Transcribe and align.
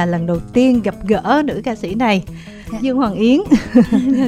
là 0.00 0.06
lần 0.06 0.26
đầu 0.26 0.38
tiên 0.52 0.82
gặp 0.82 0.94
gỡ 1.06 1.42
nữ 1.44 1.60
ca 1.64 1.74
sĩ 1.74 1.94
này. 1.94 2.24
Dạ. 2.72 2.78
Dương 2.82 2.96
Hoàng 2.96 3.14
Yến. 3.14 3.40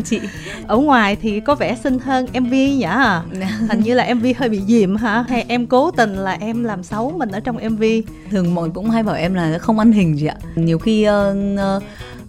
Chị. 0.05 0.21
Ở 0.67 0.77
ngoài 0.77 1.17
thì 1.17 1.41
có 1.41 1.55
vẻ 1.55 1.77
xinh 1.85 1.99
hơn 1.99 2.27
MV 2.41 2.53
nhỉ? 2.53 2.83
À? 2.83 3.23
hình 3.69 3.81
như 3.81 3.95
là 3.95 4.15
MV 4.15 4.27
hơi 4.37 4.49
bị 4.49 4.61
dìm 4.67 4.97
hả? 4.97 5.25
Hay 5.29 5.45
em 5.49 5.67
cố 5.67 5.91
tình 5.91 6.17
là 6.17 6.33
em 6.41 6.65
làm 6.65 6.83
xấu 6.83 7.11
mình 7.11 7.31
ở 7.31 7.41
trong 7.41 7.57
MV 7.69 7.83
thường 8.31 8.55
mọi 8.55 8.71
cũng 8.75 8.91
hay 8.91 9.03
bảo 9.03 9.17
em 9.17 9.35
là 9.35 9.59
không 9.59 9.79
ăn 9.79 9.93
hình 9.93 10.17
chị 10.21 10.27
ạ. 10.27 10.37
Nhiều 10.55 10.79
khi 10.79 11.09
uh, 11.09 11.37
uh, 11.77 11.83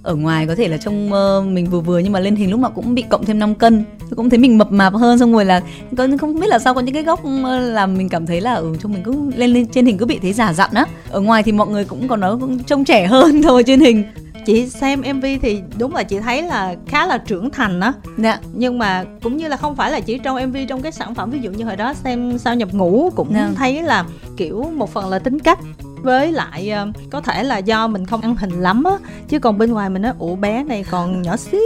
ở 0.03 0.15
ngoài 0.15 0.47
có 0.47 0.55
thể 0.55 0.67
là 0.67 0.77
trông 0.77 1.11
uh, 1.13 1.45
mình 1.47 1.69
vừa 1.69 1.79
vừa 1.79 1.99
nhưng 1.99 2.13
mà 2.13 2.19
lên 2.19 2.35
hình 2.35 2.51
lúc 2.51 2.59
nào 2.59 2.71
cũng 2.75 2.95
bị 2.95 3.01
cộng 3.09 3.25
thêm 3.25 3.39
5 3.39 3.55
cân. 3.55 3.83
Cũng 4.15 4.29
thấy 4.29 4.39
mình 4.39 4.57
mập 4.57 4.71
mạp 4.71 4.93
hơn 4.93 5.19
xong 5.19 5.33
rồi 5.33 5.45
là 5.45 5.61
có 5.97 6.07
không 6.21 6.39
biết 6.39 6.47
là 6.47 6.59
sao 6.59 6.73
có 6.73 6.81
những 6.81 6.93
cái 6.93 7.03
góc 7.03 7.19
làm 7.59 7.97
mình 7.97 8.09
cảm 8.09 8.25
thấy 8.25 8.41
là 8.41 8.53
ở 8.53 8.61
ừ, 8.61 8.75
trong 8.81 8.93
mình 8.93 9.03
cứ 9.03 9.13
lên 9.35 9.49
lên 9.49 9.65
trên 9.65 9.85
hình 9.85 9.97
cứ 9.97 10.05
bị 10.05 10.19
thấy 10.21 10.33
giả 10.33 10.53
dặn 10.53 10.69
á. 10.73 10.85
Ở 11.09 11.19
ngoài 11.19 11.43
thì 11.43 11.51
mọi 11.51 11.67
người 11.67 11.85
cũng 11.85 12.07
còn 12.07 12.19
nói 12.19 12.37
cũng 12.41 12.63
trông 12.63 12.85
trẻ 12.85 13.07
hơn 13.07 13.41
thôi 13.43 13.63
trên 13.63 13.79
hình. 13.79 14.03
Chị 14.45 14.67
xem 14.67 15.01
mv 15.15 15.25
thì 15.41 15.61
đúng 15.77 15.95
là 15.95 16.03
chị 16.03 16.19
thấy 16.19 16.41
là 16.41 16.75
khá 16.87 17.05
là 17.05 17.17
trưởng 17.17 17.49
thành 17.49 17.79
á. 17.79 17.93
Dạ. 18.17 18.39
nhưng 18.53 18.79
mà 18.79 19.03
cũng 19.23 19.37
như 19.37 19.47
là 19.47 19.57
không 19.57 19.75
phải 19.75 19.91
là 19.91 19.99
chỉ 19.99 20.17
trong 20.17 20.49
mv 20.49 20.57
trong 20.69 20.81
cái 20.81 20.91
sản 20.91 21.15
phẩm 21.15 21.29
ví 21.29 21.39
dụ 21.39 21.51
như 21.51 21.65
hồi 21.65 21.75
đó 21.75 21.93
xem 21.93 22.37
sao 22.37 22.55
nhập 22.55 22.69
ngũ 22.71 23.09
cũng 23.15 23.33
dạ. 23.33 23.51
thấy 23.55 23.83
là 23.83 24.05
kiểu 24.37 24.71
một 24.75 24.93
phần 24.93 25.09
là 25.09 25.19
tính 25.19 25.39
cách 25.39 25.59
với 26.03 26.31
lại 26.31 26.69
ờ, 26.69 26.87
có 27.11 27.21
thể 27.21 27.43
là 27.43 27.57
do 27.57 27.87
mình 27.87 28.05
không 28.05 28.21
ăn 28.21 28.35
hình 28.35 28.61
lắm 28.61 28.83
á, 28.83 28.93
chứ 29.27 29.39
còn 29.39 29.57
bên 29.57 29.71
ngoài 29.71 29.89
mình 29.89 30.01
nói 30.01 30.13
ủa 30.19 30.35
bé 30.35 30.63
này 30.63 30.85
còn 30.91 31.21
nhỏ 31.21 31.37
xíu 31.37 31.61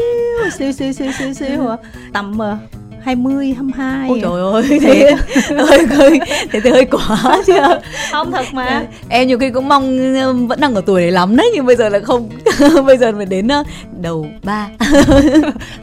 xíu 0.58 0.72
xíu 0.72 0.94
xíu 0.94 1.12
xíu 1.12 1.34
xíu 1.34 1.68
à. 1.68 1.78
tầm 2.14 2.40
ờ, 2.40 2.58
20, 3.02 3.54
22 3.54 4.10
Ôi 4.10 4.20
trời 4.22 4.42
ơi 4.42 4.80
thế 4.82 5.16
hơi 5.58 5.86
hơi 5.86 6.20
thế 6.52 6.60
thì 6.60 6.70
hơi 6.70 6.86
quá 6.86 7.42
chứ. 7.46 7.54
không 8.12 8.32
thật 8.32 8.46
mà. 8.54 8.84
Em 9.10 9.28
nhiều 9.28 9.40
khi 9.40 9.50
cũng 9.50 9.70
mong 9.70 9.98
vẫn 10.48 10.60
đang 10.60 10.76
ở 10.76 10.82
tuổi 10.86 11.02
đấy 11.02 11.12
lắm 11.12 11.36
đấy 11.36 11.52
nhưng 11.54 11.66
bây 11.66 11.76
giờ 11.76 11.90
là 11.90 12.00
không. 12.00 12.30
Bây 12.86 12.98
giờ 12.98 13.12
mình 13.12 13.30
đến 13.30 13.48
đầu 14.02 14.28
ba. 14.44 14.68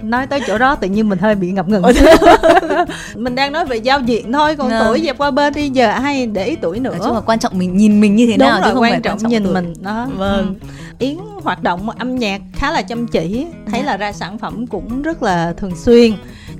Nói 0.02 0.26
tới 0.26 0.40
chỗ 0.46 0.58
đó 0.58 0.74
tự 0.74 0.88
nhiên 0.88 1.08
mình 1.08 1.18
hơi 1.18 1.34
bị 1.34 1.50
ngập 1.50 1.68
ngừng. 1.68 1.82
Mình 3.14 3.34
đang 3.34 3.52
nói 3.52 3.64
về 3.64 3.76
giao 3.76 4.00
diện 4.00 4.32
thôi 4.32 4.56
còn 4.56 4.70
à. 4.70 4.84
tuổi 4.84 5.02
dẹp 5.04 5.18
qua 5.18 5.30
bên 5.30 5.52
đi 5.54 5.68
giờ 5.68 5.90
ai 5.90 6.26
để 6.26 6.44
ý 6.44 6.56
tuổi 6.56 6.80
nữa? 6.80 6.90
Nói 6.90 7.00
chung 7.04 7.14
là 7.14 7.20
quan 7.20 7.38
trọng 7.38 7.58
mình 7.58 7.76
nhìn 7.76 8.00
mình 8.00 8.16
như 8.16 8.26
thế 8.26 8.32
Đúng 8.32 8.48
nào 8.48 8.60
rồi, 8.60 8.62
chứ 8.64 8.72
không 8.74 8.82
quan 8.82 8.92
phải 8.92 9.00
trọng, 9.00 9.18
trọng 9.18 9.30
nhìn 9.30 9.44
tuổi. 9.44 9.54
mình 9.54 9.74
đó. 9.80 10.06
Vâng. 10.16 10.54
Ừ. 10.60 10.66
Yến 10.98 11.16
hoạt 11.42 11.62
động 11.62 11.90
âm 11.90 12.16
nhạc 12.16 12.40
khá 12.52 12.72
là 12.72 12.82
chăm 12.82 13.06
chỉ 13.06 13.46
thấy. 13.70 13.80
Dạ. 13.80 13.86
là 13.86 13.96
ra 13.96 14.12
sản 14.12 14.38
phẩm 14.38 14.66
cũng 14.66 15.02
rất 15.02 15.22
là 15.22 15.54
thường 15.56 15.76
xuyên 15.76 16.12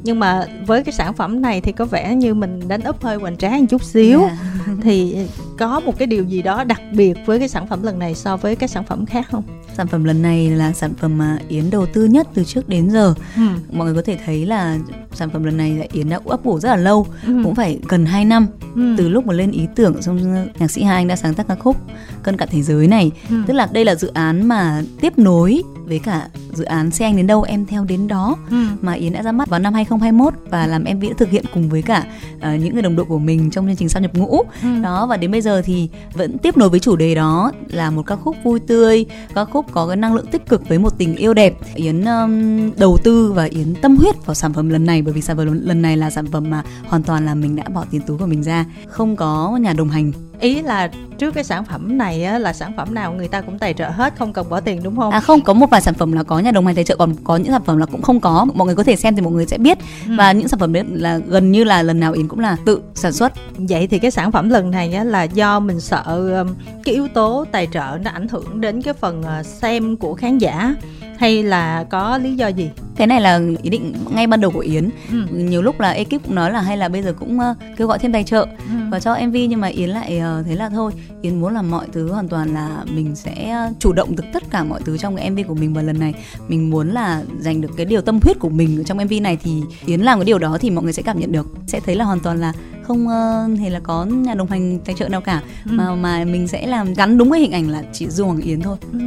nhưng 0.03 0.21
mà 0.21 0.47
với 0.67 0.85
cái 0.85 0.93
sản 0.93 1.15
phẩm 1.15 1.43
này 1.43 1.61
thì 1.61 1.73
có 1.73 1.85
vẻ 1.85 2.15
như 2.15 2.35
mình 2.35 2.69
đánh 2.69 2.81
úp 2.81 3.03
hơi 3.03 3.17
hoành 3.17 3.37
tráng 3.37 3.61
một 3.61 3.67
chút 3.71 3.83
xíu 3.83 4.21
yeah. 4.21 4.33
Dạ. 4.67 4.73
thì 4.83 5.17
có 5.59 5.81
một 5.81 5.99
cái 5.99 6.07
điều 6.07 6.25
gì 6.25 6.43
đó 6.43 6.65
đặc 6.65 6.81
biệt 6.93 7.15
với 7.27 7.39
cái 7.39 7.49
sản 7.49 7.67
phẩm 7.67 7.83
lần 7.83 7.99
này 7.99 8.15
so 8.15 8.37
với 8.37 8.57
các 8.57 8.71
sản 8.71 8.85
phẩm 8.85 9.07
khác 9.07 9.27
không 9.31 9.45
sản 9.77 9.87
phẩm 9.87 10.05
lần 10.05 10.23
này 10.23 10.51
là 10.51 10.73
sản 10.73 10.95
phẩm 10.95 11.19
mà 11.19 11.39
yến 11.49 11.71
đầu 11.71 11.87
tư 11.87 12.05
nhất 12.05 12.29
từ 12.35 12.45
trước 12.45 12.69
đến 12.69 12.91
giờ 12.91 13.15
ừ. 13.37 13.43
mọi 13.73 13.87
người 13.87 13.95
có 13.95 14.03
thể 14.03 14.19
thấy 14.27 14.47
là 14.47 14.79
sản 15.13 15.31
phẩm 15.31 15.45
lần 15.45 15.57
này 15.57 15.75
là 15.75 15.87
yến 15.93 16.09
đã 16.09 16.21
ấp 16.25 16.45
ủ 16.45 16.61
rất 16.61 16.69
là 16.69 16.77
lâu 16.77 17.07
ừ. 17.27 17.41
cũng 17.45 17.55
phải 17.55 17.79
gần 17.89 18.07
2 18.07 18.25
năm 18.25 18.47
ừ. 18.75 18.95
từ 18.99 19.09
lúc 19.09 19.27
mà 19.27 19.35
lên 19.35 19.51
ý 19.51 19.67
tưởng 19.75 20.03
xong 20.03 20.47
nhạc 20.59 20.71
sĩ 20.71 20.83
hai 20.83 20.97
anh 20.97 21.09
đã 21.09 21.17
sáng 21.17 21.35
tác 21.35 21.49
ca 21.49 21.55
khúc 21.55 21.77
cân 22.23 22.37
cả 22.37 22.47
thế 22.47 22.63
giới 22.63 22.89
này 22.89 23.11
ừ. 23.31 23.37
tức 23.47 23.55
là 23.55 23.69
đây 23.73 23.85
là 23.85 23.95
dự 23.95 24.11
án 24.15 24.49
mà 24.49 24.83
tiếp 25.01 25.19
nối 25.19 25.63
với 25.87 25.99
cả 25.99 26.29
dự 26.53 26.65
án 26.65 26.91
xe 26.91 27.05
anh 27.05 27.17
đến 27.17 27.27
đâu 27.27 27.43
em 27.43 27.67
theo 27.67 27.85
đến 27.85 28.09
đó 28.09 28.37
ừ. 28.51 28.57
mà 28.81 28.93
Yến 28.93 29.13
đã 29.13 29.23
ra 29.23 29.33
mắt 29.33 29.49
vào 29.49 29.61
năm 29.61 29.75
2021 29.75 30.35
và 30.51 30.67
làm 30.67 30.85
MV 30.85 31.03
đã 31.03 31.15
thực 31.19 31.31
hiện 31.31 31.45
cùng 31.55 31.69
với 31.69 31.83
cả 31.83 32.05
uh, 32.37 32.43
những 32.43 32.75
người 32.75 32.83
đồng 32.83 32.97
đội 32.97 33.07
của 33.07 33.19
mình 33.19 33.51
trong 33.51 33.67
chương 33.67 33.77
trình 33.77 33.89
sao 33.89 34.03
nhập 34.03 34.15
ngũ 34.15 34.43
ừ. 34.63 34.83
đó 34.83 35.07
và 35.07 35.17
đến 35.17 35.31
bây 35.31 35.41
giờ 35.41 35.63
thì 35.65 35.89
vẫn 36.15 36.39
tiếp 36.39 36.57
nối 36.57 36.69
với 36.69 36.81
chủ 36.81 36.97
đề 36.97 37.15
đó 37.15 37.53
là 37.69 37.91
một 37.91 38.03
ca 38.07 38.17
khúc 38.17 38.37
vui 38.45 38.61
tươi 38.61 39.07
ca 39.35 39.45
khúc 39.45 39.64
có 39.73 39.87
cái 39.87 39.97
năng 39.97 40.15
lượng 40.15 40.27
tích 40.27 40.47
cực 40.49 40.69
với 40.69 40.79
một 40.79 40.99
tình 40.99 41.17
yêu 41.17 41.35
đẹp. 41.35 41.55
Yến 41.75 42.05
um, 42.05 42.71
đầu 42.77 42.99
tư 43.05 43.33
và 43.33 43.45
Yến 43.45 43.75
tâm 43.83 43.97
huyết 43.97 44.27
vào 44.27 44.35
sản 44.35 44.53
phẩm 44.53 44.69
lần 44.69 44.87
này 44.87 45.03
bởi 45.03 45.15
vì 45.15 45.21
sản 45.21 45.37
phẩm 45.37 45.61
lần 45.63 45.83
này 45.83 45.97
là 45.97 46.11
sản 46.11 46.27
phẩm 46.27 46.51
mà 46.51 46.63
hoàn 46.85 47.03
toàn 47.03 47.27
là 47.27 47.35
mình 47.35 47.57
đã 47.57 47.65
bỏ 47.75 47.85
tiền 47.91 48.01
túi 48.07 48.19
của 48.19 48.27
mình 48.27 48.43
ra. 48.43 48.65
Không 48.89 49.17
có 49.17 49.59
nhà 49.61 49.73
đồng 49.73 49.89
hành 49.89 50.13
ý 50.45 50.63
là 50.63 50.91
trước 51.19 51.35
cái 51.35 51.45
sản 51.45 51.65
phẩm 51.65 51.99
này 51.99 52.25
á, 52.25 52.39
là 52.39 52.53
sản 52.53 52.73
phẩm 52.77 52.95
nào 52.95 53.13
người 53.13 53.29
ta 53.29 53.41
cũng 53.41 53.59
tài 53.59 53.75
trợ 53.75 53.89
hết 53.89 54.15
không 54.17 54.33
cần 54.33 54.49
bỏ 54.49 54.61
tiền 54.61 54.83
đúng 54.83 54.97
không? 54.97 55.11
À 55.11 55.21
không 55.21 55.41
có 55.41 55.53
một 55.53 55.71
vài 55.71 55.81
sản 55.81 55.95
phẩm 55.95 56.13
là 56.13 56.23
có 56.23 56.39
nhà 56.39 56.51
đồng 56.51 56.67
hành 56.67 56.75
tài 56.75 56.85
trợ 56.85 56.97
còn 56.97 57.15
có 57.25 57.37
những 57.37 57.53
sản 57.53 57.63
phẩm 57.65 57.79
là 57.79 57.87
cũng 57.87 58.03
không 58.03 58.21
có. 58.21 58.47
Mọi 58.55 58.67
người 58.67 58.77
có 58.77 58.85
thể 58.85 58.97
xem 58.97 59.17
thì 59.17 59.23
mọi 59.23 59.33
người 59.33 59.47
sẽ 59.47 59.59
biết. 59.59 59.79
Ừ. 60.07 60.15
và 60.19 60.33
những 60.33 60.49
sản 60.49 60.61
phẩm 60.61 60.73
đấy 60.73 60.85
là 60.93 61.19
gần 61.19 61.53
như 61.53 61.65
là 61.65 61.83
lần 61.83 62.01
nào 62.01 62.13
in 62.13 62.29
cũng 62.29 62.41
là 62.41 62.57
tự 62.67 62.83
sản 62.95 63.13
xuất. 63.13 63.33
Vậy 63.57 63.87
thì 63.87 63.99
cái 63.99 64.11
sản 64.11 64.33
phẩm 64.33 64.51
lần 64.51 64.71
này 64.71 64.95
á, 64.95 65.05
là 65.05 65.23
do 65.23 65.61
mình 65.61 65.81
sợ 65.81 66.03
um, 66.07 66.55
cái 66.85 66.95
yếu 66.95 67.09
tố 67.09 67.45
tài 67.53 67.69
trợ 67.73 67.99
nó 68.05 68.11
ảnh 68.11 68.29
hưởng 68.29 68.61
đến 68.61 68.83
cái 68.83 68.95
phần 68.95 69.21
uh, 69.21 69.47
xem 69.47 69.97
của 69.97 70.15
khán 70.15 70.39
giả 70.39 70.75
hay 71.25 71.43
là 71.43 71.85
có 71.91 72.19
lý 72.19 72.35
do 72.35 72.49
gì 72.49 72.71
cái 72.97 73.07
này 73.07 73.21
là 73.21 73.41
ý 73.63 73.71
định 73.71 73.95
ngay 74.11 74.27
ban 74.27 74.41
đầu 74.41 74.51
của 74.51 74.61
yến 74.61 74.89
ừ. 75.11 75.27
nhiều 75.33 75.63
lúc 75.63 75.81
là 75.81 75.91
ekip 75.91 76.11
cũng 76.25 76.35
nói 76.35 76.51
là 76.51 76.61
hay 76.61 76.77
là 76.77 76.89
bây 76.89 77.03
giờ 77.03 77.15
cũng 77.19 77.39
uh, 77.39 77.57
kêu 77.77 77.89
gọi 77.89 77.99
thêm 77.99 78.13
tài 78.13 78.25
trợ 78.25 78.43
ừ. 78.43 78.75
và 78.91 79.01
cho 79.01 79.17
mv 79.27 79.35
nhưng 79.35 79.61
mà 79.61 79.69
yến 79.69 79.89
lại 79.91 80.21
uh, 80.41 80.47
thấy 80.47 80.57
là 80.57 80.69
thôi 80.69 80.93
yến 81.23 81.41
muốn 81.41 81.55
làm 81.55 81.71
mọi 81.71 81.87
thứ 81.93 82.13
hoàn 82.13 82.29
toàn 82.29 82.55
là 82.55 82.85
mình 82.95 83.17
sẽ 83.17 83.57
chủ 83.79 83.93
động 83.93 84.17
được 84.17 84.25
tất 84.33 84.43
cả 84.51 84.65
mọi 84.65 84.81
thứ 84.85 84.99
trong 84.99 85.17
cái 85.17 85.31
mv 85.31 85.39
của 85.49 85.55
mình 85.55 85.75
và 85.75 85.83
lần 85.83 85.99
này 85.99 86.15
mình 86.49 86.71
muốn 86.71 86.91
là 86.91 87.23
dành 87.39 87.61
được 87.61 87.71
cái 87.77 87.87
điều 87.87 88.01
tâm 88.01 88.21
huyết 88.23 88.39
của 88.39 88.49
mình 88.51 88.85
trong 88.85 88.99
mv 89.05 89.13
này 89.23 89.39
thì 89.43 89.63
yến 89.87 90.01
làm 90.01 90.19
cái 90.19 90.25
điều 90.25 90.39
đó 90.39 90.59
thì 90.61 90.71
mọi 90.71 90.85
người 90.85 90.93
sẽ 90.93 91.03
cảm 91.03 91.21
nhận 91.21 91.33
được 91.33 91.47
sẽ 91.67 91.81
thấy 91.81 91.97
là 91.97 92.05
hoàn 92.05 92.21
toàn 92.21 92.41
là 92.41 92.53
không 92.83 93.07
uh, 93.07 93.61
hề 93.61 93.71
là 93.71 93.81
có 93.81 94.05
nhà 94.05 94.35
đồng 94.35 94.51
hành 94.51 94.79
tài 94.85 94.95
trợ 94.99 95.09
nào 95.09 95.21
cả 95.21 95.43
ừ. 95.65 95.71
mà 95.73 95.95
mà 95.95 96.25
mình 96.25 96.49
sẽ 96.49 96.67
làm 96.67 96.95
gắn 96.95 97.19
đúng 97.19 97.31
cái 97.31 97.41
hình 97.41 97.53
ảnh 97.53 97.69
là 97.69 97.83
chị 97.93 98.07
Dương 98.09 98.27
Hoàng 98.27 98.41
Yến 98.41 98.61
thôi. 98.61 98.77
Ừ 98.93 98.99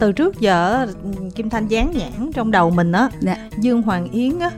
từ 0.00 0.12
trước 0.12 0.40
giờ 0.40 0.86
kim 1.34 1.50
thanh 1.50 1.68
dán 1.68 1.92
nhãn 1.98 2.32
trong 2.32 2.50
đầu 2.50 2.70
mình 2.70 2.92
á 2.92 3.08
dạ. 3.20 3.48
dương 3.58 3.82
hoàng 3.82 4.08
yến 4.12 4.38
á 4.38 4.50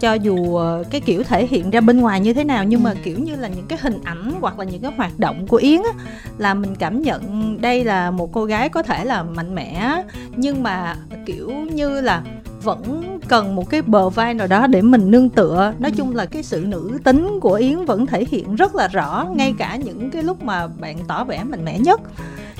cho 0.00 0.14
dù 0.14 0.56
ờ, 0.56 0.84
cái 0.90 1.00
kiểu 1.00 1.22
thể 1.22 1.46
hiện 1.46 1.70
ra 1.70 1.80
bên 1.80 2.00
ngoài 2.00 2.20
như 2.20 2.34
thế 2.34 2.44
nào 2.44 2.64
nhưng 2.64 2.80
ừ. 2.80 2.84
mà 2.84 2.94
kiểu 3.04 3.18
như 3.18 3.36
là 3.36 3.48
những 3.48 3.66
cái 3.66 3.78
hình 3.82 4.00
ảnh 4.04 4.32
hoặc 4.40 4.58
là 4.58 4.64
những 4.64 4.82
cái 4.82 4.92
hoạt 4.96 5.18
động 5.18 5.46
của 5.46 5.56
yến 5.56 5.82
á 5.82 6.04
là 6.38 6.54
mình 6.54 6.74
cảm 6.74 7.02
nhận 7.02 7.56
đây 7.60 7.84
là 7.84 8.10
một 8.10 8.32
cô 8.32 8.44
gái 8.44 8.68
có 8.68 8.82
thể 8.82 9.04
là 9.04 9.22
mạnh 9.22 9.54
mẽ 9.54 10.02
nhưng 10.36 10.62
mà 10.62 10.96
kiểu 11.26 11.50
như 11.50 12.00
là 12.00 12.22
vẫn 12.62 13.18
cần 13.28 13.56
một 13.56 13.70
cái 13.70 13.82
bờ 13.82 14.08
vai 14.08 14.34
nào 14.34 14.46
đó 14.46 14.66
để 14.66 14.82
mình 14.82 15.10
nương 15.10 15.28
tựa 15.28 15.72
nói 15.78 15.90
ừ. 15.90 15.94
chung 15.96 16.16
là 16.16 16.26
cái 16.26 16.42
sự 16.42 16.64
nữ 16.66 16.98
tính 17.04 17.38
của 17.40 17.54
yến 17.54 17.84
vẫn 17.84 18.06
thể 18.06 18.24
hiện 18.30 18.54
rất 18.54 18.74
là 18.74 18.88
rõ 18.88 19.26
ngay 19.34 19.54
cả 19.58 19.76
những 19.76 20.10
cái 20.10 20.22
lúc 20.22 20.42
mà 20.42 20.66
bạn 20.66 20.98
tỏ 21.08 21.24
vẻ 21.24 21.44
mạnh 21.44 21.64
mẽ 21.64 21.78
nhất 21.78 22.00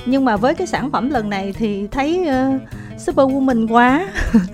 nhưng 0.05 0.25
mà 0.25 0.37
với 0.37 0.55
cái 0.55 0.67
sản 0.67 0.91
phẩm 0.91 1.09
lần 1.09 1.29
này 1.29 1.53
thì 1.57 1.87
thấy 1.91 2.19
uh, 2.21 2.61
superwoman 2.99 3.67
quá. 3.67 4.07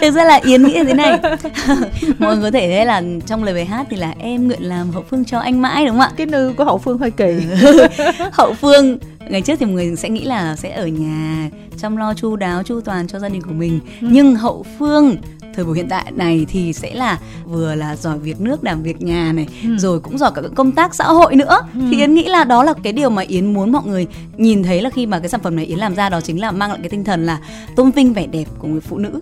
Thực 0.00 0.10
ra 0.10 0.24
là 0.24 0.40
yến 0.44 0.62
nghĩ 0.62 0.74
là 0.74 0.84
thế 0.84 0.94
này. 0.94 1.20
Mọi 2.18 2.36
người 2.36 2.44
có 2.44 2.50
thể 2.50 2.68
thấy 2.68 2.86
là 2.86 3.02
trong 3.26 3.44
lời 3.44 3.54
bài 3.54 3.64
hát 3.64 3.86
thì 3.90 3.96
là 3.96 4.14
em 4.18 4.46
nguyện 4.46 4.62
làm 4.62 4.90
hậu 4.90 5.04
phương 5.10 5.24
cho 5.24 5.38
anh 5.38 5.62
mãi 5.62 5.86
đúng 5.86 5.94
không 5.94 6.00
ạ? 6.00 6.10
Cái 6.16 6.26
nư 6.26 6.52
của 6.56 6.64
hậu 6.64 6.78
phương 6.78 6.98
hơi 6.98 7.10
kỳ. 7.10 7.34
Hậu 8.32 8.54
phương. 8.54 8.98
Ngày 9.28 9.42
trước 9.42 9.54
thì 9.60 9.66
mọi 9.66 9.74
người 9.74 9.96
sẽ 9.96 10.08
nghĩ 10.08 10.24
là 10.24 10.56
sẽ 10.56 10.70
ở 10.70 10.86
nhà 10.86 11.50
chăm 11.78 11.96
lo 11.96 12.14
chu 12.14 12.36
đáo 12.36 12.62
chu 12.62 12.80
toàn 12.80 13.08
cho 13.08 13.18
gia 13.18 13.28
đình 13.28 13.42
của 13.42 13.52
mình. 13.52 13.80
Ừ. 14.00 14.08
nhưng 14.10 14.34
hậu 14.34 14.66
phương 14.78 15.16
thời 15.58 15.64
buổi 15.64 15.76
hiện 15.76 15.88
tại 15.88 16.12
này 16.16 16.46
thì 16.48 16.72
sẽ 16.72 16.94
là 16.94 17.18
vừa 17.44 17.74
là 17.74 17.96
giỏi 17.96 18.18
việc 18.18 18.40
nước 18.40 18.64
làm 18.64 18.82
việc 18.82 19.02
nhà 19.02 19.32
này 19.32 19.46
ừ. 19.62 19.76
rồi 19.78 20.00
cũng 20.00 20.18
giỏi 20.18 20.30
cả 20.34 20.42
công 20.54 20.72
tác 20.72 20.94
xã 20.94 21.04
hội 21.04 21.36
nữa 21.36 21.58
ừ. 21.74 21.80
thì 21.90 21.96
yến 21.96 22.14
nghĩ 22.14 22.24
là 22.24 22.44
đó 22.44 22.62
là 22.62 22.74
cái 22.82 22.92
điều 22.92 23.10
mà 23.10 23.22
yến 23.22 23.54
muốn 23.54 23.72
mọi 23.72 23.82
người 23.86 24.06
nhìn 24.36 24.62
thấy 24.62 24.82
là 24.82 24.90
khi 24.90 25.06
mà 25.06 25.18
cái 25.18 25.28
sản 25.28 25.40
phẩm 25.40 25.56
này 25.56 25.64
yến 25.64 25.78
làm 25.78 25.94
ra 25.94 26.08
đó 26.08 26.20
chính 26.20 26.40
là 26.40 26.50
mang 26.50 26.70
lại 26.70 26.78
cái 26.82 26.88
tinh 26.88 27.04
thần 27.04 27.26
là 27.26 27.38
tôn 27.76 27.90
vinh 27.90 28.12
vẻ 28.12 28.26
đẹp 28.26 28.44
của 28.58 28.68
người 28.68 28.80
phụ 28.80 28.98
nữ 28.98 29.20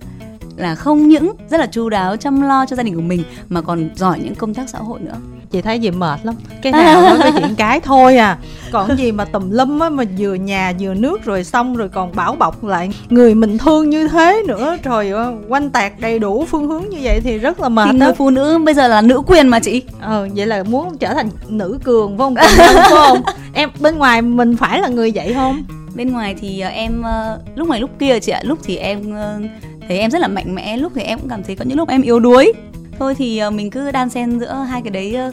là 0.56 0.74
không 0.74 1.08
những 1.08 1.32
rất 1.50 1.60
là 1.60 1.66
chu 1.66 1.88
đáo 1.88 2.16
chăm 2.16 2.40
lo 2.40 2.66
cho 2.66 2.76
gia 2.76 2.82
đình 2.82 2.94
của 2.94 3.00
mình 3.00 3.22
mà 3.48 3.60
còn 3.60 3.88
giỏi 3.94 4.20
những 4.24 4.34
công 4.34 4.54
tác 4.54 4.68
xã 4.68 4.78
hội 4.78 5.00
nữa. 5.00 5.16
Chị 5.50 5.62
thấy 5.62 5.78
gì 5.78 5.90
mệt 5.90 6.20
lắm. 6.22 6.34
Cái 6.62 6.72
nào 6.72 7.02
nói 7.02 7.18
cái 7.20 7.32
chuyện 7.38 7.54
cái 7.56 7.80
thôi 7.80 8.16
à. 8.16 8.38
Còn 8.72 8.96
gì 8.96 9.12
mà 9.12 9.24
tùm 9.24 9.50
lum 9.50 9.78
á 9.78 9.88
mà 9.88 10.04
vừa 10.18 10.34
nhà 10.34 10.72
vừa 10.80 10.94
nước 10.94 11.24
rồi 11.24 11.44
xong 11.44 11.76
rồi 11.76 11.88
còn 11.88 12.16
bảo 12.16 12.36
bọc 12.36 12.64
lại. 12.64 12.90
Người 13.08 13.34
mình 13.34 13.58
thương 13.58 13.90
như 13.90 14.08
thế 14.08 14.42
nữa 14.48 14.76
trời 14.82 15.10
ơi 15.10 15.34
quanh 15.48 15.70
tạc 15.70 16.00
đầy 16.00 16.18
đủ 16.18 16.44
phương 16.44 16.68
hướng 16.68 16.88
như 16.88 16.98
vậy 17.02 17.20
thì 17.20 17.38
rất 17.38 17.60
là 17.60 17.68
mệt 17.68 17.88
thì 17.92 17.98
người 17.98 18.12
phụ 18.12 18.30
nữ 18.30 18.58
bây 18.58 18.74
giờ 18.74 18.88
là 18.88 19.02
nữ 19.02 19.22
quyền 19.26 19.48
mà 19.48 19.60
chị. 19.60 19.82
Ờ 20.00 20.28
vậy 20.34 20.46
là 20.46 20.62
muốn 20.62 20.98
trở 20.98 21.14
thành 21.14 21.28
nữ 21.48 21.78
cường 21.84 22.18
phải 22.18 22.18
không 22.18 22.34
phải 22.34 22.90
không? 22.90 23.22
Em 23.54 23.70
bên 23.80 23.98
ngoài 23.98 24.22
mình 24.22 24.56
phải 24.56 24.80
là 24.80 24.88
người 24.88 25.12
vậy 25.14 25.34
không? 25.34 25.64
Bên 25.94 26.12
ngoài 26.12 26.34
thì 26.40 26.62
uh, 26.66 26.72
em 26.72 27.00
uh, 27.00 27.58
lúc 27.58 27.68
này 27.68 27.80
lúc 27.80 27.90
kia 27.98 28.20
chị 28.20 28.32
ạ 28.32 28.40
lúc 28.44 28.58
thì 28.64 28.76
em 28.76 29.00
uh, 29.10 29.50
thấy 29.88 29.98
em 29.98 30.10
rất 30.10 30.18
là 30.20 30.28
mạnh 30.28 30.54
mẽ 30.54 30.76
lúc 30.76 30.92
thì 30.94 31.02
em 31.02 31.18
cũng 31.18 31.28
cảm 31.28 31.42
thấy 31.42 31.56
có 31.56 31.64
những 31.64 31.78
lúc 31.78 31.88
em 31.88 32.02
yếu 32.02 32.20
đuối. 32.20 32.52
Thôi 32.98 33.14
thì 33.14 33.38
ờ, 33.38 33.50
mình 33.50 33.70
cứ 33.70 33.90
đan 33.90 34.10
xen 34.10 34.40
giữa 34.40 34.52
hai 34.52 34.82
cái 34.82 34.90
đấy 34.90 35.14
ờ, 35.14 35.32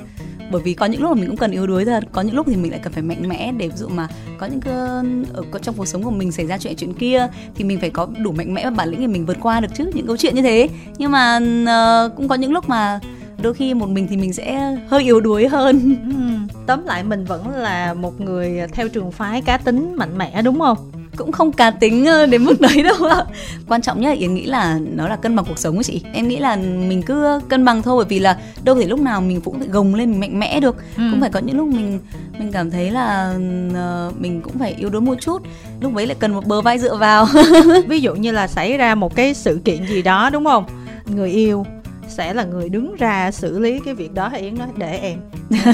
bởi 0.52 0.62
vì 0.62 0.74
có 0.74 0.86
những 0.86 1.02
lúc 1.02 1.10
mà 1.10 1.16
mình 1.16 1.28
cũng 1.28 1.38
cần 1.38 1.52
yếu 1.52 1.68
đuối 1.68 1.86
thật 1.86 2.04
có 2.12 2.22
những 2.22 2.36
lúc 2.36 2.48
thì 2.50 2.56
mình 2.56 2.72
lại 2.72 2.80
cần 2.84 2.94
phải 2.94 3.04
mạnh 3.04 3.30
mẽ 3.30 3.52
để 3.58 3.68
ví 3.68 3.76
dụ 3.78 3.88
mà 3.88 4.08
có 4.38 4.46
những 4.46 4.62
cái 4.62 4.74
ờ, 4.74 5.04
ở 5.52 5.60
trong 5.60 5.76
cuộc 5.78 5.86
sống 5.86 6.04
của 6.04 6.12
mình 6.12 6.32
xảy 6.32 6.48
ra 6.48 6.58
chuyện 6.58 6.76
chuyện 6.76 6.94
kia 6.94 7.28
thì 7.56 7.64
mình 7.64 7.80
phải 7.80 7.90
có 7.90 8.08
đủ 8.24 8.32
mạnh 8.32 8.54
mẽ 8.54 8.64
và 8.64 8.70
bản 8.70 8.90
lĩnh 8.90 9.00
để 9.00 9.08
mình 9.08 9.26
vượt 9.26 9.38
qua 9.42 9.60
được 9.60 9.68
chứ 9.74 9.92
những 9.94 10.08
câu 10.08 10.18
chuyện 10.18 10.36
như 10.36 10.42
thế. 10.42 10.70
Nhưng 10.98 11.12
mà 11.12 11.38
uh, 11.38 12.16
cũng 12.16 12.28
có 12.28 12.36
những 12.36 12.54
lúc 12.54 12.70
mà 12.70 13.00
đôi 13.42 13.54
khi 13.54 13.74
một 13.74 13.90
mình 13.90 14.08
thì 14.10 14.18
mình 14.18 14.34
sẽ 14.34 14.78
hơi 14.88 15.04
yếu 15.04 15.20
đuối 15.20 15.48
hơn. 15.48 15.96
Ừ. 16.06 16.56
tóm 16.68 16.86
lại 16.86 17.04
mình 17.04 17.26
vẫn 17.26 17.50
là 17.50 17.94
một 17.94 18.22
người 18.22 18.62
theo 18.72 18.90
trường 18.90 19.12
phái 19.12 19.42
cá 19.42 19.58
tính 19.58 19.96
mạnh 19.96 20.18
mẽ 20.18 20.42
đúng 20.42 20.60
không? 20.60 20.78
Cũng 21.18 21.32
không 21.32 21.52
cá 21.52 21.72
tính 21.72 22.06
ờ, 22.06 22.26
đến 22.26 22.44
mức 22.44 22.62
đấy 22.62 22.84
đâu 22.84 23.08
ạ. 23.10 23.26
Quan 23.68 23.82
trọng 23.82 24.02
nhất 24.02 24.10
là 24.10 24.16
yến 24.16 24.34
nghĩ 24.34 24.46
là 24.46 24.80
nó 24.96 25.08
là 25.08 25.16
cân 25.16 25.36
bằng 25.36 25.46
cuộc 25.50 25.60
sống 25.60 25.78
của 25.78 25.84
chị. 25.84 26.02
Em 26.14 26.28
nghĩ 26.28 26.38
là 26.38 26.56
mình 26.56 27.02
cứ 27.02 27.40
cân 27.50 27.66
bằng 27.66 27.82
thôi 27.82 27.96
bởi 27.98 28.06
vì 28.10 28.20
là 28.20 28.38
đâu 28.64 28.76
thể 28.76 28.88
lúc 28.88 29.00
nào 29.00 29.22
mình 29.22 29.42
cũng 29.42 29.60
phải 29.60 29.68
gồng 29.68 29.96
lên 29.96 30.12
mình 30.12 30.20
mạnh 30.20 30.40
mẽ 30.40 30.60
được. 30.60 30.76
Ừ. 30.98 31.04
cũng 31.12 31.22
phải 31.22 31.30
có 31.30 31.40
những 31.40 31.58
lúc 31.58 31.68
mình 31.68 32.00
mình 32.40 32.52
cảm 32.52 32.72
thấy 32.72 32.92
là 32.92 33.36
uh, 33.68 34.22
mình 34.22 34.42
cũng 34.42 34.60
phải 34.60 34.76
yếu 34.80 34.90
đuối 34.90 35.02
một 35.02 35.16
chút. 35.22 35.42
Lúc 35.82 35.96
ấy 35.96 36.08
lại 36.08 36.16
cần 36.20 36.34
một 36.34 36.46
bờ 36.46 36.62
vai 36.62 36.80
dựa 36.80 36.96
vào. 36.96 37.28
Ví 37.88 38.02
dụ 38.02 38.16
như 38.16 38.32
là 38.32 38.48
xảy 38.48 38.78
ra 38.78 38.96
một 38.96 39.16
cái 39.16 39.34
sự 39.34 39.60
kiện 39.66 39.88
gì 39.88 40.02
đó 40.02 40.30
đúng 40.30 40.46
không? 40.46 40.66
Người 41.06 41.30
yêu 41.30 41.66
sẽ 42.14 42.34
là 42.34 42.44
người 42.44 42.70
đứng 42.70 42.96
ra 42.96 43.32
xử 43.32 43.60
lý 43.60 43.80
cái 43.86 43.94
việc 43.94 44.14
đó 44.14 44.32
yến 44.40 44.58
nói 44.58 44.68
để 44.78 44.98
em 44.98 45.18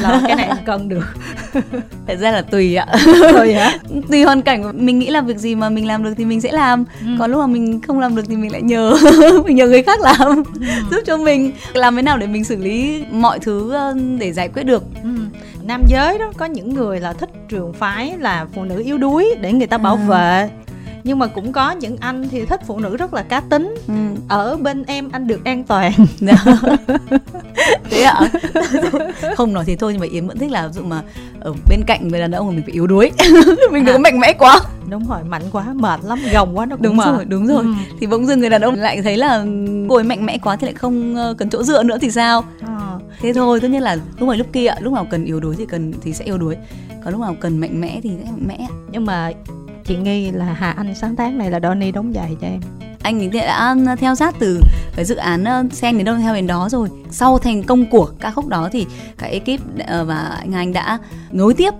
lo 0.01 0.21
cái 0.27 0.35
này 0.35 0.47
em 0.47 0.57
cân 0.65 0.89
được 0.89 1.05
thật 2.07 2.15
ra 2.19 2.31
là 2.31 2.41
tùy 2.41 2.75
ạ 2.75 2.85
tùy 3.37 3.53
hả 3.53 3.79
tùy 4.09 4.23
hoàn 4.23 4.41
cảnh 4.41 4.85
mình 4.85 4.99
nghĩ 4.99 5.09
là 5.09 5.21
việc 5.21 5.37
gì 5.37 5.55
mà 5.55 5.69
mình 5.69 5.87
làm 5.87 6.03
được 6.03 6.13
thì 6.17 6.25
mình 6.25 6.41
sẽ 6.41 6.51
làm 6.51 6.85
ừ. 7.01 7.07
còn 7.19 7.31
lúc 7.31 7.39
mà 7.39 7.47
mình 7.47 7.81
không 7.81 7.99
làm 7.99 8.15
được 8.15 8.23
thì 8.27 8.35
mình 8.35 8.51
lại 8.51 8.61
nhờ 8.61 8.93
mình 9.45 9.55
nhờ 9.55 9.67
người 9.67 9.83
khác 9.83 9.99
làm 10.01 10.43
ừ. 10.59 10.65
giúp 10.91 11.01
cho 11.05 11.17
mình 11.17 11.51
làm 11.73 11.95
thế 11.95 12.01
nào 12.01 12.17
để 12.17 12.27
mình 12.27 12.43
xử 12.43 12.55
lý 12.55 13.03
mọi 13.11 13.39
thứ 13.39 13.73
để 14.19 14.33
giải 14.33 14.47
quyết 14.47 14.63
được 14.63 14.83
ừ. 15.03 15.09
nam 15.63 15.83
giới 15.87 16.17
đó 16.17 16.31
có 16.37 16.45
những 16.45 16.73
người 16.73 16.99
là 16.99 17.13
thích 17.13 17.29
trường 17.49 17.73
phái 17.73 18.15
là 18.19 18.45
phụ 18.55 18.63
nữ 18.63 18.83
yếu 18.85 18.97
đuối 18.97 19.35
để 19.41 19.53
người 19.53 19.67
ta 19.67 19.77
bảo 19.77 19.95
à. 19.95 20.07
vệ 20.07 20.49
nhưng 21.03 21.19
mà 21.19 21.27
cũng 21.27 21.51
có 21.51 21.71
những 21.71 21.97
anh 21.99 22.29
thì 22.29 22.45
thích 22.45 22.61
phụ 22.67 22.79
nữ 22.79 22.97
rất 22.97 23.13
là 23.13 23.21
cá 23.21 23.39
tính 23.39 23.75
ừ. 23.87 23.93
ở 24.27 24.57
bên 24.57 24.83
em 24.83 25.09
anh 25.11 25.27
được 25.27 25.45
an 25.45 25.63
toàn 25.63 25.91
thế 27.89 28.01
ạ 28.01 28.19
không 29.35 29.53
nói 29.53 29.63
thì 29.65 29.75
thôi 29.75 29.93
nhưng 29.93 30.01
mà 30.01 30.07
yến 30.11 30.27
vẫn 30.27 30.37
thích 30.37 30.51
là 30.51 30.67
ví 30.67 30.73
dụ 30.73 30.81
mà 30.81 31.01
ở 31.39 31.53
bên 31.69 31.79
cạnh 31.87 32.07
người 32.07 32.19
đàn 32.19 32.31
ông 32.31 32.47
mà 32.47 32.53
mình 32.53 32.63
phải 32.63 32.73
yếu 32.73 32.87
đuối 32.87 33.11
mình 33.71 33.85
đừng 33.85 33.95
à. 33.95 33.99
mạnh 33.99 34.19
mẽ 34.19 34.33
quá 34.33 34.59
đúng 34.89 35.07
rồi 35.07 35.23
mạnh 35.23 35.41
quá 35.51 35.73
mệt 35.73 35.99
lắm 36.03 36.19
gồng 36.33 36.57
quá 36.57 36.65
nó 36.65 36.75
cũng 36.75 36.83
đúng 36.83 36.97
mệt. 36.97 37.05
rồi 37.05 37.25
đúng 37.25 37.47
rồi 37.47 37.63
ừ. 37.63 37.73
thì 37.99 38.07
bỗng 38.07 38.25
dưng 38.25 38.39
người 38.39 38.49
đàn 38.49 38.61
ông 38.61 38.75
lại 38.75 39.01
thấy 39.01 39.17
là 39.17 39.45
cô 39.89 39.95
ấy 39.95 40.03
mạnh 40.03 40.25
mẽ 40.25 40.37
quá 40.37 40.55
thì 40.55 40.67
lại 40.67 40.73
không 40.73 41.15
ờ, 41.15 41.33
cần 41.37 41.49
chỗ 41.49 41.63
dựa 41.63 41.83
nữa 41.83 41.97
thì 42.01 42.11
sao 42.11 42.43
à. 42.61 42.97
thế 43.21 43.33
thôi 43.33 43.59
tất 43.59 43.67
nhiên 43.67 43.81
là 43.81 43.97
lúc 44.19 44.29
này 44.29 44.37
lúc 44.37 44.47
kia 44.53 44.69
lúc 44.79 44.93
nào 44.93 45.07
cần 45.09 45.25
yếu 45.25 45.39
đuối 45.39 45.55
thì 45.57 45.65
cần 45.65 45.93
thì 46.01 46.13
sẽ 46.13 46.25
yếu 46.25 46.37
đuối 46.37 46.55
còn 47.03 47.11
lúc 47.11 47.21
nào 47.21 47.35
cần 47.39 47.57
mạnh 47.57 47.81
mẽ 47.81 47.99
thì 48.03 48.09
sẽ 48.23 48.31
mạnh 48.31 48.47
mẽ 48.47 48.67
nhưng 48.91 49.05
mà 49.05 49.31
chị 49.89 49.97
nghi 49.97 50.31
là 50.31 50.45
Hà 50.45 50.71
Anh 50.71 50.95
sáng 50.95 51.15
tác 51.15 51.33
này 51.33 51.51
là 51.51 51.59
Donny 51.63 51.91
đóng 51.91 52.13
giày 52.13 52.37
cho 52.41 52.47
em. 52.47 52.59
Anh 53.03 53.19
ấy 53.19 53.27
đã 53.27 53.75
à, 53.87 53.95
theo 53.95 54.15
sát 54.15 54.35
từ 54.39 54.61
cái 54.95 55.05
dự 55.05 55.15
án 55.15 55.43
ờ, 55.43 55.63
sen 55.71 55.97
đến 55.97 56.05
đâu 56.05 56.15
theo 56.17 56.33
đến 56.33 56.47
đó 56.47 56.69
rồi. 56.69 56.89
Sau 57.11 57.37
thành 57.37 57.63
công 57.63 57.89
của 57.89 58.09
ca 58.19 58.31
khúc 58.31 58.47
đó 58.47 58.69
thì 58.71 58.85
cả 59.17 59.27
ekip 59.27 59.61
ờ, 59.87 60.05
và 60.05 60.15
anh 60.15 60.53
anh 60.53 60.73
đã 60.73 60.97
nối 61.31 61.53
tiếp 61.53 61.73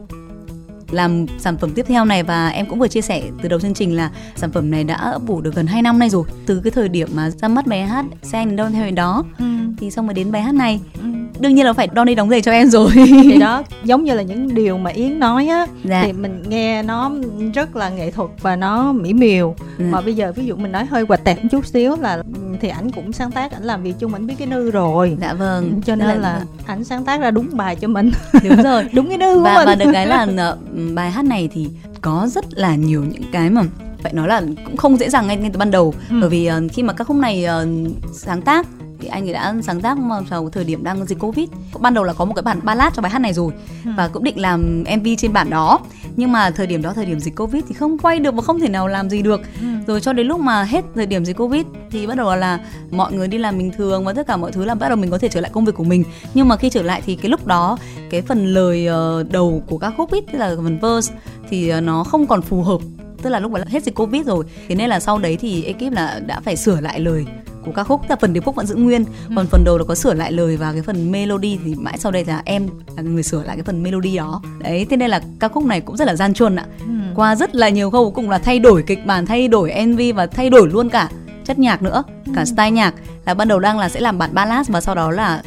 làm 0.91 1.25
sản 1.39 1.57
phẩm 1.57 1.71
tiếp 1.75 1.85
theo 1.87 2.05
này 2.05 2.23
và 2.23 2.49
em 2.49 2.65
cũng 2.65 2.79
vừa 2.79 2.87
chia 2.87 3.01
sẻ 3.01 3.23
từ 3.41 3.49
đầu 3.49 3.59
chương 3.59 3.73
trình 3.73 3.97
là 3.97 4.11
sản 4.35 4.51
phẩm 4.51 4.71
này 4.71 4.83
đã 4.83 5.17
bủ 5.27 5.41
được 5.41 5.55
gần 5.55 5.67
2 5.67 5.81
năm 5.81 5.99
nay 5.99 6.09
rồi. 6.09 6.23
Từ 6.45 6.61
cái 6.63 6.71
thời 6.71 6.89
điểm 6.89 7.09
mà 7.13 7.29
ra 7.29 7.47
mắt 7.47 7.67
bài 7.67 7.85
hát 7.85 8.05
sen 8.23 8.55
đâu 8.55 8.69
theo 8.69 8.91
đó 8.91 9.23
ừ. 9.37 9.45
thì 9.77 9.91
xong 9.91 10.07
rồi 10.07 10.13
đến 10.13 10.31
bài 10.31 10.41
hát 10.41 10.53
này. 10.53 10.79
Ừ. 11.01 11.07
đương 11.39 11.55
nhiên 11.55 11.65
là 11.65 11.73
phải 11.73 11.87
Donny 11.95 12.15
đóng 12.15 12.29
giày 12.29 12.41
cho 12.41 12.51
em 12.51 12.69
rồi. 12.69 12.91
Thì 13.23 13.37
đó 13.37 13.63
giống 13.83 14.03
như 14.03 14.13
là 14.13 14.21
những 14.21 14.55
điều 14.55 14.77
mà 14.77 14.89
Yến 14.89 15.19
nói 15.19 15.47
á 15.47 15.67
dạ. 15.83 16.03
thì 16.05 16.13
mình 16.13 16.43
nghe 16.47 16.83
nó 16.83 17.11
rất 17.53 17.75
là 17.75 17.89
nghệ 17.89 18.11
thuật 18.11 18.29
và 18.41 18.55
nó 18.55 18.91
mỹ 18.91 19.13
miều. 19.13 19.55
Dạ. 19.79 19.85
mà 19.89 20.01
bây 20.01 20.13
giờ 20.13 20.33
ví 20.35 20.45
dụ 20.45 20.55
mình 20.55 20.71
nói 20.71 20.85
hơi 20.85 21.05
quạch 21.05 21.23
tẹt 21.23 21.37
một 21.43 21.49
chút 21.51 21.65
xíu 21.65 21.95
là 21.95 22.23
thì 22.61 22.69
ảnh 22.69 22.91
cũng 22.91 23.13
sáng 23.13 23.31
tác 23.31 23.51
ảnh 23.51 23.63
làm 23.63 23.83
việc 23.83 23.93
chung 23.99 24.13
ảnh 24.13 24.27
biết 24.27 24.35
cái 24.37 24.47
nư 24.47 24.71
rồi. 24.71 25.17
Dạ 25.21 25.33
vâng. 25.33 25.81
Cho 25.85 25.95
nên 25.95 26.07
là, 26.07 26.15
là 26.15 26.41
ảnh 26.65 26.83
sáng 26.83 27.05
tác 27.05 27.21
ra 27.21 27.31
đúng 27.31 27.47
bài 27.51 27.75
cho 27.75 27.87
mình. 27.87 28.11
Đúng 28.43 28.63
rồi. 28.63 28.85
Đúng 28.93 29.09
cái 29.09 29.17
nư 29.17 29.39
và, 29.39 29.53
của 29.53 29.59
mình. 29.59 29.65
và 29.65 29.75
được 29.75 29.91
cái 29.93 30.07
là 30.07 30.25
bài 30.95 31.11
hát 31.11 31.25
này 31.25 31.49
thì 31.53 31.67
có 32.01 32.27
rất 32.31 32.45
là 32.51 32.75
nhiều 32.75 33.03
những 33.03 33.23
cái 33.31 33.49
mà 33.49 33.63
phải 34.03 34.13
nói 34.13 34.27
là 34.27 34.41
cũng 34.65 34.77
không 34.77 34.97
dễ 34.97 35.09
dàng 35.09 35.27
ngay 35.27 35.37
ngay 35.37 35.49
từ 35.53 35.59
ban 35.59 35.71
đầu 35.71 35.93
ừ. 36.09 36.17
bởi 36.21 36.29
vì 36.29 36.49
uh, 36.49 36.71
khi 36.71 36.83
mà 36.83 36.93
các 36.93 37.07
khúc 37.07 37.17
này 37.17 37.45
uh, 37.45 37.91
sáng 38.13 38.41
tác 38.41 38.67
thì 39.01 39.07
anh 39.07 39.27
ấy 39.27 39.33
đã 39.33 39.55
sáng 39.63 39.81
tác 39.81 39.97
vào 40.29 40.49
thời 40.49 40.63
điểm 40.63 40.83
đang 40.83 41.05
dịch 41.05 41.19
covid. 41.19 41.49
Ban 41.79 41.93
đầu 41.93 42.03
là 42.03 42.13
có 42.13 42.25
một 42.25 42.33
cái 42.35 42.43
bản 42.43 42.59
ballad 42.63 42.93
cho 42.95 43.01
bài 43.01 43.11
hát 43.11 43.19
này 43.19 43.33
rồi 43.33 43.53
ừ. 43.85 43.91
và 43.97 44.07
cũng 44.07 44.23
định 44.23 44.39
làm 44.39 44.83
mv 44.97 45.07
trên 45.17 45.33
bản 45.33 45.49
đó. 45.49 45.79
Nhưng 46.15 46.31
mà 46.31 46.51
thời 46.51 46.67
điểm 46.67 46.81
đó 46.81 46.93
thời 46.93 47.05
điểm 47.05 47.19
dịch 47.19 47.35
covid 47.35 47.63
thì 47.67 47.73
không 47.73 47.97
quay 47.97 48.19
được 48.19 48.35
và 48.35 48.41
không 48.41 48.59
thể 48.59 48.69
nào 48.69 48.87
làm 48.87 49.09
gì 49.09 49.21
được. 49.21 49.41
Ừ. 49.61 49.67
rồi 49.87 50.01
cho 50.01 50.13
đến 50.13 50.27
lúc 50.27 50.39
mà 50.39 50.63
hết 50.63 50.85
thời 50.95 51.05
điểm 51.05 51.25
dịch 51.25 51.37
covid 51.37 51.65
thì 51.91 52.07
bắt 52.07 52.17
đầu 52.17 52.35
là 52.35 52.59
mọi 52.91 53.13
người 53.13 53.27
đi 53.27 53.37
làm 53.37 53.57
bình 53.57 53.71
thường 53.71 54.05
và 54.05 54.13
tất 54.13 54.27
cả 54.27 54.37
mọi 54.37 54.51
thứ 54.51 54.65
là 54.65 54.75
bắt 54.75 54.89
đầu 54.89 54.97
mình 54.97 55.11
có 55.11 55.17
thể 55.17 55.29
trở 55.29 55.41
lại 55.41 55.51
công 55.53 55.65
việc 55.65 55.75
của 55.75 55.83
mình. 55.83 56.03
Nhưng 56.33 56.47
mà 56.47 56.55
khi 56.55 56.69
trở 56.69 56.81
lại 56.81 57.01
thì 57.05 57.15
cái 57.15 57.29
lúc 57.29 57.47
đó 57.47 57.77
cái 58.09 58.21
phần 58.21 58.53
lời 58.53 58.87
uh, 58.89 59.31
đầu 59.31 59.63
của 59.67 59.77
các 59.77 59.93
khúc 59.97 60.11
ít 60.11 60.23
tức 60.31 60.37
là 60.37 60.55
phần 60.63 60.79
verse 60.79 61.13
thì 61.49 61.73
uh, 61.77 61.83
nó 61.83 62.03
không 62.03 62.27
còn 62.27 62.41
phù 62.41 62.63
hợp. 62.63 62.81
Tức 63.21 63.29
là 63.29 63.39
lúc 63.39 63.53
đó 63.53 63.61
hết 63.67 63.83
dịch 63.83 63.95
covid 63.95 64.25
rồi. 64.25 64.45
Thế 64.67 64.75
nên 64.75 64.89
là 64.89 64.99
sau 64.99 65.17
đấy 65.17 65.37
thì 65.41 65.63
ekip 65.63 65.93
là 65.93 66.19
đã 66.27 66.39
phải 66.39 66.55
sửa 66.55 66.81
lại 66.81 66.99
lời 66.99 67.25
của 67.69 67.75
ca 67.75 67.83
khúc 67.83 68.01
là 68.09 68.15
phần 68.15 68.33
điệp 68.33 68.45
khúc 68.45 68.55
vẫn 68.55 68.65
giữ 68.65 68.75
nguyên 68.75 69.05
ừ. 69.05 69.33
còn 69.35 69.47
phần 69.47 69.63
đầu 69.63 69.77
là 69.77 69.83
có 69.87 69.95
sửa 69.95 70.13
lại 70.13 70.31
lời 70.31 70.57
và 70.57 70.73
cái 70.73 70.81
phần 70.81 71.11
melody 71.11 71.59
thì 71.65 71.75
mãi 71.75 71.97
sau 71.97 72.11
đây 72.11 72.25
là 72.25 72.41
em 72.45 72.67
là 72.95 73.01
người 73.01 73.23
sửa 73.23 73.43
lại 73.43 73.55
cái 73.55 73.63
phần 73.63 73.83
melody 73.83 74.17
đó 74.17 74.41
đấy 74.59 74.87
thế 74.89 74.97
nên 74.97 75.09
là 75.09 75.21
ca 75.39 75.47
khúc 75.47 75.65
này 75.65 75.81
cũng 75.81 75.97
rất 75.97 76.05
là 76.05 76.15
gian 76.15 76.33
truân 76.33 76.55
ạ 76.55 76.65
ừ. 76.79 76.93
qua 77.15 77.35
rất 77.35 77.55
là 77.55 77.69
nhiều 77.69 77.89
khâu 77.89 78.11
cùng 78.11 78.29
là 78.29 78.37
thay 78.37 78.59
đổi 78.59 78.83
kịch 78.83 79.05
bản 79.05 79.25
thay 79.25 79.47
đổi 79.47 79.85
mv 79.85 80.01
và 80.15 80.25
thay 80.25 80.49
đổi 80.49 80.69
luôn 80.69 80.89
cả 80.89 81.09
chất 81.45 81.59
nhạc 81.59 81.81
nữa 81.81 82.03
ừ. 82.25 82.31
cả 82.35 82.45
style 82.45 82.71
nhạc 82.71 82.93
là 83.25 83.33
ban 83.33 83.47
đầu 83.47 83.59
đang 83.59 83.79
là 83.79 83.89
sẽ 83.89 83.99
làm 83.99 84.17
bản 84.17 84.33
ballad 84.33 84.69
và 84.69 84.81
sau 84.81 84.95
đó 84.95 85.11
là 85.11 85.43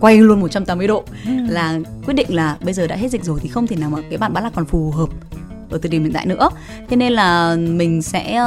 quay 0.00 0.18
luôn 0.18 0.40
180 0.40 0.86
độ 0.86 1.04
ừ. 1.26 1.32
là 1.48 1.78
quyết 2.06 2.14
định 2.14 2.34
là 2.34 2.56
bây 2.64 2.74
giờ 2.74 2.86
đã 2.86 2.96
hết 2.96 3.08
dịch 3.08 3.24
rồi 3.24 3.38
thì 3.42 3.48
không 3.48 3.66
thể 3.66 3.76
nào 3.76 3.90
mà 3.90 3.98
cái 4.10 4.18
bản 4.18 4.32
ballad 4.32 4.52
còn 4.54 4.64
phù 4.64 4.90
hợp 4.90 5.08
ở 5.70 5.78
thời 5.82 5.90
điểm 5.90 6.02
hiện 6.02 6.12
tại 6.12 6.26
nữa 6.26 6.50
thế 6.88 6.96
nên 6.96 7.12
là 7.12 7.56
mình 7.56 8.02
sẽ 8.02 8.40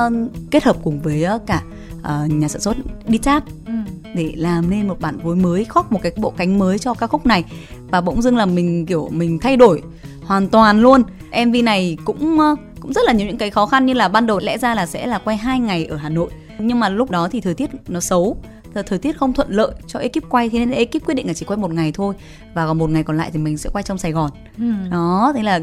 kết 0.52 0.64
hợp 0.64 0.78
cùng 0.84 1.02
với 1.02 1.26
cả 1.48 1.64
uh, 2.00 2.32
nhà 2.32 2.48
sản 2.48 2.62
xuất 2.62 2.78
đi 3.08 3.18
chát 3.18 3.44
ừ. 3.66 3.74
để 4.16 4.34
làm 4.36 4.70
nên 4.70 4.88
một 4.88 5.00
bản 5.00 5.20
phối 5.24 5.36
mới 5.36 5.66
khoác 5.66 5.92
một 5.92 6.00
cái 6.04 6.12
bộ 6.18 6.34
cánh 6.38 6.60
mới 6.60 6.80
cho 6.80 6.94
ca 6.94 7.08
khúc 7.08 7.26
này. 7.26 7.44
Và 7.92 8.02
bỗng 8.02 8.22
dưng 8.22 8.38
là 8.38 8.46
mình 8.46 8.86
kiểu 8.86 9.10
mình 9.12 9.40
thay 9.40 9.58
đổi 9.58 9.82
hoàn 10.24 10.48
toàn 10.48 10.82
luôn. 10.82 11.04
Mv 11.46 11.56
này 11.64 11.98
cũng 12.06 12.40
uh, 12.40 12.60
cũng 12.80 12.94
rất 12.94 13.02
là 13.06 13.14
nhiều 13.14 13.28
những 13.28 13.38
cái 13.38 13.50
khó 13.50 13.66
khăn 13.66 13.86
như 13.86 13.94
là 13.94 14.08
ban 14.08 14.28
đầu 14.28 14.40
lẽ 14.40 14.58
ra 14.58 14.76
là 14.76 14.86
sẽ 14.86 15.08
là 15.08 15.20
quay 15.20 15.38
hai 15.38 15.60
ngày 15.60 15.86
ở 15.86 15.96
hà 15.96 16.10
nội. 16.10 16.30
Nhưng 16.60 16.80
mà 16.80 16.90
lúc 16.90 17.12
đó 17.12 17.28
thì 17.32 17.42
thời 17.42 17.54
tiết 17.54 17.70
nó 17.88 18.00
xấu 18.00 18.38
thời 18.74 19.00
tiết 19.00 19.18
không 19.18 19.34
thuận 19.34 19.52
lợi 19.52 19.72
cho 19.88 20.00
ekip 20.00 20.30
quay 20.30 20.50
thế 20.50 20.60
nên 20.60 20.72
ekip 20.72 21.06
quyết 21.06 21.16
định 21.16 21.28
là 21.28 21.34
chỉ 21.34 21.46
quay 21.46 21.58
một 21.58 21.74
ngày 21.74 21.92
thôi 21.92 22.16
và 22.54 22.68
còn 22.68 22.78
một 22.78 22.90
ngày 22.90 23.04
còn 23.04 23.18
lại 23.18 23.30
thì 23.34 23.40
mình 23.40 23.58
sẽ 23.58 23.70
quay 23.74 23.84
trong 23.84 23.98
Sài 23.98 24.12
Gòn 24.12 24.32
ừ. 24.58 24.74
đó 24.92 25.34
thế 25.36 25.44
là 25.44 25.60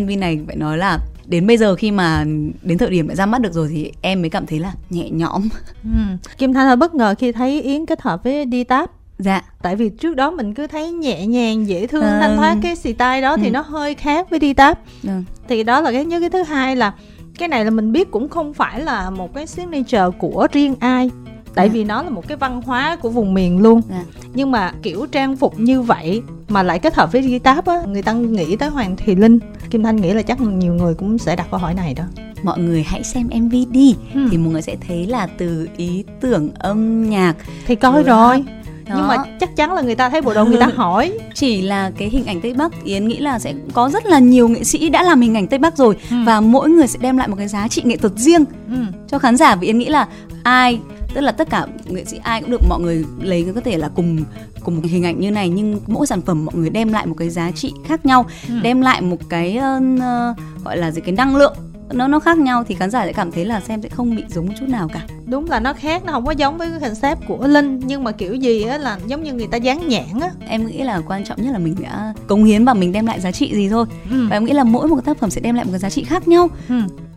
MV 0.00 0.10
này 0.18 0.40
phải 0.46 0.56
nói 0.56 0.78
là 0.78 0.98
đến 1.26 1.46
bây 1.46 1.56
giờ 1.56 1.74
khi 1.74 1.90
mà 1.90 2.24
đến 2.62 2.78
thời 2.78 2.90
điểm 2.90 3.08
đã 3.08 3.14
ra 3.14 3.26
mắt 3.26 3.40
được 3.40 3.52
rồi 3.52 3.68
thì 3.72 3.92
em 4.02 4.20
mới 4.20 4.30
cảm 4.30 4.46
thấy 4.46 4.58
là 4.58 4.72
nhẹ 4.90 5.10
nhõm 5.10 5.48
ừ. 5.84 5.90
Kim 6.38 6.54
Thanh 6.54 6.66
hơi 6.66 6.76
bất 6.76 6.94
ngờ 6.94 7.14
khi 7.18 7.32
thấy 7.32 7.62
Yến 7.62 7.86
kết 7.86 8.02
hợp 8.02 8.24
với 8.24 8.44
đi 8.44 8.64
táp 8.64 8.90
Dạ. 9.22 9.42
Tại 9.62 9.76
vì 9.76 9.88
trước 9.88 10.16
đó 10.16 10.30
mình 10.30 10.54
cứ 10.54 10.66
thấy 10.66 10.90
nhẹ 10.90 11.26
nhàng, 11.26 11.68
dễ 11.68 11.86
thương, 11.86 12.02
à... 12.02 12.18
thanh 12.20 12.36
thoát 12.36 12.56
cái 12.62 12.76
style 12.76 13.20
đó 13.20 13.30
ừ. 13.30 13.36
thì 13.42 13.50
nó 13.50 13.60
hơi 13.60 13.94
khác 13.94 14.30
với 14.30 14.38
đi 14.38 14.54
táp. 14.54 14.78
Ừ. 15.02 15.10
Thì 15.48 15.62
đó 15.62 15.80
là 15.80 15.92
cái 15.92 16.04
nhất 16.04 16.20
cái 16.20 16.30
thứ 16.30 16.42
hai 16.42 16.76
là 16.76 16.92
cái 17.38 17.48
này 17.48 17.64
là 17.64 17.70
mình 17.70 17.92
biết 17.92 18.10
cũng 18.10 18.28
không 18.28 18.54
phải 18.54 18.80
là 18.80 19.10
một 19.10 19.34
cái 19.34 19.46
signature 19.46 20.04
của 20.18 20.48
riêng 20.52 20.74
ai 20.80 21.10
tại 21.54 21.66
à. 21.66 21.70
vì 21.72 21.84
nó 21.84 22.02
là 22.02 22.10
một 22.10 22.28
cái 22.28 22.36
văn 22.36 22.62
hóa 22.62 22.96
của 22.96 23.08
vùng 23.08 23.34
miền 23.34 23.62
luôn 23.62 23.82
à. 23.90 24.04
nhưng 24.34 24.50
mà 24.50 24.72
kiểu 24.82 25.06
trang 25.06 25.36
phục 25.36 25.60
như 25.60 25.82
vậy 25.82 26.22
mà 26.48 26.62
lại 26.62 26.78
kết 26.78 26.94
hợp 26.94 27.12
với 27.12 27.22
guitar 27.22 27.64
á 27.66 27.82
người 27.88 28.02
ta 28.02 28.12
nghĩ 28.12 28.56
tới 28.56 28.68
hoàng 28.68 28.96
thùy 28.96 29.16
linh 29.16 29.38
kim 29.70 29.82
thanh 29.82 29.96
nghĩ 29.96 30.12
là 30.12 30.22
chắc 30.22 30.40
nhiều 30.40 30.74
người 30.74 30.94
cũng 30.94 31.18
sẽ 31.18 31.36
đặt 31.36 31.46
câu 31.50 31.60
hỏi 31.60 31.74
này 31.74 31.94
đó 31.94 32.04
mọi 32.42 32.58
người 32.58 32.82
hãy 32.82 33.04
xem 33.04 33.28
mv 33.34 33.54
đi 33.70 33.94
hmm. 34.12 34.28
thì 34.30 34.38
mọi 34.38 34.52
người 34.52 34.62
sẽ 34.62 34.76
thấy 34.88 35.06
là 35.06 35.26
từ 35.26 35.68
ý 35.76 36.04
tưởng 36.20 36.50
âm 36.58 37.10
nhạc 37.10 37.36
thì 37.66 37.74
coi 37.74 38.02
rồi 38.02 38.44
đó. 38.90 38.96
nhưng 38.98 39.08
mà 39.08 39.16
chắc 39.40 39.56
chắn 39.56 39.72
là 39.72 39.82
người 39.82 39.94
ta 39.94 40.08
thấy 40.08 40.20
bộ 40.20 40.34
đồ 40.34 40.44
người 40.44 40.60
ta 40.60 40.66
hỏi 40.76 41.18
chỉ 41.34 41.62
là 41.62 41.90
cái 41.98 42.08
hình 42.08 42.26
ảnh 42.26 42.40
tây 42.40 42.54
bắc 42.54 42.84
yến 42.84 43.08
nghĩ 43.08 43.18
là 43.18 43.38
sẽ 43.38 43.54
có 43.72 43.90
rất 43.90 44.06
là 44.06 44.18
nhiều 44.18 44.48
nghệ 44.48 44.64
sĩ 44.64 44.88
đã 44.88 45.02
làm 45.02 45.20
hình 45.20 45.34
ảnh 45.34 45.46
tây 45.46 45.58
bắc 45.58 45.76
rồi 45.76 45.96
ừ. 46.10 46.16
và 46.26 46.40
mỗi 46.40 46.70
người 46.70 46.86
sẽ 46.86 46.98
đem 47.02 47.16
lại 47.16 47.28
một 47.28 47.36
cái 47.38 47.48
giá 47.48 47.68
trị 47.68 47.82
nghệ 47.84 47.96
thuật 47.96 48.12
riêng 48.16 48.44
ừ. 48.68 48.78
cho 49.08 49.18
khán 49.18 49.36
giả 49.36 49.56
vì 49.56 49.66
yến 49.66 49.78
nghĩ 49.78 49.88
là 49.88 50.08
ai 50.42 50.80
tức 51.14 51.20
là 51.20 51.32
tất 51.32 51.50
cả 51.50 51.66
nghệ 51.88 52.04
sĩ 52.04 52.18
ai 52.22 52.40
cũng 52.40 52.50
được 52.50 52.60
mọi 52.68 52.80
người 52.80 53.04
lấy 53.20 53.46
có 53.54 53.60
thể 53.60 53.76
là 53.76 53.90
cùng 53.94 54.18
cùng 54.64 54.76
một 54.76 54.82
hình 54.84 55.04
ảnh 55.04 55.20
như 55.20 55.30
này 55.30 55.48
nhưng 55.48 55.80
mỗi 55.86 56.06
sản 56.06 56.22
phẩm 56.22 56.44
mọi 56.44 56.54
người 56.54 56.70
đem 56.70 56.92
lại 56.92 57.06
một 57.06 57.14
cái 57.18 57.30
giá 57.30 57.50
trị 57.50 57.72
khác 57.86 58.06
nhau 58.06 58.26
ừ. 58.48 58.54
đem 58.62 58.80
lại 58.80 59.00
một 59.00 59.16
cái 59.28 59.58
uh, 59.58 60.64
gọi 60.64 60.76
là 60.76 60.90
gì 60.90 61.00
cái 61.00 61.12
năng 61.12 61.36
lượng 61.36 61.54
nó 61.92 62.08
nó 62.08 62.20
khác 62.20 62.38
nhau 62.38 62.64
thì 62.68 62.74
khán 62.74 62.90
giả 62.90 63.06
sẽ 63.06 63.12
cảm 63.12 63.32
thấy 63.32 63.44
là 63.44 63.60
xem 63.60 63.82
sẽ 63.82 63.88
không 63.88 64.16
bị 64.16 64.22
giống 64.28 64.48
chút 64.60 64.68
nào 64.68 64.88
cả. 64.88 65.00
Đúng 65.26 65.50
là 65.50 65.60
nó 65.60 65.72
khác 65.72 66.04
nó 66.04 66.12
không 66.12 66.26
có 66.26 66.32
giống 66.32 66.58
với 66.58 66.68
cái 66.70 66.90
concept 66.90 67.20
của 67.28 67.46
linh. 67.46 67.80
Nhưng 67.84 68.04
mà 68.04 68.12
kiểu 68.12 68.34
gì 68.34 68.62
á 68.62 68.78
là 68.78 68.98
giống 69.06 69.22
như 69.22 69.32
người 69.32 69.46
ta 69.46 69.56
dán 69.56 69.88
nhãn 69.88 70.20
á. 70.20 70.30
Em 70.48 70.66
nghĩ 70.66 70.82
là 70.82 71.02
quan 71.08 71.24
trọng 71.24 71.42
nhất 71.42 71.52
là 71.52 71.58
mình 71.58 71.74
đã 71.82 72.14
cống 72.26 72.44
hiến 72.44 72.64
và 72.64 72.74
mình 72.74 72.92
đem 72.92 73.06
lại 73.06 73.20
giá 73.20 73.32
trị 73.32 73.54
gì 73.54 73.68
thôi. 73.68 73.86
Ừ. 74.10 74.26
và 74.30 74.36
em 74.36 74.44
nghĩ 74.44 74.52
là 74.52 74.64
mỗi 74.64 74.88
một 74.88 75.04
tác 75.04 75.18
phẩm 75.18 75.30
sẽ 75.30 75.40
đem 75.40 75.54
lại 75.54 75.64
một 75.64 75.70
cái 75.72 75.80
giá 75.80 75.90
trị 75.90 76.04
khác 76.04 76.28
nhau. 76.28 76.48
Ừ. 76.68 76.74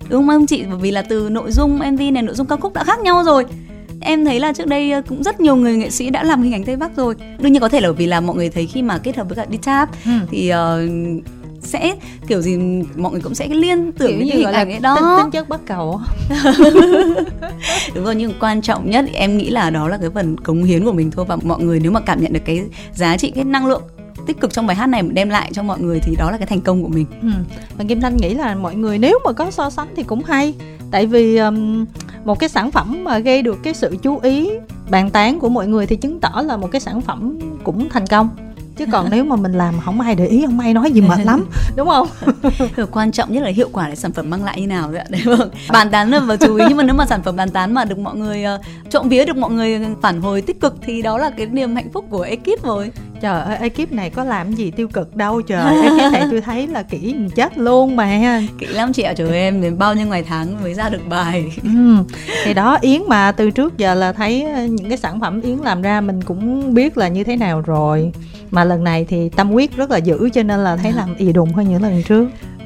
đúng 0.10 0.27
không 0.27 0.46
chị? 0.46 0.63
Bởi 0.70 0.77
vì 0.77 0.92
là 0.92 1.01
từ 1.01 1.30
nội 1.30 1.51
dung 1.51 1.75
mv 1.75 2.00
này 2.00 2.24
nội 2.24 2.36
dung 2.36 2.48
ca 2.48 2.56
khúc 2.56 2.74
đã 2.74 2.84
khác 2.84 3.00
nhau 3.00 3.24
rồi. 3.24 3.46
Em 4.06 4.25
thấy 4.25 4.39
là 4.39 4.53
trước 4.53 4.68
đây 4.68 4.94
cũng 5.10 5.24
rất 5.24 5.39
nhiều 5.39 5.56
người 5.56 5.77
nghệ 5.77 5.89
sĩ 5.89 6.10
đã 6.10 6.24
làm 6.24 6.42
hình 6.42 6.53
ảnh 6.53 6.63
tây 6.63 6.75
bắc 6.75 6.96
rồi. 6.96 7.15
Đương 7.39 7.53
nhiên 7.53 7.62
có 7.62 7.70
thể 7.70 7.82
là 7.82 7.92
vì 7.92 8.06
là 8.06 8.20
mọi 8.20 8.36
người 8.36 8.50
thấy 8.50 8.65
khi 8.65 8.82
mà 8.82 8.98
kết 8.98 9.18
hợp 9.18 9.27
với 9.27 9.36
cả 9.36 9.46
đi 9.46 9.58
tap 9.58 9.89
ừ. 10.06 10.12
thì 10.32 10.51
uh, 10.53 11.24
sẽ 11.63 11.96
kiểu 12.27 12.41
gì 12.41 12.58
mọi 12.96 13.12
người 13.12 13.22
cũng 13.22 13.36
sẽ 13.36 13.48
liên 13.48 13.91
tưởng 13.91 14.10
kiểu 14.10 14.20
đến 14.20 14.27
hình 14.38 14.51
ảnh 14.51 14.72
ấy 14.72 14.79
đó. 14.79 15.20
tính, 15.24 15.32
chất 15.32 15.50
bất 15.50 15.65
cầu 15.65 16.01
đúng 17.96 18.03
rồi 18.03 18.15
nhưng 18.15 18.34
quan 18.39 18.62
trọng 18.62 18.89
nhất 18.89 19.05
em 19.13 19.38
nghĩ 19.38 19.50
là 19.50 19.70
đó 19.70 19.88
là 19.88 19.98
cái 19.98 20.10
phần 20.10 20.38
cống 20.38 20.63
hiến 20.63 20.86
của 20.86 20.91
mình 20.91 21.12
thôi. 21.12 21.25
Và 21.27 21.38
mọi 21.43 21.63
người 21.63 21.79
nếu 21.79 21.91
mà 21.91 22.00
cảm 22.00 22.22
nhận 22.22 22.34
được 22.34 22.46
cái 22.46 22.63
giá 22.93 23.17
trị 23.17 23.32
cái 23.32 23.43
năng 23.43 23.65
lượng 23.65 23.82
tích 24.27 24.39
cực 24.39 24.53
trong 24.53 24.67
bài 24.67 24.75
hát 24.75 24.88
này 24.88 25.01
đem 25.01 25.29
lại 25.29 25.50
cho 25.53 25.63
mọi 25.63 25.79
người 25.79 26.00
thì 26.00 26.15
đó 26.15 26.32
là 26.32 26.38
cái 26.38 26.48
thành 26.48 26.62
công 26.62 26.84
của 26.84 26.89
mình. 26.89 27.05
Ừ. 27.22 27.27
và 27.77 27.86
kim 27.88 28.01
thanh 28.01 28.17
nghĩ 28.17 28.34
là 28.34 28.55
mọi 28.55 28.75
người 28.75 28.98
nếu 28.98 29.20
mà 29.25 29.32
có 29.32 29.51
so 29.51 29.70
sánh 29.70 29.88
thì 29.96 30.03
cũng 30.03 30.24
hay. 30.24 30.53
Tại 30.91 31.05
vì 31.05 31.38
um, 31.38 31.86
một 32.25 32.39
cái 32.39 32.50
sản 32.50 32.72
phẩm 32.72 33.03
mà 33.03 33.20
gây 33.20 33.41
được 33.41 33.63
cái 33.63 33.74
sự 33.74 33.96
chú 34.01 34.20
ý 34.20 34.50
bàn 34.89 35.10
tán 35.10 35.39
của 35.39 35.50
mọi 35.50 35.67
người 35.67 35.86
thì 35.86 35.96
chứng 35.96 36.20
tỏ 36.20 36.41
là 36.46 36.58
một 36.58 36.72
cái 36.72 36.82
sản 36.82 37.01
phẩm 37.01 37.39
cũng 37.63 37.89
thành 37.89 38.08
công 38.08 38.29
chứ 38.77 38.86
còn 38.92 39.08
nếu 39.12 39.24
mà 39.24 39.36
mình 39.36 39.53
làm 39.53 39.80
không 39.80 40.01
ai 40.01 40.15
để 40.15 40.27
ý 40.27 40.44
không 40.46 40.60
ai 40.60 40.74
nói 40.74 40.92
gì 40.92 41.01
mệt 41.01 41.20
lắm 41.25 41.46
đúng 41.75 41.88
không? 41.88 42.08
Quan 42.92 43.12
trọng 43.12 43.34
nhất 43.34 43.44
là 43.44 43.50
hiệu 43.50 43.70
quả 43.72 43.89
để 43.89 43.96
sản 43.96 44.12
phẩm 44.12 44.30
mang 44.30 44.44
lại 44.44 44.62
như 44.62 44.68
nào 44.68 44.92
đấy 44.92 45.00
ạ. 45.00 45.06
Đấy 45.10 45.22
vâng. 45.25 45.50
Bàn 45.72 45.89
tán 45.92 46.12
là 46.12 46.20
và 46.20 46.36
chú 46.36 46.56
ý 46.56 46.65
nhưng 46.68 46.77
mà 46.77 46.84
nếu 46.84 46.96
mà 46.96 47.06
sản 47.06 47.24
phẩm 47.24 47.36
bàn 47.36 47.50
tán 47.50 47.74
mà 47.74 47.86
được 47.86 48.00
mọi 48.00 48.15
người 48.15 48.46
uh, 48.56 48.92
trộm 48.92 49.10
vía 49.10 49.25
được 49.25 49.38
mọi 49.38 49.51
người 49.51 49.80
phản 50.01 50.22
hồi 50.22 50.42
tích 50.42 50.60
cực 50.60 50.75
thì 50.82 51.01
đó 51.01 51.18
là 51.18 51.30
cái 51.30 51.46
niềm 51.46 51.75
hạnh 51.75 51.92
phúc 51.94 52.06
của 52.10 52.22
ekip 52.22 52.63
rồi. 52.63 52.92
Trời 53.22 53.42
ơi 53.42 53.58
ekip 53.58 53.92
này 53.92 54.10
có 54.10 54.24
làm 54.24 54.53
gì 54.53 54.72
tiêu 54.72 54.88
cực 54.88 55.15
đâu 55.15 55.42
trời. 55.42 55.75
Ekip 55.84 56.12
này 56.12 56.24
tôi 56.32 56.42
thấy 56.42 56.68
là 56.68 56.84
kỹ 56.84 57.15
chết 57.36 57.58
luôn 57.58 57.96
mà. 57.96 58.42
Kỹ 58.58 58.68
lắm 58.68 58.94
chị 58.94 59.03
ạ 59.03 59.13
trời 59.13 59.32
em 59.32 59.62
đến 59.62 59.77
bao 59.77 59.96
nhiêu 59.96 60.08
ngày 60.08 60.24
tháng 60.24 60.63
mới 60.63 60.74
ra 60.74 60.89
được 60.89 61.01
bài. 61.10 61.51
Ừ. 61.63 61.70
thì 62.46 62.53
đó 62.53 62.77
yến 62.82 63.01
mà 63.08 63.32
từ 63.32 63.51
trước 63.51 63.77
giờ 63.77 63.94
là 63.94 64.13
thấy 64.13 64.44
ờ, 64.44 64.65
những 64.65 64.89
cái 64.89 64.98
sản 64.98 65.20
phẩm 65.20 65.42
yến 65.42 65.58
làm 65.58 65.82
ra 65.82 66.01
mình 66.01 66.22
cũng 66.22 66.74
biết 66.74 66.98
là 66.98 67.08
như 67.08 67.24
thế 67.24 67.36
nào 67.36 67.62
rồi 67.62 68.12
mà 68.53 68.63
lần 68.63 68.83
này 68.83 69.05
thì 69.05 69.29
tâm 69.29 69.50
huyết 69.50 69.75
rất 69.75 69.91
là 69.91 69.98
dữ 69.98 70.29
cho 70.29 70.43
nên 70.43 70.60
là 70.60 70.75
thấy 70.75 70.91
làm 70.91 71.15
ì 71.17 71.33
đùng 71.33 71.53
hơn 71.53 71.69
những 71.69 71.81
lần 71.81 72.03
trước 72.03 72.29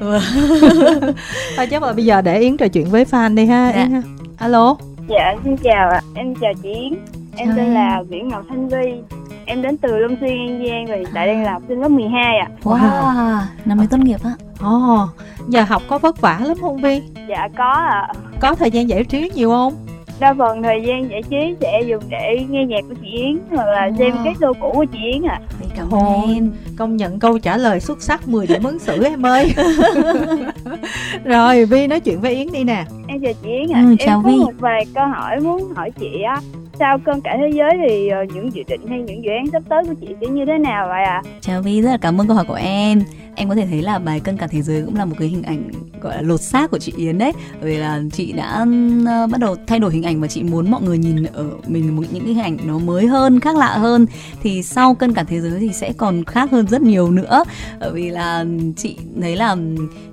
thôi 1.56 1.66
chắc 1.70 1.82
là 1.82 1.92
bây 1.92 2.04
giờ 2.04 2.20
để 2.20 2.38
yến 2.38 2.56
trò 2.56 2.68
chuyện 2.68 2.86
với 2.90 3.04
fan 3.04 3.34
đi 3.34 3.46
ha 3.46 3.72
dạ. 3.74 3.82
yến 3.82 3.90
ha 3.90 4.02
alo 4.38 4.76
dạ 5.08 5.34
xin 5.44 5.56
chào 5.56 5.90
ạ 5.90 6.00
em 6.14 6.34
chào 6.34 6.52
chị 6.62 6.72
yến 6.72 6.94
em 7.36 7.52
tên 7.56 7.74
là 7.74 8.02
nguyễn 8.08 8.28
ngọc 8.28 8.44
thanh 8.48 8.68
vi 8.68 9.02
em 9.48 9.62
đến 9.62 9.76
từ 9.76 9.98
Long 9.98 10.16
Xuyên 10.20 10.30
An 10.30 10.64
Giang 10.68 10.86
và 10.86 10.96
hiện 10.96 11.08
tại 11.14 11.26
đang 11.26 11.42
là 11.42 11.52
học 11.52 11.62
sinh 11.68 11.80
lớp 11.80 11.88
12 11.88 12.38
ạ. 12.38 12.48
À. 12.48 12.56
Wow, 12.62 13.40
năm 13.64 13.78
mới 13.78 13.86
tốt 13.86 13.96
nghiệp 14.00 14.20
á. 14.24 14.30
Ồ, 14.60 15.02
oh, 15.02 15.08
giờ 15.48 15.62
học 15.62 15.82
có 15.88 15.98
vất 15.98 16.20
vả 16.20 16.40
lắm 16.44 16.56
không 16.60 16.82
Vi? 16.82 17.02
Dạ 17.28 17.48
có 17.56 17.64
ạ. 17.64 18.08
À. 18.08 18.12
Có 18.40 18.54
thời 18.54 18.70
gian 18.70 18.88
giải 18.88 19.04
trí 19.04 19.30
nhiều 19.34 19.50
không? 19.50 19.74
Đa 20.20 20.34
phần 20.38 20.62
thời 20.62 20.82
gian 20.82 21.10
giải 21.10 21.22
trí 21.30 21.54
sẽ 21.60 21.82
dùng 21.86 22.02
để 22.08 22.46
nghe 22.50 22.64
nhạc 22.64 22.80
của 22.88 22.94
chị 23.02 23.08
Yến 23.08 23.38
hoặc 23.50 23.66
là 23.66 23.88
wow. 23.88 23.96
xem 23.98 24.12
các 24.24 24.36
show 24.40 24.52
cũ 24.60 24.72
của 24.74 24.84
chị 24.84 24.98
Yến 25.12 25.22
ạ. 25.22 25.40
À. 25.40 25.66
Cảm 25.76 25.90
ơn 25.90 26.34
em. 26.34 26.52
Công 26.76 26.96
nhận 26.96 27.18
câu 27.18 27.38
trả 27.38 27.56
lời 27.56 27.80
xuất 27.80 28.02
sắc 28.02 28.28
10 28.28 28.46
điểm 28.46 28.62
ứng 28.62 28.78
xử 28.78 29.04
em 29.04 29.26
ơi. 29.26 29.54
Rồi 31.24 31.64
Vi 31.64 31.86
nói 31.86 32.00
chuyện 32.00 32.20
với 32.20 32.34
Yến 32.34 32.52
đi 32.52 32.64
nè. 32.64 32.84
Em 33.06 33.20
chào 33.22 33.32
chị 33.42 33.48
Yến 33.50 33.72
ạ. 33.72 33.80
À. 33.80 33.84
Ừ, 33.88 33.96
chào 33.98 34.18
em 34.18 34.24
có 34.24 34.30
Vi. 34.30 34.36
một 34.36 34.52
vài 34.58 34.86
câu 34.94 35.06
hỏi 35.06 35.40
muốn 35.40 35.74
hỏi 35.74 35.90
chị 36.00 36.22
á 36.26 36.40
sau 36.78 36.98
cơn 36.98 37.20
cả 37.20 37.36
thế 37.38 37.50
giới 37.54 37.70
thì 37.88 38.10
uh, 38.22 38.34
những 38.34 38.54
dự 38.54 38.62
định 38.68 38.86
hay 38.88 39.02
những 39.02 39.24
dự 39.24 39.30
án 39.30 39.50
sắp 39.52 39.62
tới 39.68 39.84
của 39.84 39.94
chị 40.00 40.06
sẽ 40.20 40.26
như 40.26 40.44
thế 40.46 40.58
nào 40.58 40.88
vậy 40.88 41.04
ạ? 41.04 41.22
À? 41.24 41.30
Chào 41.40 41.62
Vi, 41.62 41.82
rất 41.82 41.90
là 41.90 41.98
cảm 42.00 42.20
ơn 42.20 42.26
câu 42.26 42.36
hỏi 42.36 42.44
của 42.48 42.58
em. 42.62 43.02
Em 43.34 43.48
có 43.48 43.54
thể 43.54 43.66
thấy 43.66 43.82
là 43.82 43.98
bài 43.98 44.20
cân 44.20 44.36
cả 44.36 44.46
thế 44.46 44.62
giới 44.62 44.82
cũng 44.82 44.96
là 44.96 45.04
một 45.04 45.14
cái 45.18 45.28
hình 45.28 45.42
ảnh 45.42 45.70
gọi 46.00 46.16
là 46.16 46.22
lột 46.22 46.40
xác 46.40 46.70
của 46.70 46.78
chị 46.78 46.92
Yến 46.96 47.18
đấy. 47.18 47.32
Bởi 47.60 47.70
vì 47.70 47.76
là 47.76 48.02
chị 48.12 48.32
đã 48.32 48.66
ờ, 49.06 49.26
bắt 49.26 49.40
đầu 49.40 49.56
thay 49.66 49.78
đổi 49.78 49.92
hình 49.92 50.02
ảnh 50.02 50.20
và 50.20 50.26
chị 50.26 50.42
muốn 50.42 50.70
mọi 50.70 50.82
người 50.82 50.98
nhìn 50.98 51.24
ở 51.24 51.44
mình 51.66 51.96
một 51.96 52.02
những 52.10 52.24
cái 52.24 52.34
hình 52.34 52.44
ảnh 52.44 52.56
nó 52.64 52.78
mới 52.78 53.06
hơn, 53.06 53.40
khác 53.40 53.56
lạ 53.56 53.76
hơn. 53.78 54.06
Thì 54.42 54.62
sau 54.62 54.94
cân 54.94 55.14
cả 55.14 55.22
thế 55.22 55.40
giới 55.40 55.60
thì 55.60 55.72
sẽ 55.72 55.92
còn 55.96 56.24
khác 56.24 56.50
hơn 56.50 56.66
rất 56.66 56.82
nhiều 56.82 57.10
nữa. 57.10 57.44
Bởi 57.80 57.90
vì 57.92 58.10
là 58.10 58.44
chị 58.76 58.96
thấy 59.20 59.36
là 59.36 59.56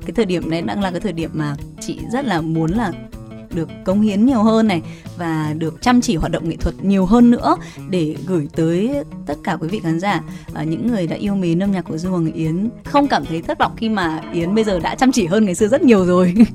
cái 0.06 0.12
thời 0.16 0.26
điểm 0.26 0.50
này 0.50 0.62
đang 0.62 0.82
là 0.82 0.92
cái 0.92 1.00
thời 1.00 1.14
điểm 1.14 1.30
mà 1.34 1.56
chị 1.80 2.00
rất 2.12 2.26
là 2.26 2.42
muốn 2.42 2.72
là 2.72 2.92
được 3.56 3.70
cống 3.86 4.02
hiến 4.02 4.26
nhiều 4.26 4.44
hơn 4.44 4.68
này 4.68 4.82
và 5.18 5.54
được 5.58 5.82
chăm 5.82 6.02
chỉ 6.02 6.16
hoạt 6.16 6.32
động 6.32 6.50
nghệ 6.50 6.56
thuật 6.56 6.76
nhiều 6.82 7.06
hơn 7.06 7.32
nữa 7.32 7.58
để 7.90 8.16
gửi 8.28 8.48
tới 8.56 9.04
tất 9.26 9.36
cả 9.44 9.58
quý 9.62 9.68
vị 9.68 9.80
khán 9.84 10.00
giả 10.00 10.22
à, 10.54 10.64
những 10.64 10.88
người 10.88 11.08
đã 11.08 11.16
yêu 11.16 11.36
mến 11.36 11.64
âm 11.64 11.72
nhạc 11.72 11.82
của 11.82 11.98
Du 11.98 12.10
Hoàng 12.10 12.32
Yến. 12.32 12.70
Không 12.84 13.08
cảm 13.08 13.26
thấy 13.26 13.42
thất 13.42 13.60
vọng 13.60 13.72
khi 13.78 13.90
mà 13.90 14.22
Yến 14.34 14.56
bây 14.56 14.64
giờ 14.64 14.80
đã 14.80 14.96
chăm 14.96 15.12
chỉ 15.12 15.26
hơn 15.26 15.46
ngày 15.46 15.56
xưa 15.56 15.68
rất 15.68 15.82
nhiều 15.82 16.06
rồi. 16.06 16.34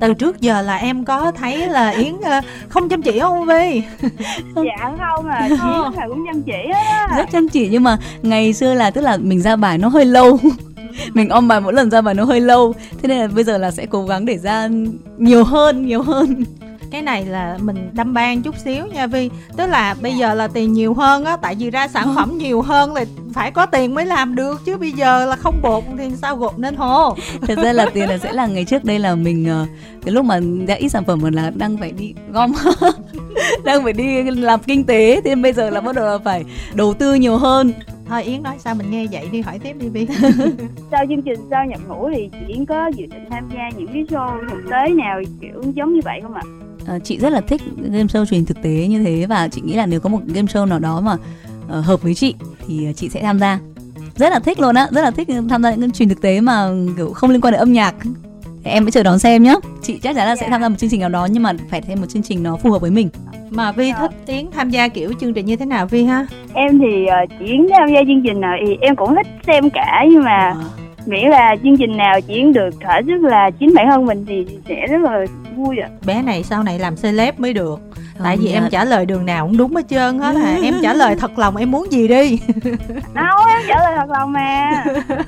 Từ 0.00 0.14
trước 0.14 0.40
giờ 0.40 0.62
là 0.62 0.76
em 0.76 1.04
có 1.04 1.32
thấy 1.32 1.68
là 1.68 1.90
yến 1.90 2.14
ờ, 2.24 2.40
không 2.68 2.88
chăm 2.88 3.02
chỉ 3.02 3.20
không 3.20 3.46
vi 3.46 3.82
dạ 4.54 4.92
không 4.98 5.26
à 5.26 5.48
chị 5.48 5.56
là 5.96 6.06
cũng 6.08 6.24
chăm 6.26 6.42
chỉ 6.42 6.70
á 6.72 7.08
rất 7.16 7.28
chăm 7.32 7.48
chỉ 7.48 7.68
nhưng 7.68 7.82
mà 7.82 7.98
ngày 8.22 8.52
xưa 8.52 8.74
là 8.74 8.90
tức 8.90 9.00
là 9.00 9.16
mình 9.16 9.42
ra 9.42 9.56
bài 9.56 9.78
nó 9.78 9.88
hơi 9.88 10.04
lâu 10.04 10.38
mình 11.14 11.28
ôm 11.28 11.48
bài 11.48 11.60
mỗi 11.60 11.72
lần 11.72 11.90
ra 11.90 12.00
bài 12.00 12.14
nó 12.14 12.24
hơi 12.24 12.40
lâu. 12.40 12.74
Thế 13.02 13.08
nên 13.08 13.18
là 13.18 13.26
bây 13.26 13.44
giờ 13.44 13.58
là 13.58 13.70
sẽ 13.70 13.86
cố 13.86 14.04
gắng 14.04 14.26
để 14.26 14.38
ra 14.38 14.68
nhiều 15.18 15.44
hơn 15.44 15.86
nhiều 15.86 16.02
hơn. 16.02 16.44
Cái 16.90 17.02
này 17.02 17.24
là 17.24 17.58
mình 17.62 17.90
đâm 17.92 18.14
ban 18.14 18.42
chút 18.42 18.54
xíu 18.64 18.86
nha 18.86 19.06
vi. 19.06 19.30
Tức 19.56 19.66
là 19.66 19.94
bây 20.02 20.16
giờ 20.16 20.34
là 20.34 20.48
tiền 20.48 20.72
nhiều 20.72 20.94
hơn 20.94 21.24
á 21.24 21.36
tại 21.36 21.54
vì 21.54 21.70
ra 21.70 21.88
sản 21.88 22.14
phẩm 22.14 22.38
nhiều 22.38 22.62
hơn 22.62 22.94
là 22.94 23.04
phải 23.32 23.50
có 23.50 23.66
tiền 23.66 23.94
mới 23.94 24.06
làm 24.06 24.34
được. 24.34 24.60
Chứ 24.64 24.76
bây 24.76 24.92
giờ 24.92 25.26
là 25.26 25.36
không 25.36 25.62
bột 25.62 25.84
thì 25.98 26.04
sao 26.22 26.36
gột 26.36 26.58
nên 26.58 26.76
hồ? 26.76 27.16
Thật 27.40 27.58
ra 27.62 27.72
là 27.72 27.86
tiền 27.94 28.08
là 28.08 28.18
sẽ 28.18 28.32
là 28.32 28.46
ngày 28.46 28.64
trước. 28.64 28.84
Đây 28.84 28.98
là 28.98 29.14
mình 29.14 29.48
ờ, 29.48 29.66
cái 30.04 30.12
lúc 30.12 30.24
mà 30.24 30.40
đã 30.66 30.74
ít 30.74 30.88
sản 30.88 31.04
phẩm 31.04 31.18
mà 31.22 31.30
là 31.32 31.50
đang 31.54 31.76
phải 31.76 31.92
đi 31.92 32.14
gom 32.32 32.52
đang 33.64 33.82
phải 33.82 33.92
đi 33.92 34.22
làm 34.22 34.60
kinh 34.60 34.84
tế. 34.84 35.14
Thế 35.14 35.20
nên 35.24 35.42
bây 35.42 35.52
giờ 35.52 35.70
là 35.70 35.80
bắt 35.80 35.94
đầu 35.94 36.06
là 36.06 36.18
phải 36.24 36.44
đầu 36.74 36.94
tư 36.94 37.14
nhiều 37.14 37.36
hơn 37.36 37.72
thôi 38.08 38.22
yến 38.22 38.42
nói 38.42 38.56
sao 38.58 38.74
mình 38.74 38.90
nghe 38.90 39.06
vậy 39.12 39.28
đi 39.32 39.40
hỏi 39.40 39.58
tiếp 39.58 39.76
đi 39.80 39.88
vi 39.88 40.06
sau 40.90 41.04
chương 41.08 41.22
trình 41.22 41.40
sau 41.50 41.66
nhập 41.66 41.80
ngũ 41.88 42.10
thì 42.14 42.30
chị 42.32 42.54
yến 42.54 42.66
có 42.66 42.86
dự 42.86 43.06
định 43.06 43.24
tham 43.30 43.48
gia 43.54 43.70
những 43.78 43.86
cái 43.86 44.04
show 44.04 44.48
thực 44.50 44.70
tế 44.70 44.94
nào 44.94 45.20
kiểu 45.40 45.62
giống 45.74 45.94
như 45.94 46.00
vậy 46.04 46.20
không 46.22 46.34
ạ? 46.34 46.42
À, 46.86 46.98
chị 46.98 47.18
rất 47.18 47.30
là 47.30 47.40
thích 47.40 47.62
game 47.76 48.04
show 48.04 48.24
truyền 48.24 48.44
thực 48.44 48.62
tế 48.62 48.86
như 48.88 49.02
thế 49.04 49.26
và 49.26 49.48
chị 49.48 49.60
nghĩ 49.60 49.74
là 49.74 49.86
nếu 49.86 50.00
có 50.00 50.08
một 50.08 50.20
game 50.26 50.46
show 50.46 50.66
nào 50.66 50.78
đó 50.78 51.00
mà 51.00 51.14
uh, 51.78 51.84
hợp 51.84 52.02
với 52.02 52.14
chị 52.14 52.34
thì 52.66 52.92
chị 52.96 53.08
sẽ 53.08 53.22
tham 53.22 53.38
gia. 53.38 53.58
Rất 54.16 54.30
là 54.30 54.38
thích 54.38 54.60
luôn 54.60 54.74
á 54.74 54.88
rất 54.90 55.02
là 55.02 55.10
thích 55.10 55.28
tham 55.48 55.62
gia 55.62 55.70
những 55.70 55.80
cái 55.80 55.90
truyền 55.90 56.08
thực 56.08 56.20
tế 56.20 56.40
mà 56.40 56.70
kiểu 56.96 57.12
không 57.12 57.30
liên 57.30 57.40
quan 57.40 57.52
đến 57.52 57.58
âm 57.58 57.72
nhạc 57.72 57.94
em 58.64 58.84
mới 58.84 58.90
chờ 58.90 59.02
đón 59.02 59.18
xem 59.18 59.42
nhá. 59.42 59.54
Chị 59.82 59.98
chắc 59.98 60.16
chắn 60.16 60.26
là 60.26 60.36
sẽ 60.36 60.48
tham 60.48 60.60
gia 60.60 60.68
một 60.68 60.76
chương 60.78 60.90
trình 60.90 61.00
nào 61.00 61.08
đó 61.08 61.28
nhưng 61.30 61.42
mà 61.42 61.52
phải 61.70 61.80
thêm 61.80 62.00
một 62.00 62.06
chương 62.08 62.22
trình 62.22 62.42
nó 62.42 62.56
phù 62.56 62.70
hợp 62.70 62.80
với 62.80 62.90
mình. 62.90 63.08
Mà 63.50 63.72
vi 63.72 63.92
thích 64.00 64.10
tiến 64.26 64.50
tham 64.50 64.70
gia 64.70 64.88
kiểu 64.88 65.12
chương 65.20 65.34
trình 65.34 65.46
như 65.46 65.56
thế 65.56 65.66
nào 65.66 65.86
vi 65.86 66.04
ha? 66.04 66.26
Em 66.54 66.78
thì 66.78 67.06
uh, 67.24 67.30
chỉ 67.38 67.58
tham 67.78 67.88
gia 67.88 68.00
chương 68.06 68.22
trình 68.24 68.40
nào 68.40 68.56
thì 68.66 68.76
em 68.80 68.96
cũng 68.96 69.14
thích 69.14 69.26
xem 69.46 69.70
cả 69.70 70.04
nhưng 70.10 70.24
mà 70.24 70.36
à. 70.36 70.54
miễn 71.06 71.28
là 71.30 71.56
chương 71.62 71.76
trình 71.76 71.96
nào 71.96 72.18
diễn 72.26 72.52
được 72.52 72.70
thỏa 72.80 73.00
sức 73.06 73.22
là 73.22 73.50
chính 73.60 73.74
bản 73.74 73.86
thân 73.90 74.06
mình 74.06 74.24
thì 74.28 74.46
sẽ 74.68 74.86
rất 74.86 75.00
là 75.00 75.24
vui 75.56 75.78
ạ. 75.78 75.88
Bé 76.06 76.22
này 76.22 76.42
sau 76.42 76.62
này 76.62 76.78
làm 76.78 76.96
celeb 76.96 77.40
mới 77.40 77.52
được 77.52 77.80
tại 78.22 78.36
vì 78.36 78.48
em 78.48 78.68
trả 78.70 78.84
lời 78.84 79.06
đường 79.06 79.26
nào 79.26 79.46
cũng 79.46 79.56
đúng 79.56 79.76
hết 79.76 79.88
trơn 79.88 80.18
hết 80.18 80.36
à 80.36 80.58
em 80.62 80.74
trả 80.82 80.94
lời 80.94 81.16
thật 81.16 81.38
lòng 81.38 81.56
em 81.56 81.70
muốn 81.70 81.92
gì 81.92 82.08
đi. 82.08 82.38
Đâu 83.14 83.38
em 83.48 83.62
trả 83.68 83.76
lời 83.78 83.94
thật 83.96 84.10
lòng 84.10 84.32
mà. 84.32 84.84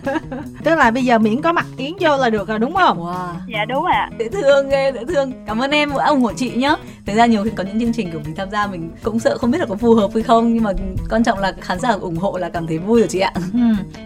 Tức 0.64 0.74
là 0.74 0.90
bây 0.90 1.04
giờ 1.04 1.18
miễn 1.18 1.42
có 1.42 1.52
mặt 1.52 1.66
yến 1.76 1.92
vô 2.00 2.16
là 2.16 2.30
được 2.30 2.48
rồi 2.48 2.58
đúng 2.58 2.74
không? 2.74 2.98
Wow. 2.98 3.34
dạ 3.46 3.64
đúng 3.64 3.84
ạ. 3.84 4.10
Dễ 4.18 4.28
thương 4.28 4.68
ghê 4.68 4.92
dễ 4.94 5.04
thương. 5.04 5.32
Cảm 5.46 5.58
ơn 5.58 5.70
em 5.70 5.90
ủng 5.90 6.20
hộ 6.20 6.32
chị 6.32 6.50
nhá. 6.50 6.74
Thực 7.06 7.16
ra 7.16 7.26
nhiều 7.26 7.44
khi 7.44 7.50
có 7.56 7.64
những 7.64 7.80
chương 7.80 7.92
trình 7.92 8.10
của 8.12 8.18
mình 8.24 8.34
tham 8.34 8.50
gia 8.50 8.66
mình 8.66 8.90
cũng 9.02 9.18
sợ 9.18 9.38
không 9.38 9.50
biết 9.50 9.58
là 9.58 9.66
có 9.66 9.74
phù 9.74 9.94
hợp 9.94 10.10
hay 10.14 10.22
không 10.22 10.54
nhưng 10.54 10.62
mà 10.62 10.72
quan 11.10 11.24
trọng 11.24 11.38
là 11.38 11.52
khán 11.60 11.80
giả 11.80 11.92
ủng 11.92 12.16
hộ 12.16 12.38
là 12.38 12.48
cảm 12.48 12.66
thấy 12.66 12.78
vui 12.78 13.00
rồi 13.00 13.08
chị 13.08 13.20
ạ. 13.20 13.32
Ừ. 13.52 13.58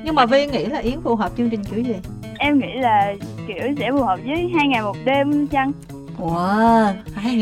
nhưng 0.04 0.14
mà 0.14 0.26
vi 0.26 0.46
nghĩ 0.46 0.66
là 0.66 0.78
yến 0.78 1.00
phù 1.00 1.16
hợp 1.16 1.32
chương 1.36 1.50
trình 1.50 1.64
kiểu 1.64 1.84
gì? 1.84 1.94
Em 2.38 2.58
nghĩ 2.58 2.80
là 2.80 3.12
kiểu 3.48 3.74
sẽ 3.78 3.90
phù 3.92 4.02
hợp 4.02 4.18
với 4.26 4.50
hai 4.56 4.68
ngày 4.68 4.82
một 4.82 4.96
đêm 5.04 5.46
chăng? 5.46 5.72
Wow, 6.18 6.92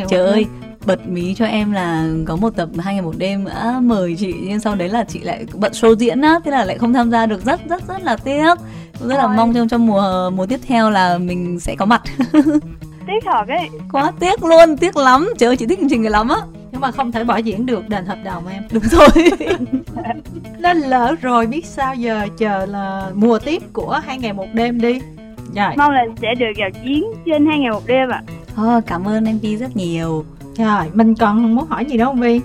trời 0.09 0.27
ơi, 0.27 0.47
bật 0.89 1.09
mí 1.09 1.35
cho 1.35 1.45
em 1.45 1.73
là 1.73 2.09
có 2.27 2.37
một 2.37 2.51
tập 2.57 2.69
hai 2.79 2.95
ngày 2.95 3.03
một 3.03 3.15
đêm 3.19 3.45
đã 3.45 3.81
mời 3.83 4.17
chị 4.19 4.35
nhưng 4.43 4.61
sau 4.61 4.75
đấy 4.75 4.89
là 4.89 5.05
chị 5.05 5.21
lại 5.21 5.47
bận 5.55 5.73
show 5.73 5.95
diễn 5.95 6.21
á 6.21 6.41
thế 6.45 6.51
là 6.51 6.65
lại 6.65 6.79
không 6.79 6.93
tham 6.93 7.11
gia 7.11 7.27
được. 7.27 7.45
Rất 7.45 7.61
rất 7.69 7.89
rất 7.89 8.03
là 8.03 8.17
tiếc. 8.17 8.55
Rất 9.01 9.17
là 9.17 9.27
mong 9.27 9.55
trong 9.55 9.69
trong 9.69 9.87
mùa 9.87 10.31
mùa 10.31 10.47
tiếp 10.47 10.61
theo 10.67 10.91
là 10.91 11.19
mình 11.19 11.61
sẽ 11.61 11.77
có 11.79 11.85
mặt. 11.85 12.03
Tiếc 13.07 13.25
thật 13.25 13.49
ấy. 13.49 13.69
Quá 13.93 14.13
tiếc 14.21 14.43
luôn 14.43 14.77
tiếc 14.77 14.97
lắm. 14.97 15.29
Trời 15.39 15.47
ơi 15.47 15.57
chị 15.57 15.67
thích 15.67 15.79
chương 15.79 15.89
trình 15.89 16.03
này 16.03 16.11
lắm 16.11 16.29
á. 16.29 16.37
Nhưng 16.73 16.81
mà 16.81 16.91
không 16.91 17.13
thể 17.13 17.25
bỏ 17.25 17.37
diễn 17.37 17.67
được 17.67 17.89
đền 17.89 18.07
hợp 18.07 18.19
đồng 18.25 18.47
em. 18.47 18.63
Đúng 18.73 18.83
rồi. 18.83 19.09
Nên 20.59 20.79
lỡ 20.79 21.15
rồi 21.21 21.47
biết 21.47 21.67
sao 21.67 21.95
giờ 21.95 22.27
chờ 22.39 22.67
là 22.67 23.11
mùa 23.15 23.39
tiếp 23.39 23.63
của 23.73 24.01
hai 24.07 24.19
ngày 24.19 24.33
một 24.33 24.47
đêm 24.53 24.81
đi. 24.81 25.01
Rồi. 25.55 25.71
Mong 25.77 25.91
là 25.91 26.05
sẽ 26.23 26.35
được 26.39 26.53
vào 26.59 26.71
chiến 26.85 27.05
trên 27.27 27.47
hai 27.47 27.59
ngày 27.59 27.71
một 27.71 27.87
đêm 27.87 28.09
ạ. 28.09 28.23
À. 28.57 28.77
oh, 28.77 28.87
cảm 28.87 29.09
ơn 29.09 29.25
em 29.25 29.39
Vi 29.39 29.57
rất 29.57 29.77
nhiều 29.77 30.25
rồi, 30.65 30.85
mình 30.95 31.15
còn 31.15 31.55
muốn 31.55 31.67
hỏi 31.69 31.85
gì 31.85 31.97
đó 31.97 32.05
không 32.05 32.21
Vi? 32.21 32.41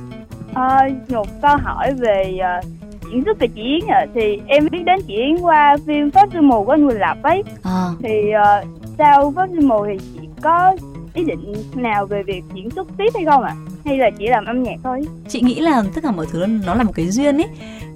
À, 0.54 0.90
một 1.10 1.28
câu 1.42 1.58
hỏi 1.58 1.94
về 1.94 2.40
uh, 2.60 2.66
diễn 3.12 3.24
xuất 3.26 3.40
về 3.40 3.48
chị 3.48 3.62
Yến 3.62 3.88
à. 3.88 4.06
thì 4.14 4.42
em 4.48 4.68
biết 4.72 4.84
đến 4.86 5.00
chị 5.08 5.16
Yến 5.16 5.38
qua 5.42 5.78
phim 5.88 6.12
Pháp 6.12 6.30
Sư 6.34 6.42
Mù 6.42 6.64
của 6.64 6.72
anh 6.72 6.88
Quỳnh 6.88 7.00
Lập 7.00 7.18
ấy. 7.24 7.44
À. 7.64 7.88
Thì 8.04 8.32
uh, 8.32 8.68
sau 8.98 9.34
Pháp 9.36 9.50
Sư 9.54 9.68
Mù 9.68 9.86
thì 9.86 9.98
chị 9.98 10.28
có 10.42 10.76
ý 11.14 11.24
định 11.24 11.54
nào 11.76 12.06
về 12.06 12.24
việc 12.24 12.44
diễn 12.54 12.70
xuất 12.70 12.88
tiếp 12.98 13.10
hay 13.16 13.26
không 13.26 13.44
ạ? 13.44 13.56
À? 13.58 13.73
Hay 13.86 13.98
là 13.98 14.10
chỉ 14.20 14.28
làm 14.28 14.46
âm 14.46 14.64
nhạc 14.64 14.76
thôi? 14.84 15.02
Chị 15.28 15.42
nghĩ 15.42 15.60
là 15.60 15.84
tất 15.96 16.02
cả 16.04 16.12
mọi 16.12 16.26
thứ 16.32 16.46
nó 16.66 16.76
là 16.76 16.84
một 16.84 16.92
cái 16.96 17.12
duyên 17.12 17.38
ấy 17.38 17.48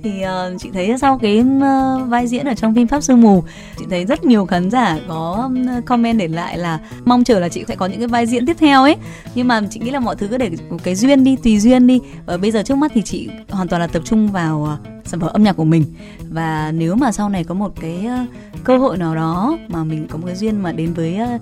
thì 0.04 0.24
uh, 0.24 0.62
chị 0.62 0.70
thấy 0.74 0.98
sau 0.98 1.18
cái 1.18 1.40
uh, 1.40 2.10
vai 2.10 2.28
diễn 2.28 2.46
ở 2.46 2.54
trong 2.54 2.76
phim 2.76 2.88
pháp 2.88 3.02
sương 3.02 3.22
mù 3.22 3.44
chị 3.80 3.86
thấy 3.90 4.06
rất 4.06 4.24
nhiều 4.24 4.46
khán 4.46 4.72
giả 4.72 5.00
có 5.08 5.50
ờ, 5.68 5.82
comment 5.86 6.20
để 6.20 6.28
lại 6.28 6.58
là 6.58 6.80
mong 7.06 7.24
chờ 7.24 7.40
là 7.40 7.50
chị 7.50 7.64
sẽ 7.68 7.76
có 7.76 7.86
những 7.86 8.00
cái 8.00 8.08
vai 8.08 8.26
diễn 8.26 8.46
tiếp 8.46 8.56
theo 8.60 8.82
ấy. 8.82 8.96
Nhưng 9.36 9.48
mà 9.48 9.62
chị 9.70 9.80
nghĩ 9.80 9.92
là 9.92 10.00
mọi 10.00 10.16
thứ 10.16 10.28
cứ 10.28 10.38
để 10.38 10.52
một 10.70 10.78
cái 10.84 10.96
duyên 10.96 11.24
đi 11.24 11.36
tùy 11.44 11.60
duyên 11.60 11.88
đi. 11.88 12.00
Và 12.26 12.38
bây 12.38 12.52
giờ 12.52 12.64
trước 12.64 12.78
mắt 12.78 12.92
thì 12.96 13.02
chị 13.02 13.30
hoàn 13.50 13.68
toàn 13.68 13.82
là 13.82 13.88
tập 13.88 14.02
trung 14.06 14.28
vào 14.28 14.70
uh, 14.74 15.08
sản 15.08 15.20
phẩm 15.20 15.30
âm 15.34 15.44
nhạc 15.44 15.54
của 15.54 15.64
mình. 15.64 15.84
Và 16.30 16.72
nếu 16.72 16.96
mà 16.96 17.12
sau 17.12 17.30
này 17.30 17.44
có 17.44 17.54
một 17.54 17.72
cái 17.82 18.06
uh, 18.06 18.30
cơ 18.64 18.78
hội 18.78 18.98
nào 18.98 19.16
đó 19.16 19.58
mà 19.68 19.84
mình 19.84 20.08
có 20.10 20.18
một 20.18 20.24
cái 20.28 20.36
duyên 20.36 20.64
mà 20.64 20.72
đến 20.72 20.94
với 20.94 21.20
uh, 21.36 21.42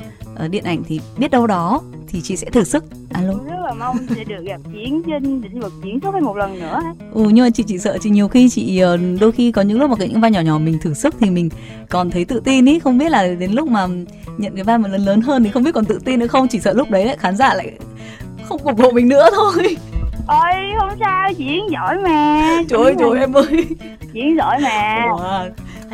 điện 0.49 0.63
ảnh 0.63 0.83
thì 0.87 0.99
biết 1.17 1.31
đâu 1.31 1.47
đó 1.47 1.81
thì 2.07 2.21
chị 2.21 2.35
sẽ 2.35 2.49
thử 2.49 2.63
sức. 2.63 2.83
Alo. 3.13 3.33
Rất 3.33 3.59
là 3.65 3.73
mong 3.73 3.97
sẽ 4.15 4.23
được 4.23 4.43
gặp 4.45 4.61
diễn 4.73 5.01
trên 5.07 5.41
lĩnh 5.41 5.59
vực 5.59 5.73
diễn 5.83 5.99
xuất 6.01 6.15
một 6.21 6.37
lần 6.37 6.59
nữa. 6.59 6.79
Ừ 7.13 7.29
nhưng 7.33 7.45
mà 7.45 7.49
chị 7.49 7.63
chỉ 7.67 7.77
sợ 7.77 7.97
chị 8.01 8.09
nhiều 8.09 8.27
khi 8.27 8.49
chị 8.49 8.79
ờ, 8.79 8.97
đôi 9.19 9.31
khi 9.31 9.51
có 9.51 9.61
những 9.61 9.79
lúc 9.79 9.89
mà 9.89 9.95
cái 9.95 10.07
những 10.07 10.21
vai 10.21 10.31
nhỏ 10.31 10.41
nhỏ 10.41 10.57
mình 10.57 10.79
thử 10.81 10.93
sức 10.93 11.15
thì 11.19 11.29
mình 11.29 11.49
còn 11.89 12.11
thấy 12.11 12.25
tự 12.25 12.39
tin 12.39 12.65
ý 12.65 12.79
không 12.79 12.97
biết 12.97 13.09
là 13.09 13.27
đến 13.27 13.51
lúc 13.51 13.67
mà 13.67 13.87
nhận 14.37 14.55
cái 14.55 14.63
vai 14.63 14.77
mà 14.77 14.89
lớn 14.89 15.05
lớn 15.05 15.21
hơn 15.21 15.43
thì 15.43 15.49
không 15.51 15.63
biết 15.63 15.71
còn 15.73 15.85
tự 15.85 15.99
tin 16.05 16.19
nữa 16.19 16.27
không? 16.27 16.47
Chỉ 16.47 16.59
sợ 16.59 16.73
lúc 16.73 16.89
đấy 16.89 17.05
lại 17.05 17.17
khán 17.17 17.37
giả 17.37 17.53
lại 17.53 17.71
không 18.43 18.61
ủng 18.63 18.77
hộ 18.77 18.91
mình 18.91 19.09
nữa 19.09 19.29
thôi. 19.35 19.77
Ôi 20.27 20.53
không 20.79 20.89
sao 20.99 21.31
diễn 21.37 21.59
giỏi 21.71 21.97
mà. 21.97 22.41
Trời 22.69 22.83
ơi 22.83 22.95
trời 22.99 23.19
em 23.19 23.33
ơi. 23.33 23.65
Diễn 24.13 24.37
giỏi 24.37 24.59
mà. 24.61 25.05
Ủa, 25.11 25.45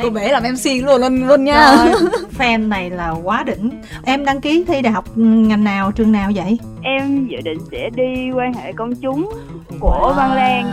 cô 0.01 0.09
bé 0.09 0.31
làm 0.31 0.43
mc 0.43 0.83
luôn 0.83 1.01
luôn 1.01 1.27
luôn 1.27 1.43
nha. 1.43 1.85
Fan 2.37 2.67
này 2.67 2.89
là 2.89 3.09
quá 3.09 3.43
đỉnh. 3.43 3.81
Em 4.03 4.25
đăng 4.25 4.41
ký 4.41 4.63
thi 4.67 4.81
đại 4.81 4.93
học 4.93 5.05
ngành 5.15 5.63
nào 5.63 5.91
trường 5.91 6.11
nào 6.11 6.31
vậy? 6.35 6.59
Em 6.81 7.27
dự 7.27 7.41
định 7.41 7.59
sẽ 7.71 7.89
đi 7.95 8.31
quan 8.35 8.53
hệ 8.53 8.73
công 8.73 8.95
chúng 8.95 9.31
của 9.79 10.11
wow. 10.11 10.13
văn 10.13 10.33
lan 10.33 10.71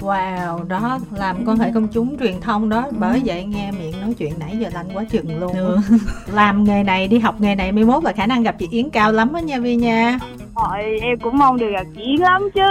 Wow, 0.00 0.68
đó 0.68 0.98
làm 1.10 1.44
quan 1.46 1.58
hệ 1.58 1.70
công 1.74 1.88
chúng 1.88 2.18
truyền 2.18 2.40
thông 2.40 2.68
đó 2.68 2.88
Bởi 2.90 3.22
vậy 3.24 3.44
nghe 3.44 3.70
miệng 3.70 4.00
nói 4.00 4.14
chuyện 4.18 4.32
nãy 4.38 4.56
giờ 4.60 4.68
lanh 4.74 4.88
quá 4.94 5.04
chừng 5.10 5.40
luôn. 5.40 5.52
Ừ. 5.52 5.78
Làm 6.32 6.64
nghề 6.64 6.82
này, 6.82 7.08
đi 7.08 7.18
học 7.18 7.40
nghề 7.40 7.54
này 7.54 7.72
Mai 7.72 7.84
mốt 7.84 8.04
là 8.04 8.12
khả 8.12 8.26
năng 8.26 8.42
gặp 8.42 8.56
chị 8.58 8.68
Yến 8.70 8.90
cao 8.90 9.12
lắm 9.12 9.32
á 9.32 9.40
nha 9.40 9.58
Vi 9.58 9.76
nha. 9.76 10.18
Thôi 10.54 10.98
em 11.02 11.18
cũng 11.18 11.38
mong 11.38 11.58
được 11.58 11.70
gặp 11.72 11.84
chị 11.96 12.02
Yến 12.02 12.20
lắm 12.20 12.48
chứ. 12.54 12.62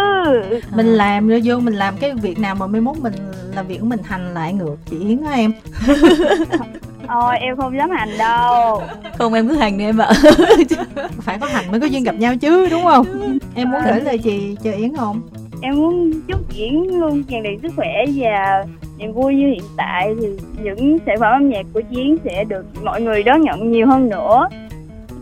Mình 0.75 0.87
làm 0.87 1.27
rồi 1.27 1.41
vô 1.43 1.59
mình 1.59 1.73
làm 1.73 1.97
cái 1.97 2.13
việc 2.13 2.39
nào 2.39 2.55
mà 2.55 2.67
mai 2.67 2.81
mốt 2.81 2.97
mình 2.97 3.13
làm 3.55 3.67
việc 3.67 3.79
của 3.79 3.85
mình 3.85 3.99
hành 4.03 4.33
lại 4.33 4.53
ngược 4.53 4.75
chị 4.89 4.99
Yến 4.99 5.23
á 5.23 5.31
em. 5.31 5.53
Ôi 7.07 7.37
em 7.37 7.57
không 7.57 7.77
dám 7.77 7.89
hành 7.89 8.17
đâu. 8.17 8.83
Không 9.17 9.33
em 9.33 9.47
cứ 9.47 9.55
hành 9.55 9.77
đi 9.77 9.83
em 9.83 9.97
ạ. 9.97 10.11
Phải 11.21 11.39
có 11.39 11.47
hành 11.47 11.71
mới 11.71 11.79
có 11.79 11.85
duyên 11.85 12.03
gặp 12.03 12.15
nhau 12.15 12.37
chứ 12.37 12.67
đúng 12.69 12.83
không? 12.83 13.05
Em 13.55 13.71
muốn 13.71 13.81
gửi 13.85 14.01
lời 14.01 14.17
chị 14.17 14.55
cho 14.63 14.71
Yến 14.71 14.95
không 14.97 15.21
em 15.65 15.75
muốn 15.75 16.11
chúc 16.27 16.49
diễn 16.49 16.99
luôn 16.99 17.23
tràn 17.23 17.43
đầy 17.43 17.59
sức 17.61 17.71
khỏe 17.75 18.05
và 18.15 18.65
niềm 18.97 19.13
vui 19.13 19.35
như 19.35 19.47
hiện 19.47 19.63
tại 19.77 20.15
thì 20.21 20.27
những 20.63 20.97
sản 21.05 21.17
phẩm 21.19 21.31
âm 21.31 21.49
nhạc 21.49 21.65
của 21.73 21.81
chiến 21.91 22.17
sẽ 22.25 22.43
được 22.43 22.65
mọi 22.83 23.01
người 23.01 23.23
đón 23.23 23.41
nhận 23.41 23.71
nhiều 23.71 23.87
hơn 23.87 24.09
nữa. 24.09 24.47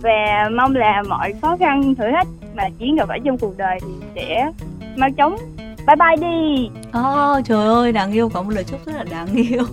Và 0.01 0.49
mong 0.51 0.75
là 0.75 1.03
mọi 1.09 1.33
khó 1.41 1.57
khăn 1.57 1.95
thử 1.95 2.03
thách 2.11 2.27
mà 2.55 2.69
chiến 2.79 2.95
gặp 2.95 3.07
phải 3.07 3.19
trong 3.25 3.37
cuộc 3.37 3.57
đời 3.57 3.79
thì 3.81 3.91
sẽ 4.15 4.51
mau 4.95 5.09
chóng. 5.17 5.35
Bye 5.87 5.95
bye 5.95 6.29
đi. 6.29 6.69
Oh, 6.99 7.45
trời 7.45 7.67
ơi 7.67 7.91
đáng 7.91 8.11
yêu 8.11 8.29
có 8.29 8.41
một 8.41 8.49
lời 8.49 8.63
chúc 8.63 8.85
rất 8.85 8.93
là 8.95 9.03
đáng 9.03 9.27
yêu. 9.49 9.63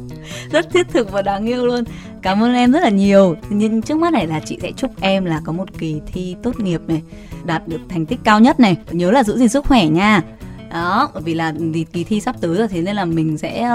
Rất 0.50 0.70
thiết 0.70 0.88
thực 0.88 1.12
và 1.12 1.22
đáng 1.22 1.46
yêu 1.46 1.66
luôn. 1.66 1.84
Cảm 2.22 2.42
ơn 2.42 2.54
em 2.54 2.72
rất 2.72 2.82
là 2.82 2.90
nhiều. 2.90 3.36
Nhưng 3.48 3.82
trước 3.82 3.98
mắt 3.98 4.12
này 4.12 4.26
là 4.26 4.40
chị 4.40 4.58
sẽ 4.62 4.72
chúc 4.72 4.90
em 5.00 5.24
là 5.24 5.40
có 5.44 5.52
một 5.52 5.78
kỳ 5.78 6.00
thi 6.12 6.36
tốt 6.42 6.60
nghiệp 6.60 6.80
này 6.88 7.02
đạt 7.44 7.68
được 7.68 7.80
thành 7.88 8.06
tích 8.06 8.18
cao 8.24 8.40
nhất 8.40 8.60
này. 8.60 8.76
Nhớ 8.90 9.10
là 9.10 9.22
giữ 9.24 9.38
gìn 9.38 9.48
sức 9.48 9.64
khỏe 9.64 9.86
nha 9.86 10.22
đó 10.70 11.08
bởi 11.14 11.22
vì 11.22 11.34
là 11.34 11.54
thì 11.74 11.84
kỳ 11.84 12.04
thi 12.04 12.20
sắp 12.20 12.36
tới 12.40 12.54
rồi 12.54 12.68
thế 12.68 12.82
nên 12.82 12.96
là 12.96 13.04
mình 13.04 13.38
sẽ 13.38 13.68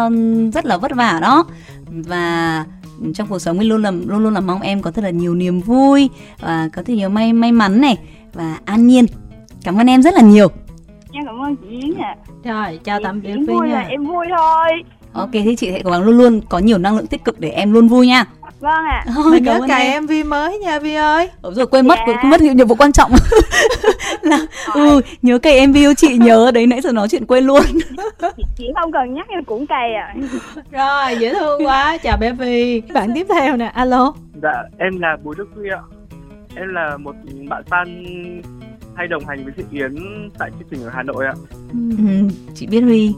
rất 0.53 0.65
là 0.65 0.77
vất 0.77 0.91
vả 0.95 1.19
đó. 1.21 1.45
Và 1.87 2.65
trong 3.13 3.27
cuộc 3.27 3.39
sống 3.39 3.57
mình 3.57 3.69
luôn 3.69 3.81
là 3.81 3.91
luôn 3.91 4.23
luôn 4.23 4.33
là 4.33 4.39
mong 4.39 4.61
em 4.61 4.81
có 4.81 4.91
thật 4.91 5.03
là 5.03 5.09
nhiều 5.09 5.35
niềm 5.35 5.61
vui 5.61 6.09
và 6.39 6.69
có 6.75 6.83
thể 6.85 6.95
nhiều 6.95 7.09
may 7.09 7.33
may 7.33 7.51
mắn 7.51 7.81
này 7.81 7.97
và 8.33 8.57
an 8.65 8.87
nhiên. 8.87 9.05
Cảm 9.63 9.75
ơn 9.77 9.87
em 9.87 10.01
rất 10.01 10.13
là 10.13 10.21
nhiều. 10.21 10.47
Em 11.11 11.25
cảm 11.25 11.39
ơn 11.41 11.55
chị 11.55 11.67
Yến 11.69 11.97
ạ. 11.97 12.15
Rồi 12.43 12.79
chào 12.83 12.99
tạm 13.03 13.21
biệt 13.21 13.35
Phi 13.47 13.53
nha. 13.69 13.79
em 13.89 14.05
vui 14.05 14.25
thôi. 14.37 14.83
Ok 15.13 15.31
thì 15.31 15.55
chị 15.55 15.71
sẽ 15.71 15.81
cố 15.83 15.91
gắng 15.91 16.03
luôn 16.03 16.17
luôn 16.17 16.41
có 16.49 16.59
nhiều 16.59 16.77
năng 16.77 16.95
lượng 16.95 17.07
tích 17.07 17.23
cực 17.23 17.39
để 17.39 17.49
em 17.49 17.73
luôn 17.73 17.87
vui 17.87 18.07
nha 18.07 18.25
vâng 18.65 18.85
ạ. 18.85 19.03
À. 19.05 19.11
Thôi, 19.15 19.39
nhớ 19.41 19.59
cài 19.67 20.01
MV 20.01 20.11
mới 20.27 20.59
nha 20.59 20.79
Vi 20.79 20.95
ơi. 20.95 21.29
Ủa 21.41 21.53
rồi 21.53 21.67
quên 21.67 21.87
mất 21.87 21.99
dạ. 22.07 22.13
quên 22.21 22.29
mất 22.29 22.41
nhiệm 22.41 22.67
vụ 22.67 22.75
quan 22.75 22.91
trọng. 22.91 23.11
Là 24.21 24.39
ừ 24.73 25.01
nhớ 25.21 25.37
cày 25.37 25.67
MV 25.67 25.77
chị 25.97 26.17
nhớ 26.17 26.51
đấy 26.53 26.67
nãy 26.67 26.81
giờ 26.81 26.91
nói 26.91 27.07
chuyện 27.09 27.25
quên 27.25 27.43
luôn. 27.43 27.61
Chị 28.57 28.65
không 28.81 28.91
cần 28.91 29.13
nhắc 29.13 29.27
em 29.29 29.43
cũng 29.43 29.67
cày 29.67 29.93
à 29.93 30.15
rồi 30.71 31.19
dễ 31.19 31.33
thương 31.33 31.65
quá. 31.65 31.97
Chào 32.03 32.17
bé 32.17 32.31
Vi 32.31 32.81
bạn 32.93 33.11
tiếp 33.15 33.27
theo 33.29 33.55
nè 33.55 33.65
alo. 33.65 34.13
Dạ 34.43 34.63
em 34.77 34.99
là 34.99 35.17
Bùi 35.23 35.35
Đức 35.37 35.47
Huy 35.55 35.69
ạ. 35.69 35.81
Em 36.55 36.67
là 36.73 36.97
một 36.97 37.15
bạn 37.49 37.63
fan 37.69 38.41
hay 38.95 39.07
đồng 39.07 39.25
hành 39.25 39.43
với 39.43 39.53
chị 39.57 39.63
Yến 39.71 39.95
tại 40.37 40.49
chương 40.59 40.67
trình 40.71 40.83
ở 40.83 40.89
Hà 40.93 41.03
Nội 41.03 41.25
ạ. 41.25 41.33
Ừ, 41.73 42.29
chị 42.55 42.67
biết 42.67 42.81
Huy. 42.81 43.13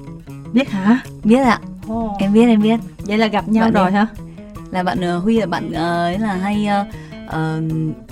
Biết 0.54 0.70
hả? 0.70 1.00
Biết 1.24 1.40
ạ. 1.40 1.60
Oh. 1.94 2.12
em 2.20 2.34
biết 2.34 2.46
em 2.48 2.62
biết. 2.62 2.80
Vậy 2.98 3.18
là 3.18 3.28
gặp 3.28 3.48
nhau 3.48 3.64
bạn 3.64 3.74
rồi 3.74 3.92
đi. 3.92 3.96
hả 3.96 4.08
là 4.72 4.84
bạn 4.84 5.18
uh, 5.18 5.24
Huy 5.24 5.40
là 5.40 5.46
bạn 5.46 5.70
uh, 5.70 5.76
ấy 5.76 6.20
là 6.20 6.34
hay 6.34 6.68
uh, 7.26 7.64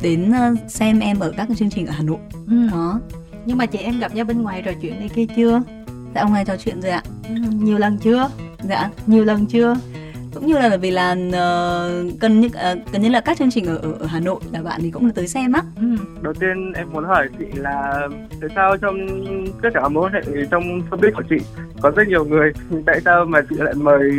đến 0.02 0.34
xem 0.68 1.00
em 1.00 1.20
ở 1.20 1.32
các 1.38 1.48
chương 1.58 1.70
trình 1.70 1.88
ở 1.88 1.94
Hà 1.98 2.04
Nội. 2.04 2.20
Ừ. 2.50 2.68
Đó. 2.72 3.00
Nhưng 3.46 3.58
mà 3.58 3.66
chị 3.66 3.80
em 3.80 4.00
gặp 4.00 4.16
nhau 4.16 4.26
bên 4.26 4.42
ngoài 4.42 4.62
trò 4.66 4.72
chuyện 4.82 5.00
này 5.00 5.10
kia 5.16 5.26
chưa? 5.36 5.62
Dạ 6.16 6.22
ông 6.22 6.34
này 6.34 6.46
trò 6.46 6.56
chuyện 6.58 6.82
rồi 6.82 6.92
ạ. 6.92 7.04
Ừ, 7.30 7.36
nhiều 7.52 7.78
lần 7.78 7.98
chưa? 7.98 8.30
Dạ. 8.64 8.90
Nhiều 9.06 9.26
lần 9.26 9.46
chưa? 9.46 9.76
Cũng 10.36 10.48
như 10.48 10.54
là 10.54 10.78
vì 10.78 10.92
là 10.92 11.12
uh, 11.12 12.20
cần 12.20 12.42
như 12.42 12.48
uh, 12.48 12.92
cần 12.92 13.02
như 13.02 13.10
là 13.10 13.22
các 13.22 13.38
chương 13.38 13.52
trình 13.52 13.66
ở, 13.66 13.78
ở 13.78 13.94
ở 14.00 14.06
Hà 14.06 14.20
Nội 14.20 14.40
là 14.52 14.62
bạn 14.62 14.82
thì 14.84 14.92
cũng 14.92 15.10
tới 15.10 15.28
xem 15.28 15.54
á. 15.54 15.62
Ừ. 15.76 15.88
Đầu 16.22 16.34
tiên 16.34 16.74
em 16.76 16.94
muốn 16.94 17.04
hỏi 17.04 17.28
chị 17.40 17.46
là 17.56 18.08
tại 18.42 18.50
sao 18.56 18.78
trong 18.78 18.96
tất 19.62 19.70
cả 19.74 19.88
mối 19.88 20.10
hệ 20.14 20.46
trong 20.52 20.64
showbiz 20.90 21.12
của 21.16 21.24
chị 21.30 21.36
có 21.82 21.92
rất 21.92 22.08
nhiều 22.08 22.26
người 22.26 22.52
tại 22.86 23.02
sao 23.06 23.26
mà 23.26 23.42
chị 23.50 23.56
lại 23.60 23.74
mời 23.74 24.12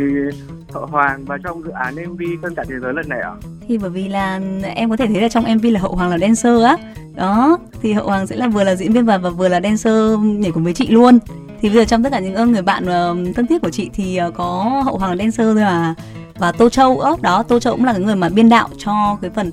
Hậu 0.73 0.85
Hoàng 0.85 1.25
và 1.25 1.37
trong 1.43 1.63
dự 1.63 1.69
án 1.69 1.95
MV 1.95 2.21
Cơn 2.41 2.55
cả 2.55 2.63
thế 2.69 2.75
giới 2.81 2.93
lần 2.93 3.09
này 3.09 3.19
ạ? 3.19 3.31
Thì 3.67 3.77
bởi 3.77 3.89
vì 3.89 4.07
là 4.07 4.39
em 4.75 4.89
có 4.89 4.97
thể 4.97 5.07
thấy 5.07 5.21
là 5.21 5.29
trong 5.29 5.55
MV 5.55 5.65
là 5.65 5.79
Hậu 5.79 5.95
Hoàng 5.95 6.09
là 6.09 6.17
dancer 6.17 6.63
á. 6.63 6.77
Đó, 7.15 7.57
thì 7.81 7.93
Hậu 7.93 8.07
Hoàng 8.07 8.27
sẽ 8.27 8.35
là 8.35 8.47
vừa 8.47 8.63
là 8.63 8.75
diễn 8.75 8.93
viên 8.93 9.05
và, 9.05 9.17
và 9.17 9.29
vừa 9.29 9.47
là 9.47 9.61
dancer 9.61 10.19
nhảy 10.19 10.51
cùng 10.51 10.63
với 10.63 10.73
chị 10.73 10.87
luôn. 10.87 11.19
Thì 11.61 11.69
bây 11.69 11.77
giờ 11.77 11.85
trong 11.85 12.03
tất 12.03 12.09
cả 12.11 12.19
những 12.19 12.51
người 12.51 12.61
bạn 12.61 12.83
uh, 12.83 13.35
thân 13.35 13.47
thiết 13.47 13.61
của 13.61 13.69
chị 13.69 13.89
thì 13.93 14.19
uh, 14.27 14.33
có 14.33 14.81
Hậu 14.85 14.97
Hoàng 14.97 15.17
dancer 15.17 15.45
thôi 15.45 15.55
mà 15.55 15.95
và 16.39 16.51
Tô 16.51 16.69
Châu 16.69 16.99
ớt 16.99 17.21
đó 17.21 17.43
Tô 17.43 17.59
Châu 17.59 17.73
cũng 17.73 17.85
là 17.85 17.93
cái 17.93 18.01
người 18.01 18.15
mà 18.15 18.29
biên 18.29 18.49
đạo 18.49 18.69
cho 18.77 19.17
cái 19.21 19.31
phần 19.35 19.51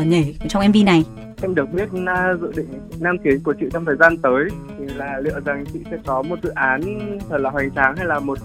uh, 0.00 0.06
nhảy 0.06 0.34
trong 0.48 0.68
MV 0.68 0.76
này. 0.84 1.04
Em 1.42 1.54
được 1.54 1.72
biết 1.72 1.84
uh, 1.84 2.40
dự 2.40 2.52
định 2.56 2.66
nam 3.00 3.16
tiến 3.24 3.40
của 3.40 3.54
chị 3.60 3.66
trong 3.72 3.84
thời 3.84 3.96
gian 3.96 4.16
tới 4.16 4.48
thì 4.78 4.84
là 4.94 5.18
liệu 5.22 5.40
rằng 5.44 5.64
chị 5.72 5.80
sẽ 5.90 5.96
có 6.06 6.22
một 6.22 6.38
dự 6.42 6.50
án 6.54 6.80
thật 7.30 7.38
là 7.38 7.50
hoành 7.50 7.70
tráng 7.70 7.96
hay 7.96 8.06
là 8.06 8.18
một 8.18 8.38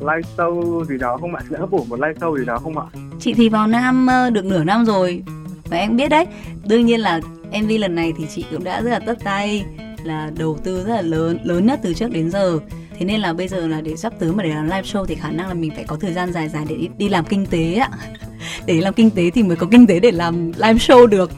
live 0.00 0.28
show 0.36 0.84
gì 0.84 0.98
đó 0.98 1.18
không 1.20 1.34
ạ? 1.34 1.42
Sẽ 1.50 1.58
hấp 1.58 1.70
bổ 1.70 1.84
một 1.88 2.00
live 2.00 2.14
show 2.20 2.38
gì 2.38 2.44
đó 2.44 2.58
không 2.58 2.78
ạ? 2.78 2.84
Chị 3.20 3.34
thì 3.34 3.48
vào 3.48 3.66
nam 3.66 4.08
uh, 4.26 4.32
được 4.32 4.44
nửa 4.44 4.64
năm 4.64 4.84
rồi. 4.84 5.22
Và 5.70 5.76
em 5.76 5.96
biết 5.96 6.08
đấy. 6.08 6.26
Đương 6.68 6.86
nhiên 6.86 7.00
là 7.00 7.20
MV 7.62 7.70
lần 7.78 7.94
này 7.94 8.12
thì 8.18 8.26
chị 8.34 8.44
cũng 8.50 8.64
đã 8.64 8.82
rất 8.82 8.90
là 8.90 8.98
tất 8.98 9.18
tay 9.24 9.64
là 10.06 10.30
đầu 10.38 10.58
tư 10.64 10.84
rất 10.86 10.94
là 10.94 11.02
lớn 11.02 11.38
lớn 11.44 11.66
nhất 11.66 11.80
từ 11.82 11.94
trước 11.94 12.10
đến 12.10 12.30
giờ. 12.30 12.58
Thế 12.98 13.06
nên 13.06 13.20
là 13.20 13.32
bây 13.32 13.48
giờ 13.48 13.66
là 13.66 13.80
để 13.80 13.96
sắp 13.96 14.12
tới 14.18 14.32
mà 14.32 14.42
để 14.42 14.48
làm 14.48 14.64
live 14.64 14.82
show 14.82 15.04
thì 15.04 15.14
khả 15.14 15.30
năng 15.30 15.48
là 15.48 15.54
mình 15.54 15.70
phải 15.74 15.84
có 15.84 15.96
thời 16.00 16.12
gian 16.12 16.32
dài 16.32 16.48
dài 16.48 16.64
để 16.68 16.76
đi, 16.76 16.88
đi 16.98 17.08
làm 17.08 17.24
kinh 17.24 17.46
tế 17.46 17.74
ạ. 17.74 17.90
Để 18.66 18.80
làm 18.80 18.94
kinh 18.94 19.10
tế 19.10 19.30
thì 19.30 19.42
mới 19.42 19.56
có 19.56 19.66
kinh 19.70 19.86
tế 19.86 20.00
để 20.00 20.10
làm 20.10 20.46
live 20.46 20.74
show 20.74 21.06
được. 21.06 21.30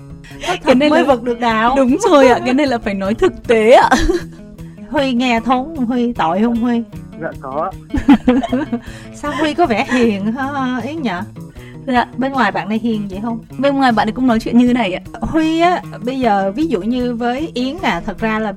Cái 0.65 0.75
này 0.75 0.91
mới 0.91 1.01
là... 1.01 1.07
vực 1.07 1.23
được 1.23 1.41
đạo 1.41 1.75
đúng 1.77 1.97
rồi 2.11 2.29
ạ 2.29 2.39
cái 2.45 2.55
này 2.55 2.67
là 2.67 2.79
phải 2.79 2.95
nói 2.95 3.15
thực 3.15 3.49
tế 3.49 3.73
ạ. 3.73 3.91
Huy 4.91 5.13
nghe 5.13 5.41
thốn 5.41 5.77
huy 5.77 6.13
tội 6.13 6.41
không 6.43 6.57
huy? 6.57 6.83
Dạ 7.21 7.31
có 7.41 7.73
sao 9.15 9.33
huy 9.41 9.55
có 9.55 9.67
vẻ 9.67 9.87
hiền 9.91 10.33
ha 10.33 10.81
yến 10.85 11.03
nhở 11.03 11.23
Dạ, 11.93 12.07
bên 12.17 12.33
ngoài 12.33 12.53
bạn 12.53 12.69
này 12.69 12.79
hiền 12.79 13.09
vậy 13.11 13.21
không? 13.23 13.39
Bên 13.59 13.77
ngoài 13.77 13.93
bạn 13.93 14.09
ấy 14.09 14.13
cũng 14.13 14.27
nói 14.27 14.41
chuyện 14.41 14.59
như 14.59 14.67
thế 14.67 14.73
này 14.73 14.93
ạ. 14.93 15.01
Huy 15.21 15.61
á, 15.61 15.83
bây 16.05 16.21
giờ 16.21 16.53
ví 16.57 16.67
dụ 16.67 16.83
như 16.83 17.15
với 17.15 17.51
Yến 17.55 17.77
à, 17.83 18.03
thật 18.07 18.19
ra 18.19 18.39
là 18.39 18.55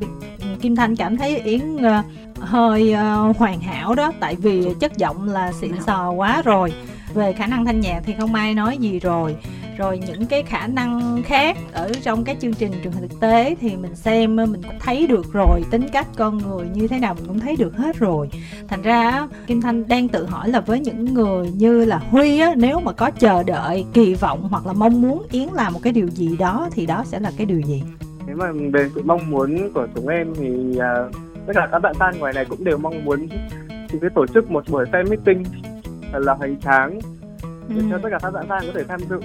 Kim 0.61 0.75
Thanh 0.75 0.95
cảm 0.95 1.17
thấy 1.17 1.37
Yến 1.39 1.75
uh, 1.75 2.05
hơi 2.39 2.95
uh, 3.29 3.37
hoàn 3.37 3.61
hảo 3.61 3.95
đó, 3.95 4.11
tại 4.19 4.35
vì 4.35 4.67
chất 4.79 4.97
giọng 4.97 5.29
là 5.29 5.51
xịn 5.51 5.71
sò 5.85 6.11
quá 6.11 6.41
rồi. 6.45 6.73
Về 7.13 7.33
khả 7.33 7.47
năng 7.47 7.65
thanh 7.65 7.79
nhạc 7.79 8.01
thì 8.05 8.13
không 8.19 8.33
ai 8.33 8.53
nói 8.53 8.77
gì 8.77 8.99
rồi 8.99 9.35
rồi 9.81 9.99
những 10.07 10.25
cái 10.25 10.43
khả 10.43 10.67
năng 10.67 11.23
khác 11.23 11.57
ở 11.73 11.91
trong 12.01 12.23
các 12.23 12.37
chương 12.39 12.53
trình 12.53 12.71
hình 12.71 13.09
thực 13.09 13.19
tế 13.19 13.55
thì 13.61 13.75
mình 13.75 13.95
xem 13.95 14.35
mình 14.35 14.61
cũng 14.63 14.79
thấy 14.79 15.07
được 15.07 15.33
rồi 15.33 15.61
tính 15.71 15.87
cách 15.93 16.07
con 16.17 16.37
người 16.37 16.67
như 16.73 16.87
thế 16.87 16.99
nào 16.99 17.13
mình 17.13 17.25
cũng 17.27 17.39
thấy 17.39 17.55
được 17.55 17.77
hết 17.77 17.95
rồi. 17.97 18.29
Thành 18.67 18.81
ra 18.81 19.27
kim 19.47 19.61
thanh 19.61 19.87
đang 19.87 20.07
tự 20.07 20.25
hỏi 20.25 20.49
là 20.49 20.59
với 20.59 20.79
những 20.79 21.13
người 21.13 21.51
như 21.51 21.85
là 21.85 21.97
huy 21.97 22.39
á 22.39 22.53
nếu 22.57 22.79
mà 22.79 22.91
có 22.91 23.11
chờ 23.11 23.43
đợi 23.43 23.85
kỳ 23.93 24.13
vọng 24.13 24.47
hoặc 24.49 24.65
là 24.65 24.73
mong 24.73 25.01
muốn 25.01 25.25
yến 25.31 25.47
làm 25.53 25.73
một 25.73 25.79
cái 25.83 25.93
điều 25.93 26.07
gì 26.07 26.37
đó 26.37 26.69
thì 26.71 26.85
đó 26.85 27.03
sẽ 27.05 27.19
là 27.19 27.31
cái 27.37 27.45
điều 27.45 27.59
gì? 27.59 27.83
Nếu 28.27 28.35
mà 28.35 28.51
về 28.73 28.89
sự 28.95 29.01
mong 29.05 29.31
muốn 29.31 29.71
của 29.73 29.87
chúng 29.95 30.07
em 30.07 30.33
thì 30.35 30.49
uh, 30.75 31.15
tất 31.47 31.53
cả 31.55 31.67
các 31.71 31.79
bạn 31.79 31.95
fan 31.99 32.19
ngoài 32.19 32.33
này 32.33 32.45
cũng 32.45 32.63
đều 32.63 32.77
mong 32.77 33.05
muốn 33.05 33.27
thì 33.89 33.99
cái 34.01 34.09
tổ 34.15 34.27
chức 34.27 34.51
một 34.51 34.63
buổi 34.69 34.85
fan 34.85 35.09
meeting 35.09 35.43
là 36.13 36.33
hoành 36.33 36.59
tráng 36.59 36.99
để 37.67 37.75
ừ. 37.75 37.83
cho 37.91 37.97
tất 38.03 38.09
cả 38.11 38.19
các 38.21 38.31
bạn 38.31 38.47
fan 38.47 38.61
có 38.67 38.71
thể 38.73 38.83
tham 38.83 38.99
dự 39.09 39.19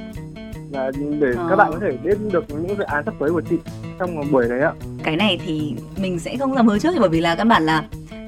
và 0.70 0.90
để 1.20 1.32
à. 1.36 1.46
các 1.50 1.56
bạn 1.56 1.72
có 1.72 1.78
thể 1.78 1.96
biết 2.04 2.18
được 2.32 2.44
những 2.48 2.78
dự 2.78 2.84
án 2.84 3.04
sắp 3.04 3.14
tới 3.20 3.30
của 3.30 3.42
chị 3.50 3.56
trong 3.98 4.32
buổi 4.32 4.48
đấy 4.48 4.60
ạ. 4.60 4.72
Cái 5.02 5.16
này 5.16 5.40
thì 5.46 5.74
mình 5.96 6.18
sẽ 6.18 6.36
không 6.36 6.54
dám 6.54 6.68
hứa 6.68 6.78
trước 6.78 6.94
bởi 7.00 7.08
vì 7.08 7.20
là 7.20 7.34
căn 7.34 7.48
bản 7.48 7.66
là 7.66 7.84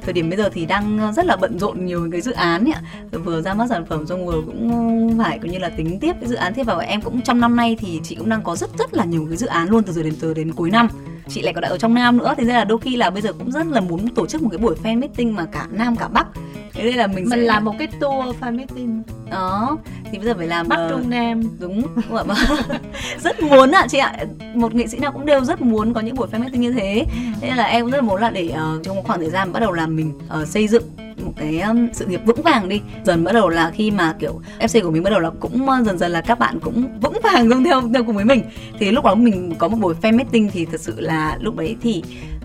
thời 0.08 0.12
điểm 0.12 0.30
bây 0.30 0.36
giờ 0.36 0.48
thì 0.52 0.66
đang 0.66 1.12
rất 1.16 1.26
là 1.26 1.36
bận 1.36 1.58
rộn 1.58 1.86
nhiều 1.86 2.08
cái 2.12 2.20
dự 2.20 2.32
án 2.32 2.64
ấy 2.64 3.20
vừa 3.24 3.42
ra 3.42 3.54
mắt 3.54 3.66
sản 3.68 3.86
phẩm 3.86 4.06
xong 4.06 4.26
vừa 4.26 4.42
cũng 4.46 5.18
phải 5.18 5.38
coi 5.38 5.48
như 5.48 5.58
là 5.58 5.68
tính 5.68 5.98
tiếp 6.00 6.12
cái 6.20 6.28
dự 6.28 6.36
án 6.36 6.54
tiếp 6.54 6.64
vào 6.64 6.78
em 6.78 7.00
cũng 7.00 7.22
trong 7.22 7.40
năm 7.40 7.56
nay 7.56 7.76
thì 7.80 8.00
chị 8.04 8.14
cũng 8.14 8.28
đang 8.28 8.42
có 8.42 8.56
rất 8.56 8.70
rất 8.78 8.94
là 8.94 9.04
nhiều 9.04 9.26
cái 9.28 9.36
dự 9.36 9.46
án 9.46 9.68
luôn 9.68 9.82
từ 9.82 9.92
giờ 9.92 10.02
đến 10.02 10.14
từ 10.20 10.34
đến 10.34 10.52
cuối 10.52 10.70
năm 10.70 10.88
chị 11.28 11.42
lại 11.42 11.54
còn 11.54 11.64
ở 11.64 11.78
trong 11.78 11.94
nam 11.94 12.16
nữa 12.16 12.34
thì 12.36 12.44
nên 12.44 12.56
là 12.56 12.64
đôi 12.64 12.78
khi 12.78 12.96
là 12.96 13.10
bây 13.10 13.22
giờ 13.22 13.32
cũng 13.32 13.50
rất 13.50 13.66
là 13.66 13.80
muốn 13.80 14.08
tổ 14.08 14.26
chức 14.26 14.42
một 14.42 14.48
cái 14.52 14.58
buổi 14.58 14.76
fan 14.82 14.98
meeting 14.98 15.34
mà 15.34 15.44
cả 15.52 15.66
nam 15.70 15.96
cả 15.96 16.08
bắc. 16.08 16.26
Thế 16.72 16.84
nên 16.84 16.94
là 16.94 17.06
mình 17.06 17.16
mình 17.16 17.30
sẽ... 17.30 17.36
làm 17.36 17.64
một 17.64 17.74
cái 17.78 17.88
tour 18.00 18.36
fan 18.40 18.56
meeting. 18.56 19.02
Đó 19.30 19.78
thì 20.12 20.18
bây 20.18 20.26
giờ 20.26 20.34
phải 20.38 20.46
làm 20.46 20.68
bắc 20.68 20.84
uh... 20.84 20.90
trung 20.90 21.10
nam. 21.10 21.42
đúng 21.58 21.82
rất 23.22 23.42
muốn 23.42 23.70
ạ 23.70 23.86
chị 23.88 23.98
ạ. 23.98 24.16
Một 24.54 24.74
nghệ 24.74 24.86
sĩ 24.86 24.98
nào 24.98 25.12
cũng 25.12 25.26
đều 25.26 25.44
rất 25.44 25.60
muốn 25.60 25.94
có 25.94 26.00
những 26.00 26.16
buổi 26.16 26.28
fan 26.32 26.40
meeting 26.40 26.60
như 26.60 26.72
thế. 26.72 27.04
Ừ. 27.08 27.16
thế 27.40 27.48
nên 27.48 27.56
là 27.56 27.64
em 27.64 27.84
cũng 27.84 27.90
rất 27.90 27.98
là 27.98 28.02
muốn 28.02 28.20
là 28.20 28.30
để 28.30 28.52
uh, 28.52 28.84
trong 28.84 28.96
một 28.96 29.02
khoảng 29.06 29.20
thời 29.20 29.30
gian 29.30 29.52
bắt 29.52 29.60
đầu 29.60 29.72
làm 29.72 29.96
mình 29.96 30.12
uh, 30.42 30.48
xây 30.48 30.68
dựng 30.68 30.82
một 31.24 31.32
cái 31.36 31.62
sự 31.92 32.06
nghiệp 32.06 32.20
vững 32.24 32.42
vàng 32.42 32.68
đi. 32.68 32.80
Dần 33.04 33.24
bắt 33.24 33.32
đầu 33.32 33.48
là 33.48 33.70
khi 33.70 33.90
mà 33.90 34.14
kiểu 34.18 34.40
fc 34.60 34.82
của 34.82 34.90
mình 34.90 35.02
bắt 35.02 35.10
đầu 35.10 35.20
là 35.20 35.30
cũng 35.40 35.66
dần 35.86 35.98
dần 35.98 36.12
là 36.12 36.20
các 36.20 36.38
bạn 36.38 36.60
cũng 36.60 37.00
vững 37.00 37.18
vàng 37.22 37.48
luôn 37.48 37.64
theo 37.64 37.82
theo 37.94 38.04
cùng 38.04 38.16
với 38.16 38.24
mình. 38.24 38.42
Thì 38.78 38.90
lúc 38.90 39.04
đó 39.04 39.14
mình 39.14 39.54
có 39.58 39.68
một 39.68 39.76
buổi 39.80 39.94
fan 40.02 40.16
meeting 40.16 40.50
thì 40.52 40.64
thật 40.64 40.80
sự 40.80 41.00
là 41.00 41.36
lúc 41.40 41.56
đấy 41.56 41.76
thì 41.82 42.02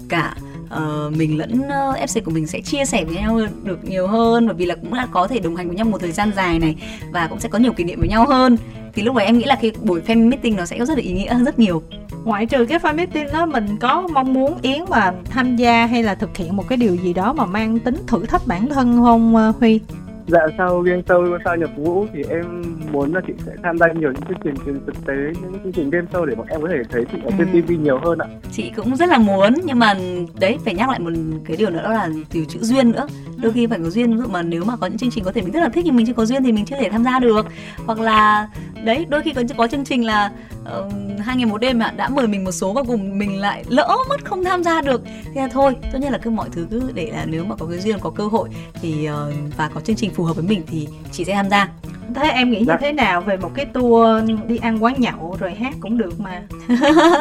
cả 0.10 0.36
uh, 0.66 1.18
mình 1.18 1.38
lẫn 1.38 1.60
uh, 1.60 1.98
FC 2.00 2.22
của 2.26 2.32
mình 2.32 2.48
sẽ 2.48 2.62
chia 2.62 2.86
sẻ 2.86 3.06
với 3.06 3.16
nhau 3.16 3.40
được 3.64 3.84
nhiều 3.84 4.08
hơn 4.08 4.48
bởi 4.48 4.56
vì 4.56 4.66
là 4.66 4.76
cũng 4.76 4.94
đã 4.94 5.08
có 5.12 5.28
thể 5.28 5.40
đồng 5.40 5.56
hành 5.56 5.68
với 5.68 5.76
nhau 5.76 5.86
một 5.86 5.98
thời 6.02 6.12
gian 6.12 6.32
dài 6.36 6.60
này 6.60 6.76
và 7.12 7.28
cũng 7.28 7.40
sẽ 7.40 7.50
có 7.50 7.60
nhiều 7.60 7.74
kỷ 7.74 7.84
niệm 7.84 8.00
với 8.00 8.10
nhau 8.10 8.26
hơn 8.28 8.58
thì 8.96 9.04
lúc 9.04 9.16
đấy 9.16 9.26
em 9.26 9.38
nghĩ 9.38 9.46
là 9.46 9.56
cái 9.62 9.72
buổi 9.82 10.02
fan 10.08 10.30
meeting 10.30 10.56
nó 10.56 10.66
sẽ 10.66 10.80
có 10.80 10.86
rất 10.86 10.98
là 10.98 11.04
ý 11.04 11.12
nghĩa 11.12 11.44
rất 11.46 11.60
nhiều 11.60 11.84
ngoại 12.24 12.46
trừ 12.46 12.66
cái 12.66 12.80
fan 12.80 12.96
meeting 12.96 13.28
đó 13.34 13.46
mình 13.46 13.78
có 13.80 14.08
mong 14.14 14.34
muốn 14.34 14.58
yến 14.62 14.84
mà 14.90 15.12
tham 15.26 15.56
gia 15.56 15.86
hay 15.86 16.04
là 16.04 16.16
thực 16.16 16.38
hiện 16.38 16.56
một 16.56 16.68
cái 16.70 16.78
điều 16.78 16.96
gì 16.96 17.14
đó 17.14 17.34
mà 17.34 17.46
mang 17.46 17.80
tính 17.80 17.96
thử 18.08 18.26
thách 18.26 18.48
bản 18.48 18.70
thân 18.70 19.02
không 19.04 19.36
ờ, 19.36 19.54
huy 19.60 19.80
Dạ 20.28 20.40
sau 20.58 20.82
game 20.82 21.02
show 21.02 21.38
sau 21.46 21.56
nhập 21.56 21.70
ngũ 21.78 22.06
thì 22.14 22.24
em 22.30 22.64
muốn 22.92 23.14
là 23.14 23.22
chị 23.28 23.34
sẽ 23.46 23.52
tham 23.64 23.78
gia 23.78 23.88
nhiều 23.88 24.12
những 24.12 24.22
chương 24.28 24.38
trình 24.44 24.56
truyền 24.66 24.86
thực 24.86 25.06
tế 25.06 25.14
những 25.42 25.60
chương 25.64 25.72
trình 25.72 25.90
game 25.90 26.06
show 26.14 26.26
để 26.26 26.36
bọn 26.36 26.48
em 26.48 26.62
có 26.62 26.68
thể 26.68 26.78
thấy 26.90 27.06
chị 27.12 27.18
ở 27.26 27.32
trên 27.38 27.52
ừ. 27.52 27.62
TV 27.62 27.72
nhiều 27.72 28.00
hơn 28.04 28.20
ạ. 28.20 28.28
Chị 28.52 28.72
cũng 28.76 28.96
rất 28.96 29.10
là 29.10 29.18
muốn 29.18 29.54
nhưng 29.64 29.80
mà 29.80 29.94
đấy 30.40 30.58
phải 30.66 30.74
nhắc 30.74 30.90
lại 30.90 31.00
một 31.00 31.12
cái 31.46 31.58
điều 31.58 31.70
nữa 31.70 31.84
đó 31.84 31.90
là 31.94 32.10
từ 32.34 32.46
chữ 32.46 32.60
duyên 32.62 32.92
nữa. 32.92 33.08
Đôi 33.38 33.54
khi 33.54 33.68
phải 33.68 33.80
có 33.84 33.90
duyên 33.90 34.12
ví 34.12 34.18
dụ 34.18 34.28
mà 34.28 34.42
nếu 34.42 34.64
mà 34.64 34.76
có 34.78 34.88
những 34.88 34.98
chương 34.98 35.12
trình 35.12 35.24
có 35.24 35.32
thể 35.32 35.42
mình 35.42 35.52
rất 35.52 35.60
là 35.60 35.70
thích 35.70 35.86
nhưng 35.86 35.96
mình 35.96 36.06
chưa 36.06 36.14
có 36.14 36.26
duyên 36.26 36.44
thì 36.44 36.52
mình 36.52 36.66
chưa 36.66 36.76
thể 36.80 36.90
tham 36.90 37.04
gia 37.04 37.20
được. 37.20 37.46
Hoặc 37.86 38.00
là 38.00 38.50
đấy 38.84 39.06
đôi 39.10 39.22
khi 39.22 39.34
có 39.34 39.44
có 39.58 39.68
chương 39.68 39.86
trình 39.86 40.06
là 40.06 40.32
uh, 40.78 40.94
hai 41.20 41.38
ngày 41.38 41.46
một 41.46 41.58
đêm 41.58 41.80
mà 41.80 41.92
đã 41.96 42.10
mời 42.10 42.28
mình 42.28 42.44
một 42.44 42.52
số 42.52 42.74
và 42.74 42.84
cùng 42.88 43.18
mình 43.18 43.40
lại 43.40 43.64
lỡ 43.68 43.98
mất 44.10 44.26
không 44.26 44.44
tham 44.44 44.64
gia 44.64 44.82
được. 44.82 45.02
Thế 45.06 45.42
là 45.42 45.48
thôi 45.48 45.76
tốt 45.92 46.00
nhất 46.00 46.12
là 46.12 46.18
cứ 46.18 46.30
mọi 46.30 46.50
thứ 46.52 46.68
cứ 46.72 46.92
để 46.94 47.12
là 47.12 47.26
nếu 47.26 47.46
mà 47.46 47.56
có 47.56 47.66
cái 47.66 47.80
duyên 47.80 48.00
có 48.00 48.10
cơ 48.10 48.28
hội 48.28 48.50
thì 48.82 49.10
uh, 49.10 49.34
và 49.58 49.70
có 49.74 49.82
chương 49.82 49.96
trình 49.96 50.14
phù 50.14 50.24
hợp 50.24 50.34
với 50.34 50.46
mình 50.46 50.64
thì 50.68 50.88
chị 51.12 51.26
sẽ 51.26 51.34
tham 51.34 51.50
gia. 51.50 51.68
Thế 52.16 52.30
em 52.30 52.52
nghĩ 52.52 52.60
như 52.60 52.66
dạ. 52.68 52.78
thế 52.82 52.92
nào 52.92 53.22
về 53.22 53.38
một 53.38 53.52
cái 53.56 53.66
tour 53.66 54.30
đi 54.48 54.58
ăn 54.58 54.84
quán 54.84 54.94
nhậu 54.98 55.38
rồi 55.40 55.54
hát 55.54 55.74
cũng 55.80 55.98
được 55.98 56.20
mà? 56.20 56.42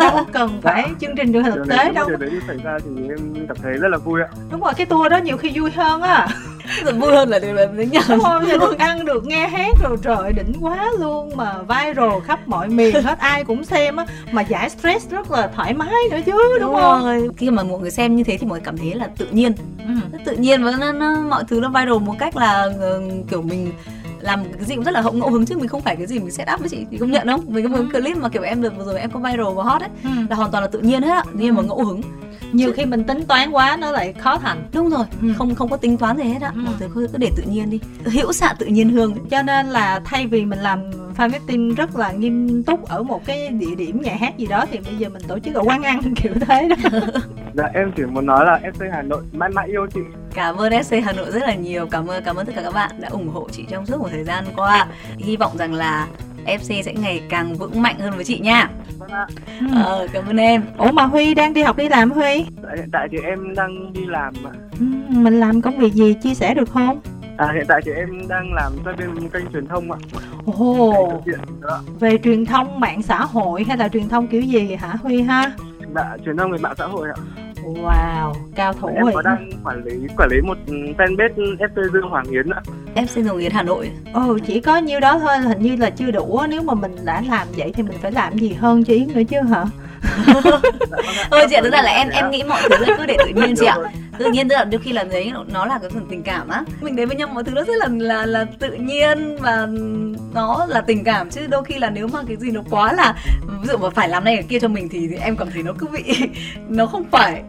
Đâu 0.01 0.25
cần 0.33 0.59
phải 0.62 0.83
dạ. 0.87 0.94
chương 1.01 1.16
trình 1.16 1.33
hình 1.33 1.55
thực 1.55 1.68
tế 1.68 1.92
đâu. 1.92 2.09
đấy 2.09 2.31
xảy 2.46 2.57
ra 2.64 2.79
thì 2.85 3.09
em 3.09 3.46
cảm 3.48 3.57
thấy 3.62 3.72
rất 3.72 3.88
là 3.88 3.98
vui 3.98 4.20
ạ. 4.20 4.29
Đúng 4.51 4.61
rồi 4.61 4.72
cái 4.77 4.87
tour 4.87 5.11
đó 5.11 5.16
nhiều 5.16 5.37
khi 5.37 5.53
vui 5.55 5.70
hơn 5.70 6.03
á. 6.03 6.29
Vui 6.85 7.12
hơn 7.12 7.29
là 7.29 7.38
điều 7.38 7.55
là 7.55 7.66
đến 7.66 7.90
nhau 7.90 8.03
không 8.07 8.44
thì 8.46 8.53
được 8.53 8.79
ăn 8.79 9.05
được 9.05 9.27
nghe 9.27 9.48
hát 9.48 9.77
rồi 9.83 9.96
trời 10.03 10.33
đỉnh 10.33 10.53
quá 10.61 10.90
luôn 10.98 11.37
mà 11.37 11.52
viral 11.69 12.21
khắp 12.25 12.49
mọi 12.49 12.69
miền 12.69 13.03
hết 13.03 13.19
ai 13.19 13.45
cũng 13.45 13.65
xem 13.65 13.97
á 13.97 14.07
mà 14.33 14.43
giải 14.43 14.71
stress 14.71 15.11
rất 15.11 15.31
là 15.31 15.51
thoải 15.57 15.75
mái 15.75 15.93
nữa 16.11 16.19
chứ 16.27 16.33
đúng, 16.33 16.61
đúng 16.61 16.75
không 16.75 17.05
rồi. 17.05 17.29
khi 17.37 17.51
mà 17.51 17.62
mọi 17.62 17.81
người 17.81 17.91
xem 17.91 18.17
như 18.17 18.25
thế 18.25 18.37
thì 18.37 18.47
mọi 18.47 18.59
người 18.59 18.65
cảm 18.65 18.79
thấy 18.79 18.95
là 18.95 19.09
tự 19.19 19.27
nhiên 19.31 19.53
ừ. 19.79 20.19
tự 20.25 20.37
nhiên 20.37 20.65
và 20.65 20.73
nó, 20.81 20.93
nó, 20.93 21.17
mọi 21.17 21.45
thứ 21.49 21.61
nó 21.61 21.69
viral 21.69 21.99
một 21.99 22.15
cách 22.19 22.37
là 22.37 22.67
uh, 22.67 23.31
kiểu 23.31 23.43
mình 23.43 23.73
làm 24.22 24.44
cái 24.44 24.64
gì 24.64 24.74
cũng 24.74 24.85
rất 24.85 24.94
là 24.94 25.00
hậu 25.00 25.12
ngẫu 25.12 25.30
hứng 25.30 25.46
chứ 25.46 25.56
mình 25.56 25.68
không 25.68 25.80
phải 25.80 25.96
cái 25.96 26.06
gì 26.06 26.18
mình 26.18 26.30
set 26.30 26.48
up 26.54 26.61
với 26.61 26.68
chị 26.68 26.87
thì 26.90 26.98
công 26.98 27.11
nhận 27.11 27.28
không 27.28 27.44
mình 27.46 27.64
có 27.64 27.76
một 27.76 27.85
ừ. 27.92 28.00
clip 28.00 28.16
mà 28.16 28.28
kiểu 28.28 28.42
em 28.42 28.62
được 28.62 28.76
vừa 28.76 28.85
rồi 28.85 29.00
em 29.00 29.11
có 29.11 29.20
viral 29.20 29.54
và 29.56 29.64
hot 29.64 29.82
ấy 29.82 29.90
ừ. 30.04 30.11
là 30.30 30.37
hoàn 30.37 30.50
toàn 30.50 30.64
là 30.64 30.68
tự 30.72 30.78
nhiên 30.78 31.02
hết 31.02 31.11
á 31.11 31.24
nhưng 31.32 31.54
mà 31.54 31.62
ngẫu 31.62 31.85
hứng 31.85 32.00
nhiều 32.52 32.68
chứ... 32.68 32.74
khi 32.76 32.85
mình 32.85 33.04
tính 33.04 33.24
toán 33.24 33.50
quá 33.50 33.76
nó 33.80 33.90
lại 33.90 34.12
khó 34.12 34.38
thành 34.38 34.68
đúng 34.72 34.90
rồi 34.90 35.04
ừ. 35.22 35.28
không 35.38 35.54
không 35.54 35.68
có 35.68 35.76
tính 35.76 35.98
toán 35.98 36.16
gì 36.16 36.24
hết 36.24 36.42
á 36.42 36.52
ừ. 36.54 36.61
thứ 36.78 36.88
cứ 36.94 37.08
để 37.18 37.30
tự 37.37 37.42
nhiên 37.42 37.70
đi 37.70 37.80
hữu 38.04 38.32
xạ 38.32 38.54
tự 38.58 38.66
nhiên 38.66 38.88
hương 38.88 39.14
cho 39.30 39.42
nên 39.42 39.66
là 39.66 40.00
thay 40.04 40.26
vì 40.26 40.44
mình 40.44 40.58
làm 40.58 40.80
fan 41.16 41.30
meeting 41.30 41.74
rất 41.74 41.96
là 41.96 42.12
nghiêm 42.12 42.62
túc 42.62 42.88
ở 42.88 43.02
một 43.02 43.26
cái 43.26 43.48
địa 43.48 43.74
điểm 43.74 44.02
nhà 44.02 44.16
hát 44.20 44.38
gì 44.38 44.46
đó 44.46 44.66
thì 44.72 44.78
bây 44.78 44.96
giờ 44.96 45.08
mình 45.08 45.22
tổ 45.28 45.38
chức 45.38 45.54
ở 45.54 45.62
quán 45.64 45.82
ăn 45.82 46.00
kiểu 46.16 46.32
thế 46.46 46.68
đó 46.68 46.76
dạ 47.55 47.65
em 47.75 47.93
chỉ 47.97 48.03
muốn 48.05 48.27
nói 48.27 48.47
là 48.47 48.61
FC 48.62 48.91
Hà 48.93 49.03
Nội 49.03 49.23
mãi 49.33 49.51
mãi 49.51 49.69
yêu 49.69 49.87
chị 49.95 50.01
cảm 50.35 50.57
ơn 50.57 50.73
FC 50.73 51.03
Hà 51.05 51.12
Nội 51.12 51.31
rất 51.31 51.43
là 51.43 51.55
nhiều 51.55 51.87
cảm 51.91 52.07
ơn 52.07 52.25
cảm 52.25 52.37
ơn 52.37 52.47
tất 52.47 52.53
cả 52.57 52.62
các 52.62 52.75
bạn 52.75 52.91
đã 53.01 53.09
ủng 53.09 53.29
hộ 53.29 53.49
chị 53.53 53.65
trong 53.71 53.87
suốt 53.87 54.01
một 54.01 54.09
thời 54.11 54.25
gian 54.25 54.45
qua 54.57 54.87
hy 55.19 55.37
vọng 55.37 55.57
rằng 55.57 55.75
là 55.75 56.07
FC 56.47 56.83
sẽ 56.83 56.95
ngày 56.95 57.23
càng 57.29 57.55
vững 57.55 57.83
mạnh 57.83 57.99
hơn 57.99 58.12
với 58.15 58.25
chị 58.25 58.38
nha. 58.38 58.71
Vâng 58.99 59.11
ạ. 59.11 59.27
Ờ, 59.75 60.07
cảm 60.12 60.27
ơn 60.27 60.37
em. 60.37 60.62
Ủa 60.79 60.93
mà 60.93 61.05
Huy 61.05 61.35
đang 61.35 61.55
đi 61.55 61.62
học 61.62 61.77
đi 61.77 61.88
làm 61.88 62.11
Huy? 62.11 62.35
Hiện 62.77 62.91
tại 62.93 63.09
thì 63.11 63.19
em 63.25 63.55
đang 63.55 63.93
đi 63.93 64.07
làm 64.07 64.35
mà. 64.43 64.51
Ừ, 64.81 64.87
mình 65.09 65.41
làm 65.41 65.62
công 65.62 65.79
việc 65.79 65.93
gì 65.93 66.15
chia 66.23 66.35
sẻ 66.35 66.55
được 66.55 66.69
không? 66.71 67.01
À, 67.37 67.53
hiện 67.55 67.65
tại 67.69 67.81
thì 67.85 67.93
em 67.93 68.29
đang 68.29 68.53
làm 68.55 68.73
cho 68.85 68.93
bên 68.93 69.29
kênh 69.29 69.53
truyền 69.53 69.67
thông 69.67 69.93
ạ. 69.93 69.99
Ồ, 70.59 71.23
về 72.01 72.19
truyền 72.25 72.47
thông 72.47 72.81
mạng 72.81 73.03
xã 73.03 73.19
hội 73.25 73.65
hay 73.65 73.77
là 73.77 73.88
truyền 73.88 74.09
thông 74.09 74.27
kiểu 74.27 74.41
gì 74.41 74.75
hả 74.75 74.95
Huy 75.03 75.23
ha? 75.23 75.53
Dạ, 75.95 76.17
truyền 76.25 76.37
thông 76.37 76.51
về 76.51 76.59
mạng 76.59 76.75
xã 76.79 76.87
hội 76.87 77.09
ạ. 77.09 77.41
Wow, 77.64 78.33
cao 78.55 78.72
thủ 78.72 78.88
Em 78.88 79.07
có 79.14 79.22
đang 79.22 79.51
quản 79.64 79.85
lý 79.85 80.07
quản 80.16 80.29
lý 80.31 80.40
một 80.40 80.59
fanpage 80.98 81.57
FC 81.57 81.92
Dương 81.92 82.09
Hoàng 82.11 82.25
Yến 82.31 82.51
ạ. 82.51 82.61
FC 82.94 83.22
Dương 83.22 83.38
Yến 83.38 83.53
Hà 83.53 83.62
Nội. 83.62 83.90
Ừ, 84.14 84.38
chỉ 84.46 84.61
có 84.61 84.77
nhiêu 84.77 85.01
đó 85.01 85.18
thôi, 85.18 85.38
hình 85.38 85.62
như 85.62 85.77
là 85.77 85.90
chưa 85.90 86.11
đủ. 86.11 86.40
Nếu 86.48 86.62
mà 86.62 86.75
mình 86.75 86.96
đã 87.05 87.22
làm 87.29 87.48
vậy 87.57 87.72
thì 87.75 87.83
mình 87.83 87.98
phải 88.03 88.12
làm 88.12 88.38
gì 88.38 88.53
hơn 88.53 88.85
chứ 88.85 88.94
Yến 88.94 89.09
nữa 89.14 89.22
chứ 89.29 89.40
hả? 89.40 89.64
thôi 91.31 91.47
chị 91.49 91.55
ạ, 91.55 91.61
tức 91.65 91.71
là, 91.71 91.83
là 91.83 91.91
em 91.91 92.09
em 92.09 92.31
nghĩ 92.31 92.43
mọi 92.43 92.62
thứ 92.62 92.85
cứ 92.99 93.07
để 93.07 93.17
tự 93.19 93.33
nhiên 93.35 93.55
chị 93.57 93.67
ạ. 93.67 93.77
Tự 94.19 94.31
nhiên 94.31 94.49
tức 94.49 94.55
là 94.55 94.65
đôi 94.65 94.81
khi 94.81 94.93
là 94.93 95.03
đấy 95.03 95.33
nó 95.53 95.67
là 95.67 95.79
cái 95.79 95.91
phần 95.91 96.07
tình 96.11 96.23
cảm 96.23 96.49
á. 96.49 96.62
Mình 96.81 96.97
đến 96.97 97.09
với 97.09 97.17
nhau 97.17 97.29
mọi 97.29 97.45
thứ 97.45 97.53
nó 97.53 97.62
rất 97.65 97.77
là 97.77 97.88
là 97.91 98.27
là 98.27 98.47
tự 98.59 98.73
nhiên 98.73 99.37
và 99.41 99.69
nó 100.35 100.67
là 100.69 100.81
tình 100.81 101.05
cảm 101.05 101.31
chứ 101.31 101.47
đôi 101.47 101.65
khi 101.65 101.79
là 101.79 101.91
nếu 101.91 102.09
mà 102.09 102.19
cái 102.29 102.37
gì 102.37 102.51
nó 102.51 102.61
quá 102.71 102.93
là 102.93 103.15
ví 103.62 103.69
dụ 103.69 103.77
mà 103.77 103.91
phải 103.91 104.09
làm 104.09 104.25
này 104.25 104.37
cái 104.37 104.45
kia 104.49 104.59
cho 104.61 104.69
mình 104.69 104.88
thì, 104.88 105.09
thì 105.09 105.17
em 105.17 105.37
cảm 105.37 105.51
thấy 105.51 105.62
nó 105.62 105.73
cứ 105.79 105.87
bị 105.87 106.15
nó 106.69 106.87
không 106.87 107.05
phải. 107.11 107.43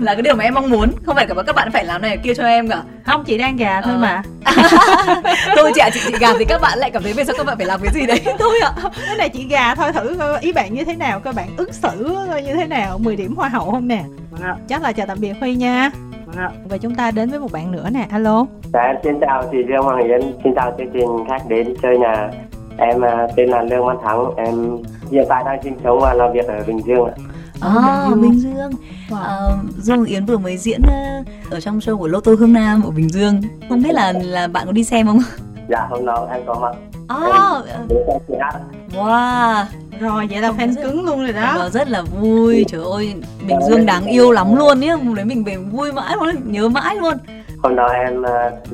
Là 0.00 0.14
cái 0.14 0.22
điều 0.22 0.34
mà 0.34 0.44
em 0.44 0.54
mong 0.54 0.70
muốn. 0.70 0.90
Không 1.06 1.16
phải 1.16 1.26
cả 1.26 1.34
các 1.46 1.56
bạn 1.56 1.70
phải 1.72 1.84
làm 1.84 2.02
này 2.02 2.16
kia 2.16 2.34
cho 2.34 2.44
em 2.44 2.68
cả. 2.68 2.82
Không 3.06 3.24
chị 3.24 3.38
đang 3.38 3.56
gà 3.56 3.80
thôi 3.80 3.94
ờ. 3.94 4.00
mà. 4.00 4.22
Thôi 5.56 5.72
chị 5.74 5.80
ạ 5.80 5.90
chị 5.92 6.00
chị 6.06 6.14
gà 6.20 6.28
thì 6.38 6.44
các 6.44 6.60
bạn 6.60 6.78
lại 6.78 6.90
cảm 6.90 7.02
thấy 7.02 7.12
vì 7.12 7.24
sao 7.24 7.34
các 7.38 7.46
bạn 7.46 7.56
phải 7.56 7.66
làm 7.66 7.80
cái 7.82 7.92
gì 7.94 8.06
đấy. 8.06 8.20
Thôi 8.38 8.58
ạ. 8.62 8.72
Cái 9.06 9.16
này 9.16 9.28
chị 9.28 9.46
gà 9.48 9.74
thôi 9.74 9.92
thử 9.92 10.16
ý 10.40 10.52
bạn 10.52 10.74
như 10.74 10.84
thế 10.84 10.94
nào 10.94 11.20
các 11.20 11.34
bạn 11.34 11.48
ứng 11.56 11.72
xử 11.72 12.16
như 12.44 12.54
thế 12.54 12.66
nào. 12.66 12.98
10 12.98 13.16
điểm 13.16 13.36
hoa 13.36 13.48
hậu 13.48 13.70
không 13.70 13.88
nè? 13.88 14.02
Vâng 14.30 14.42
chắc 14.68 14.82
là 14.82 14.92
chào 14.92 15.06
tạm 15.06 15.20
biệt 15.20 15.32
huy 15.40 15.54
nha. 15.54 15.90
Vâng 16.26 16.52
và 16.64 16.78
chúng 16.78 16.94
ta 16.94 17.10
đến 17.10 17.30
với 17.30 17.40
một 17.40 17.52
bạn 17.52 17.72
nữa 17.72 17.88
nè. 17.92 18.06
Alo. 18.10 18.46
Dạ 18.72 18.94
xin 19.04 19.20
chào 19.20 19.42
chị 19.52 19.58
Dương 19.68 19.82
Hoàng 19.82 20.02
Yến 20.02 20.20
xin 20.44 20.54
chào 20.54 20.74
chương 20.78 20.90
trình 20.92 21.24
khách 21.28 21.48
đến 21.48 21.74
chơi 21.82 21.98
nhà. 21.98 22.30
Em 22.78 23.00
à, 23.00 23.26
tên 23.36 23.48
là 23.48 23.62
Lương 23.62 23.86
Văn 23.86 23.96
Thắng. 24.04 24.36
Em 24.36 24.78
hiện 25.10 25.24
tại 25.28 25.42
đang 25.46 25.62
sinh 25.62 25.76
sống 25.84 26.00
và 26.00 26.14
làm 26.14 26.32
việc 26.32 26.46
ở 26.46 26.62
Bình 26.66 26.80
Dương 26.86 27.04
ạ 27.04 27.31
À, 27.62 28.08
Bình 28.14 28.40
Dương. 28.40 28.70
Wow. 29.08 29.22
À, 29.22 29.38
Dương 29.78 30.04
Yến 30.04 30.26
vừa 30.26 30.38
mới 30.38 30.56
diễn 30.56 30.80
ở 31.50 31.60
trong 31.60 31.78
show 31.78 31.98
của 31.98 32.08
Lô 32.08 32.20
Tô 32.20 32.34
Hương 32.38 32.52
Nam 32.52 32.82
ở 32.82 32.90
Bình 32.90 33.08
Dương. 33.08 33.42
Không 33.68 33.82
biết 33.82 33.94
là 33.94 34.12
là 34.22 34.46
bạn 34.46 34.66
có 34.66 34.72
đi 34.72 34.84
xem 34.84 35.06
không? 35.06 35.20
Dạ 35.68 35.86
hôm 35.90 36.06
nào 36.06 36.28
em 36.32 36.42
có 36.46 36.54
mặt. 36.54 36.76
À, 37.08 37.62
wow. 38.94 39.64
Rồi 40.00 40.26
vậy 40.30 40.40
là 40.40 40.52
fan 40.52 40.82
cứng 40.82 41.04
luôn 41.04 41.20
rồi 41.20 41.32
đó. 41.32 41.54
Và 41.58 41.68
rất 41.68 41.88
là 41.88 42.02
vui. 42.02 42.64
Trời 42.68 42.80
ơi, 42.92 43.14
Bình 43.46 43.58
Dương 43.68 43.86
đáng 43.86 44.06
yêu 44.06 44.32
lắm 44.32 44.54
luôn 44.56 44.80
nhá. 44.80 44.94
Hôm 44.94 45.14
đấy 45.14 45.24
mình 45.24 45.44
về 45.44 45.56
vui 45.56 45.92
mãi 45.92 46.16
luôn, 46.16 46.34
nhớ 46.44 46.68
mãi 46.68 46.96
luôn. 46.96 47.14
Hôm 47.62 47.76
đó 47.76 47.86
em 47.86 48.22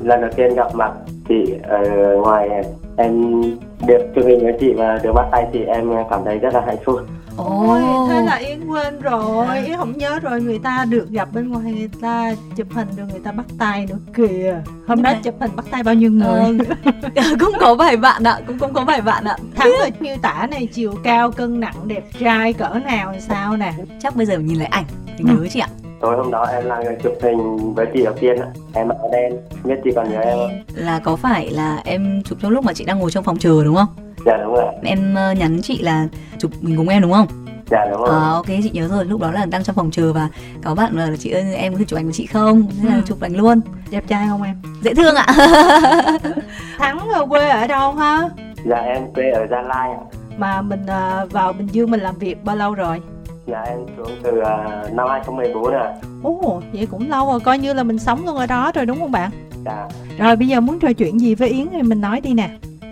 lần 0.03 0.21
đầu 0.21 0.29
tiên 0.35 0.55
gặp 0.55 0.75
mặt 0.75 0.91
chị 1.29 1.53
ở 1.63 1.81
ngoài 2.21 2.49
em 2.97 3.41
được 3.87 3.99
chụp 4.15 4.25
hình 4.27 4.43
với 4.43 4.53
chị 4.59 4.73
và 4.73 4.99
được 5.03 5.13
bắt 5.13 5.25
tay 5.31 5.47
chị 5.53 5.59
em 5.59 5.89
cảm 6.09 6.19
thấy 6.25 6.37
rất 6.37 6.53
là 6.53 6.61
hạnh 6.65 6.77
phúc 6.85 6.99
Ôi, 7.45 7.81
thế 8.09 8.21
là 8.21 8.35
Yến 8.35 8.67
quên 8.67 9.01
rồi. 9.01 9.57
Yến 9.65 9.77
không 9.77 9.97
nhớ 9.97 10.19
rồi 10.19 10.41
người 10.41 10.59
ta 10.59 10.85
được 10.89 11.09
gặp 11.09 11.29
bên 11.33 11.49
ngoài 11.49 11.73
người 11.73 11.89
ta 12.01 12.35
chụp 12.55 12.67
hình 12.71 12.87
được 12.97 13.03
người 13.11 13.19
ta 13.19 13.31
bắt 13.31 13.45
tay 13.59 13.85
nữa 13.89 13.97
kìa. 14.15 14.61
Hôm 14.87 15.01
đó 15.01 15.13
chụp 15.23 15.35
hình 15.39 15.51
bắt 15.55 15.65
tay 15.71 15.83
bao 15.83 15.95
nhiêu 15.95 16.11
người? 16.11 16.57
Ờ, 17.15 17.23
Cũng 17.39 17.51
có 17.59 17.75
vài 17.75 17.97
bạn 17.97 18.23
ạ, 18.23 18.39
cũng 18.47 18.59
cũng 18.59 18.73
có 18.73 18.85
vài 18.85 19.01
bạn 19.01 19.23
ạ. 19.23 19.37
Thắng 19.55 19.71
rồi 19.79 19.91
miêu 19.99 20.15
tả 20.21 20.47
này 20.51 20.67
chiều 20.73 20.93
cao, 21.03 21.31
cân 21.31 21.59
nặng, 21.59 21.75
đẹp 21.85 22.03
trai 22.19 22.53
cỡ 22.53 22.69
nào 22.85 23.13
sao 23.19 23.57
nè? 23.57 23.73
Chắc 24.01 24.15
bây 24.15 24.25
giờ 24.25 24.37
nhìn 24.39 24.59
lại 24.59 24.67
ảnh 24.71 24.85
thì 25.17 25.23
nhớ 25.27 25.33
ừ. 25.39 25.47
chị 25.51 25.59
ạ. 25.59 25.67
Tối 26.01 26.17
hôm 26.17 26.31
đó 26.31 26.45
em 26.45 26.65
là 26.65 26.83
người 26.83 26.95
chụp 27.03 27.13
hình 27.21 27.73
với 27.73 27.85
chị 27.93 28.03
đầu 28.03 28.13
tiên 28.19 28.37
em 28.73 28.87
mặc 28.87 28.97
đen 29.11 29.33
biết 29.63 29.75
chị 29.83 29.89
còn 29.95 30.11
nhớ 30.11 30.19
em 30.19 30.37
không? 30.37 30.51
Là 30.75 30.99
có 30.99 31.15
phải 31.15 31.49
là 31.49 31.81
em 31.85 32.23
chụp 32.23 32.37
trong 32.41 32.51
lúc 32.51 32.65
mà 32.65 32.73
chị 32.73 32.85
đang 32.85 32.99
ngồi 32.99 33.11
trong 33.11 33.23
phòng 33.23 33.37
chờ 33.37 33.63
đúng 33.63 33.75
không 33.75 33.87
dạ 34.25 34.37
đúng 34.43 34.53
rồi 34.53 34.73
em 34.83 35.15
uh, 35.31 35.37
nhắn 35.37 35.59
chị 35.63 35.81
là 35.81 36.07
chụp 36.39 36.51
mình 36.61 36.77
cùng 36.77 36.89
em 36.89 37.01
đúng 37.01 37.11
không? 37.11 37.27
Dạ 37.71 37.85
đúng 37.91 38.01
rồi. 38.01 38.09
À, 38.09 38.29
ok 38.29 38.45
chị 38.45 38.69
nhớ 38.73 38.87
rồi. 38.87 39.05
Lúc 39.05 39.21
đó 39.21 39.31
là 39.31 39.45
đang 39.45 39.63
trong 39.63 39.75
phòng 39.75 39.91
chờ 39.91 40.13
và 40.13 40.29
có 40.63 40.75
bạn 40.75 40.97
là 40.97 41.09
chị 41.19 41.31
ơi 41.31 41.55
em 41.55 41.73
có 41.73 41.79
thể 41.79 41.85
chụp 41.85 41.99
ảnh 41.99 42.05
với 42.05 42.13
chị 42.13 42.25
không? 42.25 42.67
Thế 42.81 42.89
là 42.89 42.95
ừ. 42.95 43.01
chụp 43.05 43.21
ảnh 43.21 43.35
luôn. 43.35 43.61
Đẹp 43.91 44.03
trai 44.07 44.27
không 44.27 44.43
em? 44.43 44.55
Dễ 44.81 44.93
thương 44.93 45.15
ạ. 45.15 45.25
Thắng 46.77 46.99
quê 47.29 47.49
ở 47.49 47.67
đâu 47.67 47.93
ha? 47.93 48.29
Dạ 48.65 48.77
em 48.77 49.13
quê 49.13 49.31
ở 49.31 49.47
gia 49.51 49.61
lai 49.61 49.91
ạ. 49.91 49.99
Mà 50.37 50.61
mình 50.61 50.83
uh, 50.83 51.31
vào 51.31 51.53
bình 51.53 51.67
dương 51.67 51.91
mình 51.91 51.99
làm 51.99 52.15
việc 52.15 52.43
bao 52.43 52.55
lâu 52.55 52.73
rồi? 52.73 53.01
Dạ 53.47 53.61
em 53.61 53.79
xuống 53.97 54.11
từ 54.23 54.31
uh, 54.39 54.93
năm 54.93 55.07
2014 55.09 55.71
rồi. 55.71 55.87
Ồ, 56.23 56.61
vậy 56.73 56.87
cũng 56.91 57.09
lâu 57.09 57.27
rồi, 57.27 57.39
coi 57.39 57.59
như 57.59 57.73
là 57.73 57.83
mình 57.83 57.99
sống 57.99 58.25
luôn 58.25 58.35
ở 58.35 58.45
đó 58.45 58.71
rồi 58.75 58.85
đúng 58.85 58.99
không 58.99 59.11
bạn? 59.11 59.31
Dạ. 59.65 59.87
Rồi 60.17 60.35
bây 60.35 60.47
giờ 60.47 60.59
muốn 60.59 60.79
trò 60.79 60.93
chuyện 60.93 61.19
gì 61.19 61.35
với 61.35 61.49
Yến 61.49 61.67
thì 61.71 61.81
mình 61.81 62.01
nói 62.01 62.21
đi 62.21 62.33
nè. 62.33 62.49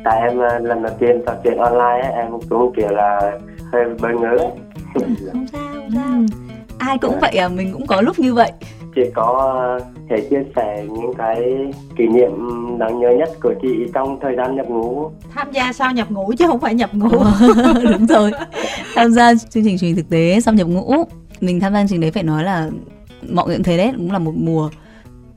Tại 0.10 0.22
em 0.22 0.38
uh, 0.38 0.68
lần 0.68 0.84
đầu 0.84 0.94
tiên 1.00 1.22
trò 1.26 1.34
chuyện 1.44 1.58
online 1.58 2.08
ấy, 2.08 2.14
em 2.14 2.32
cũng 2.50 2.74
kiểu 2.76 2.90
là 2.90 3.40
hơi 3.72 3.86
bỡ 4.02 4.10
ngỡ. 4.10 4.38
không 4.94 5.46
sao, 5.52 5.68
không 5.74 5.90
sao. 5.94 6.26
Ai 6.78 6.98
cũng 6.98 7.20
vậy 7.22 7.32
à, 7.32 7.48
mình 7.48 7.74
cũng 7.74 7.88
có 7.88 8.02
lúc 8.02 8.20
như 8.20 8.34
vậy. 8.34 8.52
Chị 8.96 9.02
có 9.14 9.80
thể 10.10 10.28
chia 10.30 10.44
sẻ 10.56 10.86
những 10.90 11.14
cái 11.18 11.38
kỷ 11.98 12.08
niệm 12.08 12.32
đáng 12.80 13.00
nhớ 13.00 13.10
nhất 13.20 13.30
của 13.44 13.54
chị 13.62 13.68
trong 13.94 14.20
thời 14.22 14.36
gian 14.38 14.56
nhập 14.56 14.66
ngũ? 14.70 15.12
Tham 15.34 15.52
gia 15.52 15.74
sau 15.74 15.92
nhập 15.92 16.12
ngũ 16.12 16.32
chứ 16.38 16.48
không 16.48 16.60
phải 16.60 16.76
nhập 16.76 16.90
ngũ. 16.94 17.10
Đúng 17.92 18.06
rồi. 18.08 18.32
Tham 18.96 19.12
gia 19.12 19.36
chương 19.36 19.64
trình 19.64 19.78
truyền 19.78 19.96
thực 19.96 20.10
tế 20.10 20.40
sau 20.42 20.54
nhập 20.54 20.68
ngũ. 20.68 20.94
Mình 21.42 21.60
tham 21.60 21.74
gia 21.74 21.80
chương 21.80 21.88
trình 21.88 22.02
đấy 22.02 22.12
phải 22.12 22.24
nói 22.24 22.44
là 22.44 22.70
mọi 23.30 23.48
người 23.48 23.56
cũng 23.56 23.64
thấy 23.64 23.78
đấy 23.78 23.92
cũng 23.98 24.12
là 24.12 24.20
một 24.20 24.34
mùa 24.36 24.70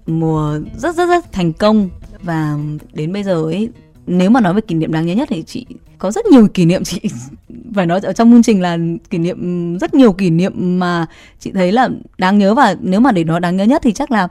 mùa 0.06 0.58
rất 0.76 0.94
rất 0.94 1.08
rất 1.08 1.32
thành 1.32 1.52
công. 1.52 1.88
Và 2.22 2.54
đến 2.92 3.12
bây 3.12 3.22
giờ 3.22 3.42
ấy 3.42 3.70
nếu 4.10 4.30
mà 4.30 4.40
nói 4.40 4.54
về 4.54 4.60
kỷ 4.60 4.74
niệm 4.74 4.92
đáng 4.92 5.06
nhớ 5.06 5.14
nhất 5.14 5.28
thì 5.30 5.42
chị 5.46 5.66
có 5.98 6.10
rất 6.10 6.26
nhiều 6.26 6.48
kỷ 6.48 6.64
niệm 6.64 6.84
chị 6.84 7.00
phải 7.74 7.86
nói 7.86 8.00
ở 8.02 8.12
trong 8.12 8.32
chương 8.32 8.42
trình 8.42 8.62
là 8.62 8.78
kỷ 9.10 9.18
niệm 9.18 9.78
rất 9.78 9.94
nhiều 9.94 10.12
kỷ 10.12 10.30
niệm 10.30 10.78
mà 10.78 11.06
chị 11.38 11.50
thấy 11.52 11.72
là 11.72 11.88
đáng 12.18 12.38
nhớ 12.38 12.54
và 12.54 12.76
nếu 12.80 13.00
mà 13.00 13.12
để 13.12 13.24
nói 13.24 13.40
đáng 13.40 13.56
nhớ 13.56 13.64
nhất 13.64 13.82
thì 13.84 13.92
chắc 13.92 14.10
là 14.10 14.28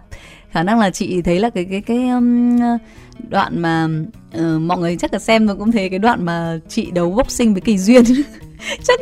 khả 0.51 0.63
năng 0.63 0.79
là 0.79 0.89
chị 0.89 1.21
thấy 1.21 1.39
là 1.39 1.49
cái 1.49 1.65
cái 1.65 1.81
cái 1.81 2.09
um, 2.09 2.59
đoạn 3.29 3.59
mà 3.59 3.87
uh, 4.37 4.61
mọi 4.61 4.77
người 4.77 4.97
chắc 4.97 5.13
là 5.13 5.19
xem 5.19 5.47
rồi 5.47 5.55
cũng 5.55 5.71
thấy 5.71 5.89
cái 5.89 5.99
đoạn 5.99 6.25
mà 6.25 6.59
chị 6.67 6.91
đấu 6.91 7.11
boxing 7.11 7.53
với 7.53 7.61
kỳ 7.61 7.77
duyên. 7.77 8.03
chắc 8.83 8.99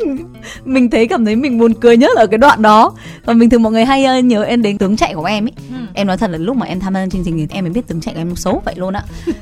mình 0.64 0.90
thấy 0.90 1.08
cảm 1.08 1.24
thấy 1.24 1.36
mình 1.36 1.58
buồn 1.58 1.74
cười 1.74 1.96
nhất 1.96 2.16
ở 2.16 2.26
cái 2.26 2.38
đoạn 2.38 2.62
đó. 2.62 2.92
Còn 3.26 3.38
bình 3.38 3.50
thường 3.50 3.62
mọi 3.62 3.72
người 3.72 3.84
hay 3.84 4.18
uh, 4.18 4.24
nhớ 4.24 4.42
em 4.42 4.62
đến 4.62 4.78
tướng 4.78 4.96
chạy 4.96 5.14
của 5.14 5.24
em 5.24 5.44
ấy 5.44 5.52
ừ. 5.70 5.76
em 5.94 6.06
nói 6.06 6.16
thật 6.16 6.30
là 6.30 6.38
lúc 6.38 6.56
mà 6.56 6.66
em 6.66 6.80
tham 6.80 6.94
gia 6.94 7.06
chương 7.06 7.24
trình 7.24 7.38
thì 7.38 7.56
em 7.56 7.64
mới 7.64 7.72
biết 7.72 7.86
tướng 7.86 8.00
chạy 8.00 8.14
của 8.14 8.20
em 8.20 8.36
xấu 8.36 8.62
vậy 8.64 8.74
luôn 8.76 8.94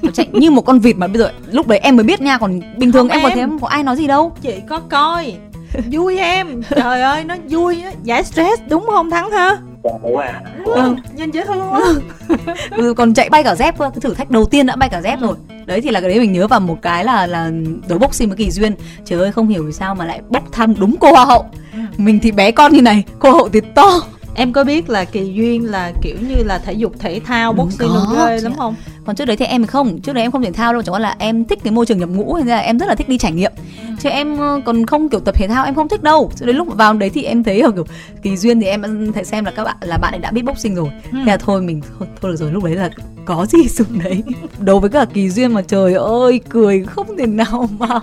nó 0.03 0.11
chạy 0.15 0.29
như 0.33 0.51
một 0.51 0.63
con 0.63 0.79
vịt 0.79 0.97
mà 0.97 1.07
bây 1.07 1.19
giờ 1.19 1.33
lúc 1.53 1.67
đấy 1.67 1.79
em 1.79 1.97
mới 1.97 2.05
biết 2.05 2.21
nha 2.21 2.39
còn 2.39 2.61
bình 2.79 2.93
thường 2.93 3.09
Không 3.09 3.19
em, 3.19 3.21
em. 3.21 3.23
có 3.23 3.31
thấy 3.31 3.41
em 3.41 3.59
có 3.59 3.69
ai 3.69 3.83
nói 3.83 3.97
gì 3.97 4.07
đâu. 4.07 4.33
Chị 4.43 4.55
có 4.69 4.79
coi 4.79 5.35
vui 5.93 6.19
em. 6.19 6.63
Trời 6.71 7.03
ơi 7.03 7.25
nó 7.25 7.37
vui 7.49 7.83
á. 7.83 7.93
Giải 8.03 8.25
stress 8.25 8.63
đúng 8.69 8.87
không 8.87 9.11
thắng 9.11 9.31
ha? 9.31 9.57
Dạ, 9.85 9.91
đúng 10.03 10.17
à 10.17 10.41
ừ. 10.65 10.95
nhìn 11.15 11.31
dễ 11.31 11.45
thương 11.45 11.61
quá 11.71 11.81
ừ, 12.71 12.95
còn 12.95 13.15
chạy 13.15 13.29
bay 13.31 13.45
cả 13.45 13.55
dép 13.55 13.79
cơ. 13.79 13.91
Cái 13.91 14.01
thử 14.01 14.15
thách 14.15 14.31
đầu 14.31 14.45
tiên 14.45 14.67
đã 14.67 14.77
bay 14.77 14.89
cả 14.89 15.01
dép 15.03 15.21
rồi. 15.21 15.37
Đấy 15.67 15.81
thì 15.81 15.91
là 15.91 16.01
cái 16.01 16.11
đấy 16.11 16.21
mình 16.21 16.33
nhớ 16.33 16.47
vào 16.47 16.61
một 16.61 16.83
cái 16.83 17.05
là 17.05 17.27
là 17.27 17.51
đấu 17.89 17.99
boxing 17.99 18.29
với 18.29 18.37
kỳ 18.37 18.51
duyên. 18.51 18.75
Trời 19.05 19.21
ơi 19.21 19.33
không 19.33 19.49
hiểu 19.49 19.65
vì 19.67 19.73
sao 19.73 19.95
mà 19.95 20.05
lại 20.05 20.21
bốc 20.29 20.53
thăm 20.53 20.75
đúng 20.79 20.97
cô 21.01 21.13
hoa 21.13 21.25
hậu. 21.25 21.47
Ừ. 21.73 21.79
mình 21.97 22.19
thì 22.23 22.33
bé 22.33 22.51
con 22.51 22.73
như 22.73 22.83
này 22.83 23.05
cô 23.19 23.31
hậu 23.31 23.49
thì 23.49 23.61
to 23.75 24.01
em 24.37 24.53
có 24.53 24.65
biết 24.65 24.89
là 24.89 25.05
kỳ 25.05 25.33
duyên 25.35 25.71
là 25.71 25.93
kiểu 26.03 26.17
như 26.29 26.45
là 26.45 26.59
thể 26.59 26.73
dục 26.73 26.93
thể 26.99 27.21
thao 27.25 27.53
boxing 27.53 27.89
được 27.89 28.17
ghê 28.17 28.41
lắm 28.41 28.53
không? 28.57 28.75
Còn 29.05 29.17
trước 29.17 29.25
đấy 29.25 29.37
thì 29.37 29.45
em 29.45 29.67
không. 29.67 30.01
Trước 30.01 30.13
đấy 30.13 30.23
em 30.23 30.31
không 30.31 30.43
thể 30.43 30.53
thao 30.53 30.73
đâu 30.73 30.83
chẳng 30.83 30.95
qua 30.95 30.99
là 30.99 31.15
em 31.19 31.45
thích 31.45 31.59
cái 31.65 31.73
môi 31.73 31.87
trường 31.87 31.99
nhập 31.99 32.09
ngũ 32.09 32.37
nên 32.37 32.47
là 32.47 32.59
em 32.59 32.79
rất 32.79 32.87
là 32.87 32.95
thích 32.95 33.09
đi 33.09 33.19
trải 33.19 33.33
nghiệm. 33.33 33.53
Ừ. 33.57 33.95
chứ 34.01 34.09
em 34.09 34.39
ờ, 34.39 34.61
còn 34.65 34.87
không 34.87 35.09
kiểu 35.09 35.21
tập 35.21 35.35
thể 35.35 35.49
thao 35.49 35.65
em 35.65 35.75
không 35.75 35.89
thích 35.89 36.03
đâu. 36.03 36.31
Cho 36.37 36.47
đến 36.47 36.57
lúc 36.57 36.77
vào 36.77 36.93
đấy 36.93 37.11
thì 37.11 37.23
em 37.23 37.43
thấy 37.43 37.61
ở 37.61 37.71
kiểu 37.71 37.85
kỳ 38.23 38.37
duyên 38.37 38.61
thì 38.61 38.67
em 38.67 39.13
thấy 39.13 39.25
xem 39.25 39.45
là 39.45 39.51
các 39.51 39.65
bạn 39.65 39.77
là 39.81 39.99
bạn 39.99 40.15
ấy 40.15 40.21
đã 40.21 40.31
biết 40.31 40.43
boxing 40.43 40.75
rồi. 40.75 40.89
Ừ. 41.13 41.19
thế 41.19 41.25
là 41.25 41.37
thôi 41.37 41.63
mình 41.63 41.81
thôi, 41.99 42.09
thôi 42.21 42.31
được 42.31 42.37
rồi 42.37 42.53
lúc 42.53 42.65
đấy 42.65 42.77
là 42.77 42.91
có 43.25 43.47
gì 43.47 43.69
dùng 43.69 43.99
đấy. 44.05 44.23
Đối 44.61 44.81
với 44.81 44.91
cả 44.91 45.05
kỳ 45.15 45.31
duyên 45.31 45.53
mà 45.53 45.63
trời 45.63 45.95
ơi 45.95 46.41
cười 46.49 46.85
không 46.85 47.17
thể 47.19 47.27
nào 47.27 47.69
mà 47.79 48.01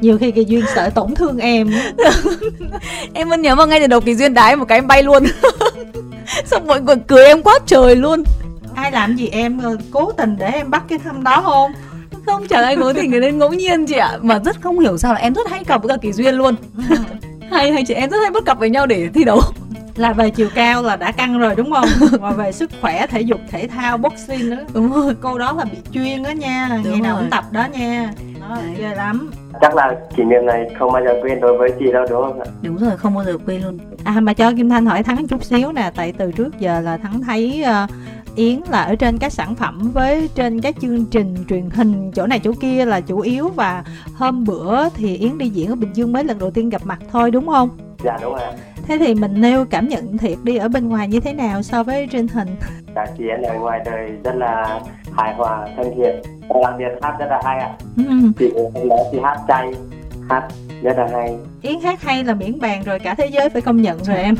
nhiều 0.00 0.18
khi 0.18 0.30
kỳ 0.30 0.44
duyên 0.44 0.64
sợ 0.74 0.90
tổn 0.90 1.14
thương 1.14 1.38
em 1.38 1.70
em 3.14 3.28
vẫn 3.28 3.42
nhớ 3.42 3.56
vào 3.56 3.66
ngay 3.66 3.80
từ 3.80 3.86
đầu 3.86 4.00
kỳ 4.00 4.14
duyên 4.14 4.34
đái 4.34 4.56
một 4.56 4.64
cái 4.68 4.78
em 4.78 4.86
bay 4.86 5.02
luôn. 5.02 5.24
Xong 6.44 6.66
mọi 6.66 6.80
người 6.80 6.96
cười 7.06 7.24
em 7.24 7.42
quá 7.42 7.58
trời 7.66 7.96
luôn. 7.96 8.24
Ai 8.74 8.92
làm 8.92 9.16
gì 9.16 9.28
em 9.28 9.58
ờ, 9.58 9.76
cố 9.90 10.12
tình 10.12 10.36
để 10.38 10.46
em 10.46 10.70
bắt 10.70 10.82
cái 10.88 10.98
thăm 10.98 11.24
đó 11.24 11.40
không? 11.44 11.72
Không 12.26 12.46
chẳng 12.46 12.64
ai 12.64 12.76
cố 12.76 12.92
tình 12.92 13.10
cái 13.10 13.20
nên 13.20 13.38
ngẫu 13.38 13.52
nhiên 13.52 13.86
chị 13.86 13.94
ạ. 13.94 14.18
Mà 14.22 14.38
rất 14.44 14.56
không 14.60 14.78
hiểu 14.78 14.98
sao 14.98 15.14
là 15.14 15.20
em 15.20 15.34
rất 15.34 15.50
hay 15.50 15.64
cặp 15.64 15.82
với 15.82 15.88
cả 15.88 15.96
kỳ 16.02 16.12
duyên 16.12 16.34
luôn. 16.34 16.54
Ừ. 16.88 16.96
hay 17.50 17.72
hay 17.72 17.84
chị 17.84 17.94
em 17.94 18.10
rất 18.10 18.16
hay 18.22 18.30
bắt 18.30 18.44
cặp 18.46 18.58
với 18.58 18.70
nhau 18.70 18.86
để 18.86 19.08
thi 19.14 19.24
đấu 19.24 19.40
là 19.98 20.12
về 20.12 20.30
chiều 20.30 20.48
cao 20.54 20.82
là 20.82 20.96
đã 20.96 21.12
căng 21.12 21.38
rồi 21.38 21.54
đúng 21.56 21.72
không? 21.72 21.88
Và 22.20 22.30
về 22.30 22.52
sức 22.52 22.70
khỏe 22.80 23.06
thể 23.06 23.20
dục 23.20 23.40
thể 23.50 23.68
thao 23.68 23.98
boxing 23.98 24.50
nữa. 24.50 24.64
Đúng 24.74 24.92
rồi. 24.92 25.14
Cô 25.20 25.38
đó 25.38 25.52
là 25.52 25.64
bị 25.64 25.78
chuyên 25.92 26.22
đó 26.22 26.30
nha 26.30 26.68
đúng 26.84 26.92
ngày 26.92 27.00
nào 27.00 27.16
cũng 27.20 27.30
tập 27.30 27.44
đó 27.50 27.66
nha. 27.72 28.12
Đó 28.40 28.56
ghê 28.78 28.94
lắm. 28.94 29.30
Chắc 29.60 29.74
là 29.74 29.96
kỷ 30.16 30.24
niệm 30.24 30.46
này 30.46 30.70
không 30.78 30.92
bao 30.92 31.04
giờ 31.04 31.20
quên 31.22 31.40
đối 31.40 31.58
với 31.58 31.70
chị 31.78 31.92
đâu 31.92 32.06
đúng 32.10 32.22
không 32.22 32.40
ạ? 32.40 32.46
Đúng 32.62 32.76
rồi 32.76 32.96
không 32.96 33.14
bao 33.14 33.24
giờ 33.24 33.38
quên 33.46 33.62
luôn. 33.62 33.78
À 34.04 34.20
mà 34.20 34.34
cho 34.34 34.52
kim 34.56 34.68
thanh 34.68 34.86
hỏi 34.86 35.02
thắng 35.02 35.26
chút 35.26 35.44
xíu 35.44 35.72
nè 35.72 35.90
tại 35.96 36.12
từ 36.12 36.32
trước 36.32 36.60
giờ 36.60 36.80
là 36.80 36.96
thắng 36.96 37.22
thấy 37.22 37.64
uh, 37.84 37.90
Yến 38.36 38.60
là 38.70 38.82
ở 38.82 38.94
trên 38.96 39.18
các 39.18 39.32
sản 39.32 39.54
phẩm 39.54 39.90
với 39.94 40.28
trên 40.34 40.60
các 40.60 40.74
chương 40.80 41.04
trình 41.04 41.36
truyền 41.48 41.70
hình 41.70 42.12
chỗ 42.12 42.26
này 42.26 42.40
chỗ 42.44 42.52
kia 42.60 42.84
là 42.84 43.00
chủ 43.00 43.20
yếu 43.20 43.48
và 43.48 43.84
hôm 44.14 44.44
bữa 44.44 44.88
thì 44.88 45.16
Yến 45.16 45.38
đi 45.38 45.48
diễn 45.48 45.68
ở 45.68 45.74
Bình 45.74 45.92
Dương 45.92 46.12
mới 46.12 46.24
lần 46.24 46.38
đầu 46.38 46.50
tiên 46.50 46.68
gặp 46.68 46.82
mặt 46.84 46.98
thôi 47.12 47.30
đúng 47.30 47.46
không? 47.46 47.87
Dạ 48.04 48.18
đúng 48.22 48.32
rồi. 48.32 48.52
Thế 48.86 48.98
thì 48.98 49.14
mình 49.14 49.40
nêu 49.40 49.64
cảm 49.70 49.88
nhận 49.88 50.18
thiệt 50.18 50.38
đi 50.42 50.56
ở 50.56 50.68
bên 50.68 50.88
ngoài 50.88 51.08
như 51.08 51.20
thế 51.20 51.32
nào 51.32 51.62
so 51.62 51.82
với 51.82 52.08
truyền 52.12 52.28
hình? 52.28 52.48
Dạ 52.94 53.06
chị 53.18 53.24
Yến 53.24 53.42
ở 53.42 53.58
ngoài 53.58 53.80
đời 53.84 54.10
rất 54.24 54.34
là 54.34 54.80
hài 55.16 55.34
hòa, 55.34 55.68
thân 55.76 55.92
thiện, 55.96 56.22
đặc 56.62 56.74
biệt 56.78 56.88
hát 57.02 57.16
rất 57.18 57.26
là 57.30 57.40
hay 57.44 57.58
ạ. 57.58 57.70
Ừ. 57.96 58.02
Chị 58.38 58.52
hôm 58.74 58.88
đó 58.88 58.96
chị 59.12 59.18
hát 59.22 59.38
chay, 59.48 59.74
hát 60.30 60.48
rất 60.82 60.98
là 60.98 61.08
hay. 61.12 61.36
Yến 61.62 61.80
hát 61.80 62.02
hay 62.02 62.24
là 62.24 62.34
miễn 62.34 62.60
bàn 62.60 62.82
rồi 62.84 62.98
cả 62.98 63.14
thế 63.14 63.26
giới 63.26 63.48
phải 63.48 63.62
công 63.62 63.82
nhận 63.82 64.04
rồi 64.04 64.16
em. 64.16 64.34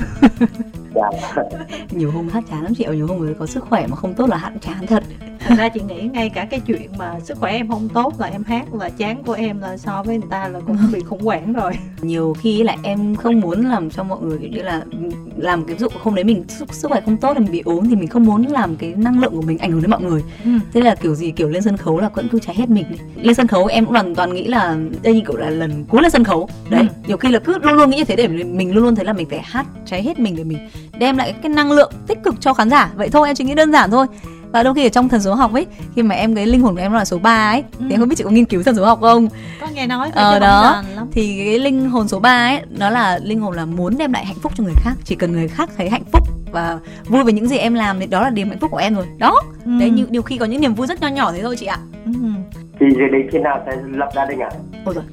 dạ. 0.94 1.10
nhiều 1.90 2.10
hôm 2.10 2.28
hát 2.28 2.44
chán 2.50 2.62
lắm 2.62 2.72
chị 2.74 2.86
nhiều 2.92 3.06
hôm 3.06 3.18
người 3.18 3.34
có 3.34 3.46
sức 3.46 3.64
khỏe 3.64 3.86
mà 3.86 3.96
không 3.96 4.14
tốt 4.14 4.28
là 4.28 4.36
hát 4.36 4.52
chán 4.60 4.86
thật 4.86 5.02
thật 5.48 5.54
ra 5.58 5.68
chị 5.68 5.80
nghĩ 5.88 6.08
ngay 6.12 6.28
cả 6.28 6.44
cái 6.44 6.60
chuyện 6.60 6.90
mà 6.98 7.20
sức 7.20 7.38
khỏe 7.38 7.52
em 7.52 7.68
không 7.68 7.88
tốt 7.88 8.20
là 8.20 8.26
em 8.26 8.44
hát 8.44 8.74
là 8.74 8.88
chán 8.88 9.22
của 9.22 9.32
em 9.32 9.60
là 9.60 9.76
so 9.76 10.02
với 10.02 10.18
người 10.18 10.28
ta 10.30 10.48
là 10.48 10.60
cũng 10.66 10.76
bị 10.92 11.00
khủng 11.00 11.20
hoảng 11.20 11.52
rồi. 11.52 11.72
Nhiều 12.00 12.36
khi 12.40 12.62
là 12.62 12.76
em 12.82 13.16
không 13.16 13.40
muốn 13.40 13.66
làm 13.66 13.90
cho 13.90 14.02
mọi 14.02 14.18
người 14.22 14.38
như 14.38 14.62
là 14.62 14.82
làm 15.36 15.64
cái 15.64 15.76
dụng 15.76 15.92
không 16.02 16.14
đấy 16.14 16.24
mình 16.24 16.44
sức, 16.48 16.74
sức 16.74 16.88
khỏe 16.88 17.00
không 17.04 17.16
tốt 17.16 17.32
là 17.34 17.40
mình 17.40 17.52
bị 17.52 17.62
ốm 17.64 17.88
thì 17.88 17.96
mình 17.96 18.08
không 18.08 18.24
muốn 18.24 18.46
làm 18.46 18.76
cái 18.76 18.94
năng 18.96 19.20
lượng 19.20 19.32
của 19.32 19.42
mình 19.42 19.58
ảnh 19.58 19.72
hưởng 19.72 19.82
đến 19.82 19.90
mọi 19.90 20.02
người. 20.02 20.22
Ừ. 20.44 20.50
thế 20.72 20.80
là 20.80 20.94
kiểu 20.94 21.14
gì 21.14 21.30
kiểu 21.30 21.48
lên 21.48 21.62
sân 21.62 21.76
khấu 21.76 22.00
là 22.00 22.08
vẫn 22.08 22.28
cứ 22.28 22.38
cháy 22.38 22.54
hết 22.54 22.68
mình 22.68 22.84
lên 23.16 23.34
sân 23.34 23.46
khấu 23.46 23.66
em 23.66 23.84
cũng 23.84 23.94
hoàn 23.94 24.14
toàn 24.14 24.34
nghĩ 24.34 24.44
là 24.44 24.76
đây 25.02 25.14
như 25.14 25.20
kiểu 25.26 25.36
là 25.36 25.50
lần 25.50 25.84
cuối 25.84 26.02
lên 26.02 26.10
sân 26.10 26.24
khấu. 26.24 26.48
Đấy 26.70 26.80
ừ. 26.80 26.86
nhiều 27.06 27.16
khi 27.16 27.28
là 27.28 27.38
cứ 27.38 27.58
luôn 27.62 27.74
luôn 27.74 27.90
nghĩ 27.90 27.96
như 27.96 28.04
thế 28.04 28.16
để 28.16 28.28
mình 28.28 28.74
luôn 28.74 28.84
luôn 28.84 28.94
thấy 28.94 29.04
là 29.04 29.12
mình 29.12 29.28
phải 29.30 29.40
hát 29.44 29.66
cháy 29.86 30.02
hết 30.02 30.18
mình 30.18 30.36
để 30.36 30.44
mình 30.44 30.58
đem 30.98 31.16
lại 31.16 31.34
cái 31.42 31.50
năng 31.50 31.72
lượng 31.72 31.92
tích 32.06 32.18
cực 32.24 32.34
cho 32.40 32.54
khán 32.54 32.70
giả. 32.70 32.92
Vậy 32.96 33.08
thôi 33.08 33.28
em 33.28 33.36
chỉ 33.36 33.44
nghĩ 33.44 33.54
đơn 33.54 33.72
giản 33.72 33.90
thôi 33.90 34.06
và 34.52 34.62
đôi 34.62 34.74
khi 34.74 34.86
ở 34.86 34.88
trong 34.88 35.08
thần 35.08 35.20
số 35.20 35.34
học 35.34 35.52
ấy 35.52 35.66
khi 35.96 36.02
mà 36.02 36.14
em 36.14 36.34
cái 36.34 36.46
linh 36.46 36.60
hồn 36.60 36.74
của 36.74 36.80
em 36.80 36.92
là 36.92 37.04
số 37.04 37.18
3 37.18 37.50
ấy 37.50 37.64
ừ. 37.78 37.84
thì 37.88 37.94
em 37.94 38.00
không 38.00 38.08
biết 38.08 38.14
chị 38.18 38.24
có 38.24 38.30
nghiên 38.30 38.44
cứu 38.44 38.62
thần 38.62 38.76
số 38.76 38.84
học 38.84 38.98
không? 39.00 39.28
Có 39.60 39.66
nghe 39.74 39.86
nói 39.86 40.10
ờ 40.14 40.38
đó. 40.38 40.82
thì 41.12 41.44
cái 41.44 41.58
linh 41.58 41.90
hồn 41.90 42.08
số 42.08 42.20
3 42.20 42.30
ấy 42.30 42.62
nó 42.70 42.90
là 42.90 43.18
linh 43.22 43.40
hồn 43.40 43.54
là 43.54 43.64
muốn 43.64 43.98
đem 43.98 44.12
lại 44.12 44.26
hạnh 44.26 44.38
phúc 44.42 44.52
cho 44.56 44.64
người 44.64 44.74
khác. 44.76 44.94
Chỉ 45.04 45.14
cần 45.14 45.32
người 45.32 45.48
khác 45.48 45.70
thấy 45.76 45.90
hạnh 45.90 46.04
phúc 46.12 46.28
và 46.52 46.78
vui 47.06 47.24
với 47.24 47.32
những 47.32 47.48
gì 47.48 47.56
em 47.56 47.74
làm 47.74 48.00
thì 48.00 48.06
đó 48.06 48.22
là 48.22 48.30
niềm 48.30 48.48
hạnh 48.48 48.58
phúc 48.58 48.70
của 48.70 48.78
em 48.78 48.94
rồi. 48.94 49.06
Đó. 49.18 49.40
Ừ. 49.64 49.70
đấy 49.80 49.90
như 49.90 50.06
điều 50.10 50.22
khi 50.22 50.38
có 50.38 50.44
những 50.44 50.60
niềm 50.60 50.74
vui 50.74 50.86
rất 50.86 51.00
nho 51.00 51.08
nhỏ 51.08 51.32
thế 51.32 51.42
thôi 51.42 51.56
chị 51.56 51.66
ạ. 51.66 51.78
Ừ. 52.04 52.12
thì 52.80 52.86
định 53.12 53.28
khi 53.32 53.38
nào 53.38 53.62
sẽ 53.66 53.76
lập 53.86 54.08
gia 54.14 54.24
đình 54.24 54.40
ạ? 54.40 54.50
À? 54.52 54.58
ôi 54.84 54.94
rồi 54.94 55.04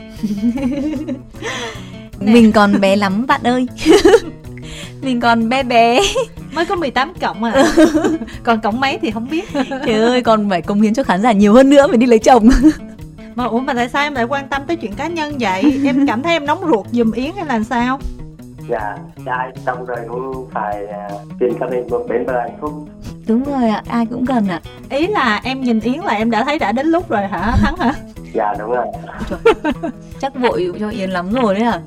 mình 2.33 2.51
còn 2.51 2.81
bé 2.81 2.95
lắm 2.95 3.25
bạn 3.27 3.41
ơi 3.43 3.67
mình 5.01 5.19
còn 5.19 5.49
bé 5.49 5.63
bé. 5.63 6.01
Mới 6.53 6.65
có 6.65 6.75
18 6.75 7.13
cộng 7.21 7.43
à. 7.43 7.65
Còn 8.43 8.61
cộng 8.61 8.79
mấy 8.79 8.97
thì 9.01 9.11
không 9.11 9.29
biết. 9.29 9.45
Trời 9.69 9.93
ơi 9.93 10.21
còn 10.21 10.49
phải 10.49 10.61
công 10.61 10.81
hiến 10.81 10.93
cho 10.93 11.03
khán 11.03 11.21
giả 11.21 11.31
nhiều 11.31 11.53
hơn 11.53 11.69
nữa 11.69 11.87
mới 11.87 11.97
đi 11.97 12.05
lấy 12.05 12.19
chồng. 12.19 12.49
Mà 13.35 13.45
ủa 13.45 13.59
mà 13.59 13.73
tại 13.73 13.89
sao 13.89 14.03
em 14.03 14.15
lại 14.15 14.23
quan 14.23 14.47
tâm 14.47 14.61
tới 14.67 14.75
chuyện 14.75 14.93
cá 14.93 15.07
nhân 15.07 15.37
vậy? 15.39 15.81
Em 15.85 16.07
cảm 16.07 16.23
thấy 16.23 16.33
em 16.33 16.45
nóng 16.45 16.61
ruột 16.67 16.85
giùm 16.91 17.11
yến 17.11 17.31
hay 17.35 17.45
là 17.45 17.63
sao? 17.63 17.99
Dạ 18.69 18.97
trai 19.25 19.51
xong 19.65 19.85
rồi 19.85 19.97
cũng 20.09 20.49
phải 20.53 20.83
uh, 20.83 21.21
tìm 21.39 21.53
cho 21.59 21.67
mình 21.69 21.87
một 21.89 22.05
bến 22.09 22.25
bờ 22.25 22.41
hạnh 22.41 22.57
phúc. 22.61 22.71
Đúng 23.27 23.43
rồi 23.43 23.69
ạ 23.69 23.83
ai 23.87 24.05
cũng 24.05 24.25
cần 24.25 24.47
ạ. 24.47 24.61
Ý 24.89 25.07
là 25.07 25.41
em 25.43 25.61
nhìn 25.61 25.79
yến 25.79 25.99
là 25.99 26.13
em 26.13 26.31
đã 26.31 26.43
thấy 26.43 26.59
đã 26.59 26.71
đến 26.71 26.87
lúc 26.87 27.09
rồi 27.09 27.27
hả 27.27 27.55
thắng 27.61 27.77
hả? 27.77 27.93
Dạ 28.33 28.53
đúng 28.59 28.71
rồi. 28.71 28.85
Chắc 30.19 30.35
vội 30.35 30.73
cho 30.79 30.89
yến 30.89 31.09
lắm 31.09 31.33
rồi 31.33 31.55
đấy 31.55 31.63
à 31.63 31.79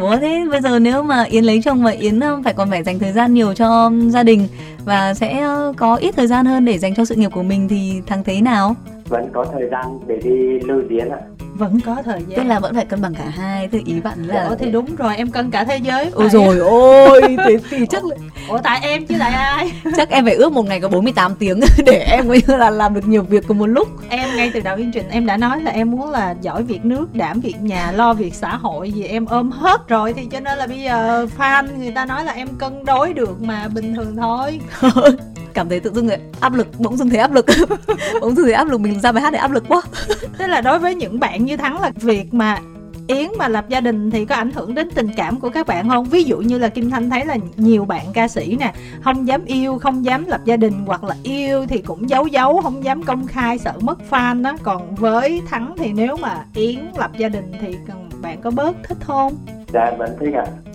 Ủa, 0.00 0.16
thế 0.16 0.44
bây 0.50 0.60
giờ 0.60 0.78
nếu 0.78 1.02
mà 1.02 1.22
Yến 1.22 1.44
lấy 1.44 1.60
chồng 1.64 1.82
mà 1.82 1.90
Yến 1.90 2.20
phải 2.44 2.54
còn 2.54 2.70
phải 2.70 2.82
dành 2.82 2.98
thời 2.98 3.12
gian 3.12 3.34
nhiều 3.34 3.54
cho 3.54 3.90
gia 4.08 4.22
đình 4.22 4.48
và 4.84 5.14
sẽ 5.14 5.46
có 5.76 5.96
ít 5.96 6.16
thời 6.16 6.26
gian 6.26 6.46
hơn 6.46 6.64
để 6.64 6.78
dành 6.78 6.94
cho 6.94 7.04
sự 7.04 7.14
nghiệp 7.14 7.30
của 7.32 7.42
mình 7.42 7.68
thì 7.68 7.92
thằng 8.06 8.24
thế 8.24 8.40
nào? 8.40 8.76
Vẫn 9.08 9.30
có 9.34 9.44
thời 9.52 9.68
gian 9.70 10.00
để 10.06 10.16
đi 10.24 10.58
lưu 10.60 10.82
diễn 10.90 11.10
ạ. 11.10 11.18
Vẫn 11.54 11.80
có 11.86 11.96
thời 12.04 12.20
gian. 12.28 12.36
Tức 12.36 12.44
là 12.44 12.60
vẫn 12.60 12.74
phải 12.74 12.84
cân 12.84 13.02
bằng 13.02 13.14
cả 13.14 13.24
hai 13.24 13.68
thì 13.72 13.82
ý 13.86 14.00
bạn 14.00 14.24
là 14.26 14.44
Ủa 14.44 14.54
thì 14.54 14.70
đúng 14.70 14.96
rồi 14.96 15.16
em 15.16 15.30
cân 15.30 15.50
cả 15.50 15.64
thế 15.64 15.76
giới. 15.76 16.10
Ôi 16.14 16.28
rồi 16.28 16.58
ôi 16.58 17.36
thì, 17.46 17.56
thì 17.70 17.86
chắc 17.90 18.04
là 18.04 18.16
ủa 18.48 18.58
tại 18.58 18.80
em 18.82 19.06
chứ 19.06 19.14
tại 19.18 19.32
ai? 19.32 19.72
Chắc 19.96 20.10
em 20.10 20.24
phải 20.24 20.34
ước 20.34 20.52
một 20.52 20.66
ngày 20.66 20.80
có 20.80 20.88
48 20.88 21.34
tiếng 21.34 21.60
để 21.86 21.98
em 21.98 22.28
mới 22.28 22.42
là 22.46 22.70
làm 22.70 22.94
được 22.94 23.08
nhiều 23.08 23.22
việc 23.22 23.44
cùng 23.48 23.58
một 23.58 23.66
lúc. 23.66 23.88
Em 24.08 24.36
ngay 24.36 24.50
từ 24.54 24.60
đầu 24.60 24.76
chương 24.76 24.92
trình 24.92 25.08
em 25.10 25.26
đã 25.26 25.36
nói 25.36 25.60
là 25.60 25.70
em 25.70 25.90
muốn 25.90 26.10
là 26.10 26.34
giỏi 26.40 26.62
việc 26.62 26.84
nước 26.84 27.14
đảm 27.14 27.40
việc 27.40 27.56
nhà 27.60 27.92
lo 27.92 28.14
việc 28.14 28.34
xã 28.34 28.56
hội 28.56 28.92
gì 28.92 29.04
em 29.04 29.26
ôm 29.26 29.50
hết 29.50 29.88
rồi. 29.88 30.12
Thì 30.12 30.24
cho 30.24 30.40
nên 30.40 30.58
là 30.58 30.66
bây 30.66 30.80
giờ 30.80 31.26
fan 31.38 31.78
người 31.78 31.92
ta 31.92 32.04
nói 32.04 32.24
là 32.24 32.32
em 32.32 32.48
cân 32.58 32.84
đối 32.84 33.12
được 33.12 33.42
mà 33.42 33.68
bình 33.68 33.94
thường 33.94 34.16
thôi. 34.16 34.60
Cảm 35.54 35.68
thấy 35.68 35.80
tự 35.80 35.92
dưng 35.94 36.08
áp 36.40 36.54
lực 36.54 36.68
bỗng 36.78 36.96
dưng 36.96 37.10
thấy 37.10 37.18
áp 37.18 37.32
lực. 37.32 37.46
Bỗng 38.20 38.34
dưng 38.34 38.44
thấy 38.44 38.54
áp 38.54 38.68
lực 38.68 38.80
mình 38.80 38.97
ra 38.98 39.12
bài 39.12 39.22
hát 39.22 39.32
để 39.32 39.38
áp 39.38 39.50
lực 39.50 39.64
quá 39.68 39.82
tức 40.38 40.46
là 40.46 40.60
đối 40.60 40.78
với 40.78 40.94
những 40.94 41.20
bạn 41.20 41.44
như 41.44 41.56
thắng 41.56 41.80
là 41.80 41.90
việc 42.00 42.34
mà 42.34 42.58
Yến 43.08 43.30
mà 43.38 43.48
lập 43.48 43.64
gia 43.68 43.80
đình 43.80 44.10
thì 44.10 44.24
có 44.24 44.34
ảnh 44.34 44.50
hưởng 44.50 44.74
đến 44.74 44.88
tình 44.94 45.08
cảm 45.16 45.40
của 45.40 45.50
các 45.50 45.66
bạn 45.66 45.88
không? 45.88 46.04
Ví 46.04 46.24
dụ 46.24 46.38
như 46.38 46.58
là 46.58 46.68
Kim 46.68 46.90
Thanh 46.90 47.10
thấy 47.10 47.24
là 47.24 47.36
nhiều 47.56 47.84
bạn 47.84 48.04
ca 48.14 48.28
sĩ 48.28 48.56
nè 48.60 48.72
Không 49.00 49.28
dám 49.28 49.44
yêu, 49.44 49.78
không 49.78 50.04
dám 50.04 50.24
lập 50.26 50.40
gia 50.44 50.56
đình 50.56 50.72
Hoặc 50.86 51.04
là 51.04 51.14
yêu 51.22 51.66
thì 51.66 51.78
cũng 51.78 52.08
giấu 52.08 52.26
giấu, 52.26 52.60
không 52.62 52.84
dám 52.84 53.02
công 53.02 53.26
khai, 53.26 53.58
sợ 53.58 53.72
mất 53.80 53.98
fan 54.10 54.42
đó 54.42 54.56
Còn 54.62 54.94
với 54.94 55.40
Thắng 55.48 55.74
thì 55.78 55.92
nếu 55.92 56.16
mà 56.16 56.44
Yến 56.54 56.78
lập 56.98 57.10
gia 57.18 57.28
đình 57.28 57.52
thì 57.60 57.76
bạn 58.22 58.40
có 58.40 58.50
bớt 58.50 58.76
thích 58.88 58.98
không? 59.00 59.36
Dạ 59.72 59.90
vẫn 59.98 60.10
thích 60.20 60.34
ạ 60.34 60.44
À, 60.46 60.67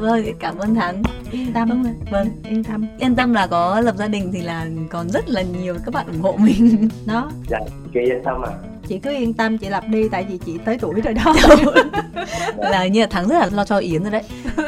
vâng, 0.00 0.24
cảm 0.38 0.58
ơn 0.58 0.74
Thắng. 0.74 1.02
Yên 1.30 1.52
tâm. 1.52 1.68
Vâng, 1.68 1.94
vâng, 2.10 2.28
yên 2.50 2.64
tâm. 2.64 2.86
Yên 2.98 3.16
tâm 3.16 3.34
là 3.34 3.46
có 3.46 3.80
lập 3.80 3.94
gia 3.96 4.08
đình 4.08 4.30
thì 4.32 4.40
là 4.40 4.66
còn 4.90 5.08
rất 5.08 5.28
là 5.28 5.42
nhiều 5.42 5.76
các 5.84 5.94
bạn 5.94 6.06
ủng 6.06 6.20
hộ 6.20 6.36
mình. 6.38 6.88
Đó. 7.06 7.30
Dạ, 7.50 7.58
chị 7.94 8.00
yên 8.00 8.22
tâm 8.24 8.42
ạ. 8.42 8.50
À 8.64 8.70
chị 8.90 8.98
cứ 8.98 9.10
yên 9.10 9.34
tâm 9.34 9.58
chị 9.58 9.68
lập 9.68 9.84
đi 9.88 10.08
tại 10.08 10.26
vì 10.28 10.38
chị 10.46 10.58
tới 10.64 10.78
tuổi 10.80 11.00
rồi 11.00 11.14
đó 11.14 11.34
là 12.70 12.86
như 12.86 13.00
là 13.00 13.06
thắng 13.06 13.28
rất 13.28 13.38
là 13.38 13.48
lo 13.52 13.64
cho 13.64 13.78
yến 13.78 14.02
rồi 14.02 14.10
đấy 14.10 14.22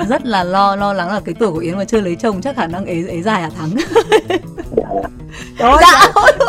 rất 0.09 0.27
là 0.27 0.45
lo 0.45 0.77
lo 0.77 0.93
lắng 0.93 1.09
là 1.09 1.21
cái 1.25 1.35
tuổi 1.39 1.53
của 1.53 1.59
yến 1.59 1.77
mà 1.77 1.85
chưa 1.85 2.01
lấy 2.01 2.17
chồng 2.17 2.41
chắc 2.41 2.57
khả 2.57 2.67
năng 2.67 2.85
ế 2.85 3.05
ế 3.09 3.23
dài 3.23 3.43
à 3.43 3.51
thắng 3.59 3.71
trời 4.29 4.39
dạ. 4.77 4.85
trời 5.59 5.71
ơi 5.71 5.83
bạn 6.39 6.42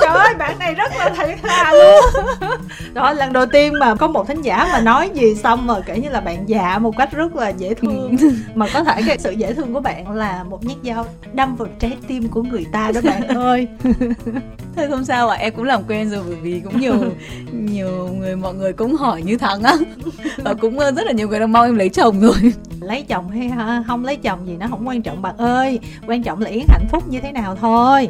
này 0.63 0.73
rất 0.73 0.91
là 0.97 1.09
thiệt 1.09 1.37
thà 1.43 1.73
luôn 1.73 2.23
đó 2.93 3.13
lần 3.13 3.33
đầu 3.33 3.45
tiên 3.45 3.73
mà 3.79 3.95
có 3.95 4.07
một 4.07 4.27
thính 4.27 4.41
giả 4.41 4.69
mà 4.71 4.81
nói 4.81 5.09
gì 5.13 5.35
xong 5.35 5.67
rồi 5.67 5.81
kể 5.85 5.99
như 5.99 6.09
là 6.09 6.21
bạn 6.21 6.49
già 6.49 6.79
một 6.79 6.97
cách 6.97 7.11
rất 7.11 7.35
là 7.35 7.49
dễ 7.49 7.73
thương. 7.73 8.15
Mà 8.55 8.67
có 8.73 8.83
thể 8.83 9.01
cái 9.07 9.17
sự 9.17 9.31
dễ 9.31 9.53
thương 9.53 9.73
của 9.73 9.79
bạn 9.79 10.11
là 10.11 10.43
một 10.43 10.65
nhát 10.65 10.77
dao 10.83 11.05
đâm 11.33 11.55
vào 11.55 11.67
trái 11.79 11.97
tim 12.07 12.27
của 12.27 12.43
người 12.43 12.65
ta 12.71 12.91
đó 12.95 13.01
bạn 13.03 13.27
ơi. 13.37 13.67
Thôi 14.75 14.87
không 14.89 15.05
sao 15.05 15.29
ạ 15.29 15.37
à, 15.37 15.41
em 15.41 15.53
cũng 15.55 15.65
làm 15.65 15.83
quen 15.87 16.09
rồi 16.09 16.23
bởi 16.27 16.35
vì 16.35 16.59
cũng 16.59 16.79
nhiều 16.79 16.93
nhiều 17.51 18.09
người 18.19 18.35
mọi 18.35 18.53
người 18.53 18.73
cũng 18.73 18.95
hỏi 18.95 19.21
như 19.21 19.37
thắng 19.37 19.63
á. 19.63 19.73
Và 20.37 20.53
cũng 20.53 20.79
rất 20.79 21.05
là 21.05 21.11
nhiều 21.11 21.27
người 21.27 21.39
đang 21.39 21.51
mong 21.51 21.65
em 21.65 21.75
lấy 21.75 21.89
chồng 21.89 22.21
rồi. 22.21 22.53
Lấy 22.81 23.03
chồng 23.03 23.29
hay 23.29 23.51
không 23.87 24.05
lấy 24.05 24.15
chồng 24.15 24.47
gì 24.47 24.57
nó 24.59 24.67
không 24.69 24.87
quan 24.87 25.01
trọng 25.01 25.21
bạn 25.21 25.37
ơi. 25.37 25.79
Quan 26.07 26.23
trọng 26.23 26.41
là 26.41 26.49
yến 26.49 26.65
hạnh 26.67 26.87
phúc 26.91 27.07
như 27.07 27.19
thế 27.19 27.31
nào 27.31 27.55
thôi. 27.55 28.09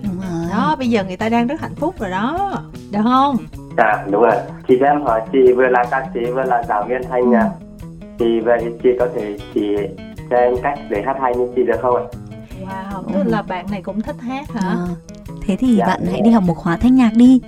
Đó 0.51 0.75
bây 0.79 0.89
giờ 0.89 1.03
người 1.03 1.17
ta 1.17 1.29
đang 1.29 1.47
rất 1.47 1.61
hạnh 1.61 1.75
phúc 1.75 1.95
rồi 1.99 2.09
đó 2.09 2.42
được 2.91 2.99
không? 3.03 3.37
Dạ 3.77 4.05
đúng 4.11 4.21
rồi. 4.21 4.35
Chị 4.67 4.77
cho 4.79 4.85
em 4.85 5.01
hỏi 5.01 5.21
chị 5.31 5.53
vừa 5.55 5.67
là 5.67 5.83
ca 5.91 6.05
sĩ 6.13 6.19
vừa 6.31 6.43
là 6.43 6.63
giáo 6.69 6.85
viên 6.89 7.01
thanh 7.09 7.29
nha 7.29 7.49
thì 8.19 8.39
vậy 8.39 8.63
chị 8.83 8.89
có 8.99 9.07
thể 9.15 9.37
chỉ 9.53 9.75
cho 10.29 10.37
em 10.37 10.53
cách 10.63 10.79
để 10.89 11.03
hát 11.05 11.15
hay 11.21 11.35
như 11.35 11.47
chị 11.55 11.63
được 11.63 11.77
không 11.81 11.95
ạ? 11.95 12.03
Wow 12.61 13.03
tức 13.13 13.23
ừ. 13.25 13.31
là 13.31 13.41
bạn 13.41 13.65
này 13.71 13.81
cũng 13.81 14.01
thích 14.01 14.15
hát 14.21 14.51
hả? 14.51 14.69
À, 14.69 14.77
thế 15.41 15.55
thì 15.55 15.75
dạ, 15.75 15.85
bạn 15.85 16.05
hãy 16.11 16.21
đi 16.21 16.31
học 16.31 16.43
một 16.43 16.53
khóa 16.53 16.77
thanh 16.77 16.95
nhạc 16.95 17.11
đi. 17.15 17.41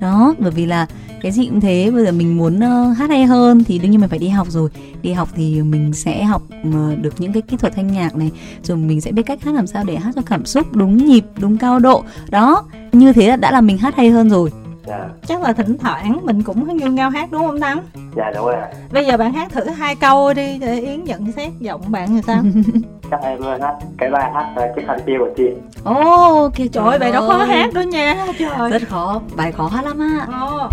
Đó 0.00 0.34
bởi 0.38 0.50
vì 0.50 0.66
là 0.66 0.86
cái 1.20 1.32
gì 1.32 1.46
cũng 1.46 1.60
thế 1.60 1.90
bây 1.90 2.04
giờ 2.04 2.12
mình 2.12 2.38
muốn 2.38 2.56
uh, 2.56 2.96
hát 2.96 3.10
hay 3.10 3.24
hơn 3.24 3.64
thì 3.64 3.78
đương 3.78 3.90
nhiên 3.90 4.00
mình 4.00 4.10
phải 4.10 4.18
đi 4.18 4.28
học 4.28 4.46
rồi. 4.50 4.70
Đi 5.02 5.12
học 5.12 5.28
thì 5.34 5.62
mình 5.62 5.92
sẽ 5.92 6.24
học 6.24 6.42
uh, 6.68 6.98
được 6.98 7.14
những 7.18 7.32
cái 7.32 7.42
kỹ 7.42 7.56
thuật 7.56 7.72
thanh 7.76 7.92
nhạc 7.92 8.16
này 8.16 8.30
rồi 8.62 8.76
mình 8.76 9.00
sẽ 9.00 9.12
biết 9.12 9.22
cách 9.22 9.42
hát 9.42 9.54
làm 9.54 9.66
sao 9.66 9.84
để 9.84 9.96
hát 9.96 10.12
cho 10.14 10.22
cảm 10.26 10.44
xúc 10.44 10.66
đúng 10.72 10.96
nhịp 10.96 11.24
đúng 11.40 11.58
cao 11.58 11.78
độ. 11.78 12.04
Đó 12.30 12.64
như 12.92 13.12
thế 13.12 13.28
là 13.28 13.36
đã 13.36 13.50
là 13.50 13.60
mình 13.60 13.78
hát 13.78 13.96
hay 13.96 14.10
hơn 14.10 14.30
rồi. 14.30 14.50
Dạ. 14.86 15.08
chắc 15.26 15.42
là 15.42 15.52
thỉnh 15.52 15.78
thoảng 15.78 16.18
mình 16.22 16.42
cũng 16.42 16.76
như 16.76 16.90
ngao 16.90 17.10
hát 17.10 17.28
đúng 17.32 17.46
không 17.46 17.60
thắng 17.60 17.82
dạ 18.16 18.30
đúng 18.34 18.46
rồi 18.46 18.56
bây 18.92 19.06
giờ 19.06 19.16
bạn 19.16 19.32
hát 19.32 19.52
thử 19.52 19.64
hai 19.64 19.96
câu 19.96 20.34
đi 20.34 20.58
để 20.58 20.80
yến 20.80 21.04
nhận 21.04 21.32
xét 21.32 21.52
giọng 21.60 21.80
bạn 21.88 22.16
là 22.16 22.22
sao? 22.26 22.42
Chắc 23.10 23.20
em 23.22 23.60
hát 23.60 23.74
cái 23.98 24.10
bài 24.10 24.30
hát 24.34 24.72
chiếc 24.76 24.82
khăn 24.86 24.98
tiêu 25.06 25.16
của 25.18 25.30
chị. 25.36 25.50
Ồ 25.84 26.44
oh, 26.44 26.54
kìa 26.54 26.66
trời 26.72 26.84
ơi 26.84 26.98
bài 26.98 27.12
đó 27.12 27.20
khó 27.28 27.44
hát 27.44 27.74
đó 27.74 27.80
nha 27.80 28.26
trời. 28.38 28.70
Rất 28.70 28.82
khó 28.88 29.20
bài 29.36 29.52
khó 29.52 29.66
hát 29.66 29.84
lắm 29.84 29.98
á. 29.98 30.26
Oh 30.44 30.72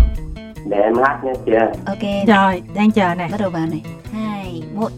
để 0.66 0.76
em 0.76 0.94
hát 0.96 1.24
nha 1.24 1.32
chị 1.46 1.52
ok. 1.86 2.26
Rồi 2.26 2.62
đang 2.74 2.90
chờ 2.90 3.14
này 3.14 3.28
bắt 3.32 3.40
đầu 3.40 3.50
vào 3.50 3.66
này. 3.66 3.82
Hai 4.12 4.62
một 4.74 4.90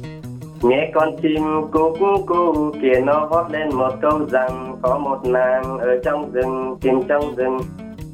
nghe 0.63 0.91
con 0.95 1.17
chim 1.23 1.43
cúc 1.73 1.93
cu 2.27 2.73
kia 2.83 3.01
nó 3.05 3.29
hót 3.31 3.53
lên 3.53 3.69
một 3.75 3.95
câu 4.03 4.21
rằng, 4.31 4.77
có 4.83 4.99
một 4.99 5.25
nàng 5.25 5.79
ở 5.79 5.99
trong 6.05 6.33
rừng 6.33 6.77
chim 6.81 7.03
trong 7.09 7.35
rừng 7.37 7.59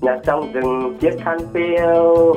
nhà 0.00 0.18
trong 0.26 0.52
rừng 0.52 0.96
chiếc 1.00 1.20
khăn 1.24 1.38
phiêu, 1.54 2.34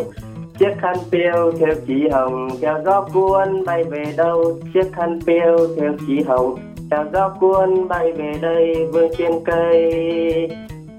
chiếc 0.59 0.73
khăn 0.81 0.95
phiêu 1.11 1.51
theo 1.59 1.73
chỉ 1.87 2.07
hồng, 2.11 2.49
theo 2.61 2.79
gió 2.85 3.07
cuốn 3.13 3.65
bay 3.65 3.83
về 3.83 4.13
đâu, 4.17 4.59
chiếc 4.73 4.93
khăn 4.93 5.19
phiêu 5.25 5.57
theo 5.77 5.93
chỉ 6.07 6.21
hồng, 6.27 6.55
theo 6.91 7.05
gió 7.13 7.29
cuốn 7.39 7.87
bay 7.87 8.11
về 8.11 8.33
đây 8.41 8.87
vương 8.93 9.11
trên 9.17 9.31
cây. 9.45 10.49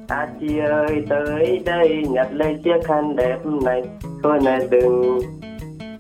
À 0.09 0.29
chị 0.41 0.59
ơi, 0.59 1.05
tới 1.09 1.63
đây, 1.65 2.05
nhặt 2.11 2.29
lấy 2.33 2.57
chiếc 2.65 2.85
khăn 2.85 3.17
đẹp 3.17 3.39
này, 3.65 3.83
Thôi 4.23 4.39
này 4.45 4.59
đừng. 4.71 5.21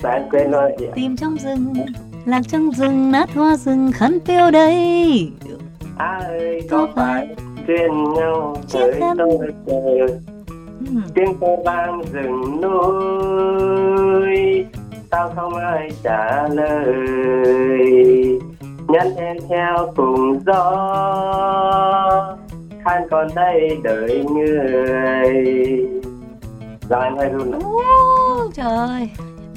Bạn 0.03 0.29
quên 0.31 0.51
rồi 0.51 0.73
chị 0.79 0.87
Tìm 0.95 1.17
trong 1.17 1.37
rừng. 1.37 1.75
Lạc 2.27 2.41
trong 2.49 2.71
rừng 2.71 3.13
nát 3.13 3.31
hoa 3.35 3.57
rừng 3.57 3.93
khăn 3.93 4.19
tiêu 4.21 4.51
đây. 4.51 5.31
Ơi 5.99 6.61
có 6.71 6.89
phải 6.95 7.29
duyên 7.69 8.15
nhau 8.15 8.57
tới 8.73 9.01
tôi 9.19 9.39
trời? 9.67 10.07
Tiếng 11.15 11.35
cô 11.41 11.57
vang 11.65 12.03
rừng 12.13 12.61
núi 12.61 14.37
Sao 15.11 15.33
không 15.37 15.55
ai 15.55 15.91
trả 16.03 16.49
lời? 16.49 16.97
Nhắn 18.89 19.17
em 19.17 19.37
theo 19.49 19.93
cùng 19.97 20.41
gió 20.47 22.37
than 22.85 23.03
còn 23.11 23.29
đây 23.35 23.79
đợi 23.83 24.25
người. 24.31 25.87
Rồi 26.89 27.05
em 27.05 27.17
hơi 27.17 27.29
run 27.29 27.53
trời 28.55 29.11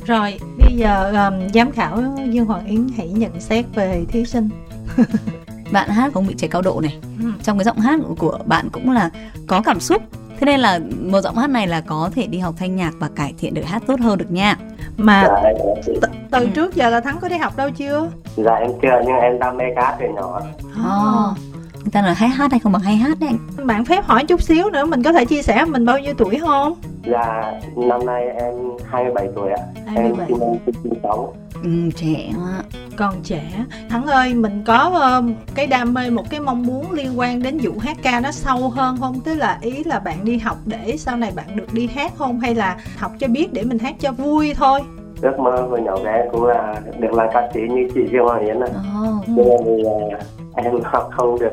rồi 0.05 0.39
bây 0.57 0.75
giờ 0.75 1.11
um, 1.11 1.47
giám 1.53 1.71
khảo 1.71 2.03
Dương 2.29 2.45
Hoàng 2.45 2.65
Yến 2.65 2.87
hãy 2.97 3.09
nhận 3.09 3.41
xét 3.41 3.65
về 3.75 4.05
thí 4.07 4.25
sinh. 4.25 4.49
Bạn 5.71 5.89
hát 5.89 6.11
không 6.13 6.27
bị 6.27 6.35
chảy 6.37 6.49
cao 6.49 6.61
độ 6.61 6.81
này. 6.81 6.97
Ừ. 7.23 7.31
trong 7.43 7.57
cái 7.57 7.65
giọng 7.65 7.79
hát 7.79 7.99
của 8.17 8.39
bạn 8.45 8.69
cũng 8.71 8.91
là 8.91 9.09
có 9.47 9.61
cảm 9.61 9.79
xúc. 9.79 10.01
Thế 10.39 10.45
nên 10.45 10.59
là 10.59 10.79
một 11.01 11.21
giọng 11.21 11.37
hát 11.37 11.49
này 11.49 11.67
là 11.67 11.81
có 11.81 12.09
thể 12.15 12.27
đi 12.27 12.39
học 12.39 12.55
thanh 12.57 12.75
nhạc 12.75 12.91
và 12.99 13.09
cải 13.15 13.33
thiện 13.37 13.53
được 13.53 13.65
hát 13.65 13.83
tốt 13.87 13.99
hơn 13.99 14.17
được 14.17 14.31
nha. 14.31 14.55
Mà 14.97 15.23
dạ, 15.27 15.51
t- 15.85 16.07
từ 16.31 16.39
ừ. 16.39 16.47
trước 16.55 16.75
giờ 16.75 16.89
là 16.89 16.99
thắng 16.99 17.17
có 17.21 17.29
đi 17.29 17.37
học 17.37 17.57
đâu 17.57 17.69
chưa? 17.71 18.09
Dạ 18.35 18.53
em 18.53 18.71
chưa 18.81 19.01
nhưng 19.05 19.15
em 19.15 19.39
đam 19.39 19.57
mê 19.57 19.65
cá 19.75 19.97
từ 19.99 20.05
nhỏ. 20.15 20.41
Oh 20.79 21.37
người 21.85 21.91
ta 21.91 22.01
là 22.01 22.13
hay 22.13 22.29
hát 22.29 22.51
hay 22.51 22.59
không 22.59 22.71
bằng 22.71 22.81
hay 22.81 22.95
hát 22.95 23.19
đấy 23.19 23.29
bạn 23.63 23.85
phép 23.85 24.05
hỏi 24.05 24.25
chút 24.25 24.41
xíu 24.41 24.69
nữa 24.69 24.85
mình 24.85 25.03
có 25.03 25.13
thể 25.13 25.25
chia 25.25 25.41
sẻ 25.41 25.65
mình 25.65 25.85
bao 25.85 25.99
nhiêu 25.99 26.13
tuổi 26.17 26.39
không? 26.41 26.73
Dạ 27.11 27.53
năm 27.75 28.05
nay 28.05 28.23
em 28.39 28.53
27 28.91 29.27
tuổi 29.35 29.49
ạ. 29.51 29.63
27. 29.85 30.05
em 30.05 30.27
sinh 30.27 30.39
năm 30.39 30.73
96 30.83 31.33
ừ, 31.63 31.69
trẻ 31.95 32.31
quá. 32.35 32.63
Còn 32.95 33.13
trẻ 33.23 33.43
thắng 33.89 34.05
ơi 34.05 34.33
mình 34.33 34.63
có 34.65 34.91
uh, 35.19 35.35
cái 35.55 35.67
đam 35.67 35.93
mê 35.93 36.09
một 36.09 36.29
cái 36.29 36.39
mong 36.39 36.63
muốn 36.63 36.91
liên 36.91 37.19
quan 37.19 37.43
đến 37.43 37.57
vụ 37.63 37.71
hát 37.79 37.97
ca 38.03 38.19
nó 38.19 38.31
sâu 38.31 38.69
hơn 38.69 38.97
không? 38.99 39.19
Tức 39.25 39.35
là 39.35 39.57
ý 39.61 39.83
là 39.83 39.99
bạn 39.99 40.25
đi 40.25 40.37
học 40.37 40.57
để 40.65 40.95
sau 40.97 41.17
này 41.17 41.31
bạn 41.35 41.55
được 41.55 41.73
đi 41.73 41.87
hát 41.87 42.11
không? 42.17 42.39
Hay 42.39 42.55
là 42.55 42.77
học 42.97 43.11
cho 43.19 43.27
biết 43.27 43.53
để 43.53 43.63
mình 43.63 43.79
hát 43.79 43.95
cho 43.99 44.11
vui 44.11 44.53
thôi? 44.53 44.79
Ước 45.21 45.39
mơ 45.39 45.67
hồi 45.69 45.81
nhỏ 45.81 45.97
bé 46.03 46.25
cũng 46.31 46.45
là 46.45 46.81
được 46.99 47.13
là 47.13 47.29
ca 47.33 47.49
sĩ 47.53 47.59
như 47.69 47.87
chị 47.93 48.01
Dương 48.11 48.25
Hoàng 48.25 48.45
Yến 48.45 48.59
ạ. 48.59 48.69
Oh. 49.01 49.39
Uh, 49.39 50.34
em 50.55 50.73
học 50.83 51.09
không 51.11 51.39
được 51.39 51.51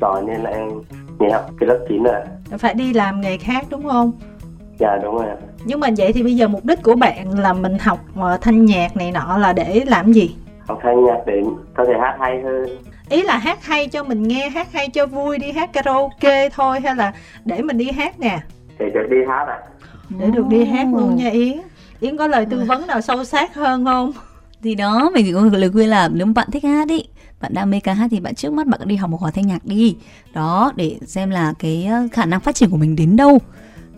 giỏi 0.00 0.22
nên 0.26 0.40
là 0.40 0.50
em 0.50 0.68
nghỉ 1.18 1.28
học 1.32 1.50
cái 1.60 1.68
lớp 1.68 1.78
9 1.88 2.02
rồi. 2.02 2.20
Phải 2.58 2.74
đi 2.74 2.92
làm 2.92 3.20
nghề 3.20 3.36
khác 3.36 3.66
đúng 3.70 3.88
không? 3.88 4.12
Dạ 4.78 4.96
đúng 5.02 5.16
rồi. 5.16 5.26
Nhưng 5.64 5.80
mà 5.80 5.88
vậy 5.96 6.12
thì 6.12 6.22
bây 6.22 6.36
giờ 6.36 6.48
mục 6.48 6.64
đích 6.64 6.82
của 6.82 6.96
bạn 6.96 7.38
là 7.38 7.52
mình 7.52 7.78
học 7.78 7.98
uh, 8.18 8.40
thanh 8.40 8.64
nhạc 8.64 8.96
này 8.96 9.12
nọ 9.12 9.38
là 9.38 9.52
để 9.52 9.82
làm 9.86 10.12
gì? 10.12 10.36
Học 10.66 10.78
thanh 10.82 11.04
nhạc 11.04 11.18
để 11.26 11.42
có 11.74 11.84
thể 11.84 11.92
hát 12.00 12.16
hay 12.20 12.42
hơn. 12.42 12.66
Ý 13.08 13.22
là 13.22 13.38
hát 13.38 13.64
hay 13.64 13.88
cho 13.88 14.04
mình 14.04 14.22
nghe, 14.22 14.48
hát 14.48 14.72
hay 14.72 14.88
cho 14.88 15.06
vui 15.06 15.38
đi 15.38 15.52
hát 15.52 15.72
karaoke 15.72 16.48
thôi 16.48 16.80
hay 16.80 16.96
là 16.96 17.12
để 17.44 17.62
mình 17.62 17.78
đi 17.78 17.90
hát 17.90 18.20
nè? 18.20 18.38
Để 18.78 18.90
được 18.90 19.06
đi 19.10 19.16
hát 19.28 19.44
ạ. 19.48 19.58
À. 19.60 19.68
Để 20.18 20.26
được 20.30 20.46
đi 20.48 20.64
hát 20.64 20.86
luôn 20.92 21.16
nha 21.16 21.30
Yến. 21.30 21.60
Yến 22.00 22.16
có 22.16 22.26
lời 22.26 22.46
tư 22.50 22.64
vấn 22.66 22.86
nào 22.86 23.00
sâu 23.00 23.24
sát 23.24 23.54
hơn 23.54 23.84
không? 23.84 24.12
thì 24.64 24.74
đó 24.74 25.10
mình 25.14 25.34
có 25.34 25.58
lời 25.58 25.70
khuyên 25.70 25.88
là 25.88 26.08
nếu 26.12 26.26
bạn 26.26 26.48
thích 26.52 26.64
hát 26.64 26.88
ý 26.88 27.04
bạn 27.44 27.54
đam 27.54 27.70
mê 27.70 27.80
ca 27.80 27.94
hát 27.94 28.08
thì 28.10 28.20
bạn 28.20 28.34
trước 28.34 28.52
mắt 28.52 28.66
bạn 28.66 28.80
đi 28.84 28.96
học 28.96 29.10
một 29.10 29.16
khóa 29.16 29.30
thanh 29.30 29.46
nhạc 29.46 29.64
đi. 29.64 29.96
Đó 30.32 30.72
để 30.76 30.98
xem 31.06 31.30
là 31.30 31.54
cái 31.58 31.84
ờ, 31.84 32.08
khả 32.12 32.24
năng 32.24 32.40
phát 32.40 32.54
triển 32.54 32.70
của 32.70 32.76
mình 32.76 32.96
đến 32.96 33.16
đâu. 33.16 33.38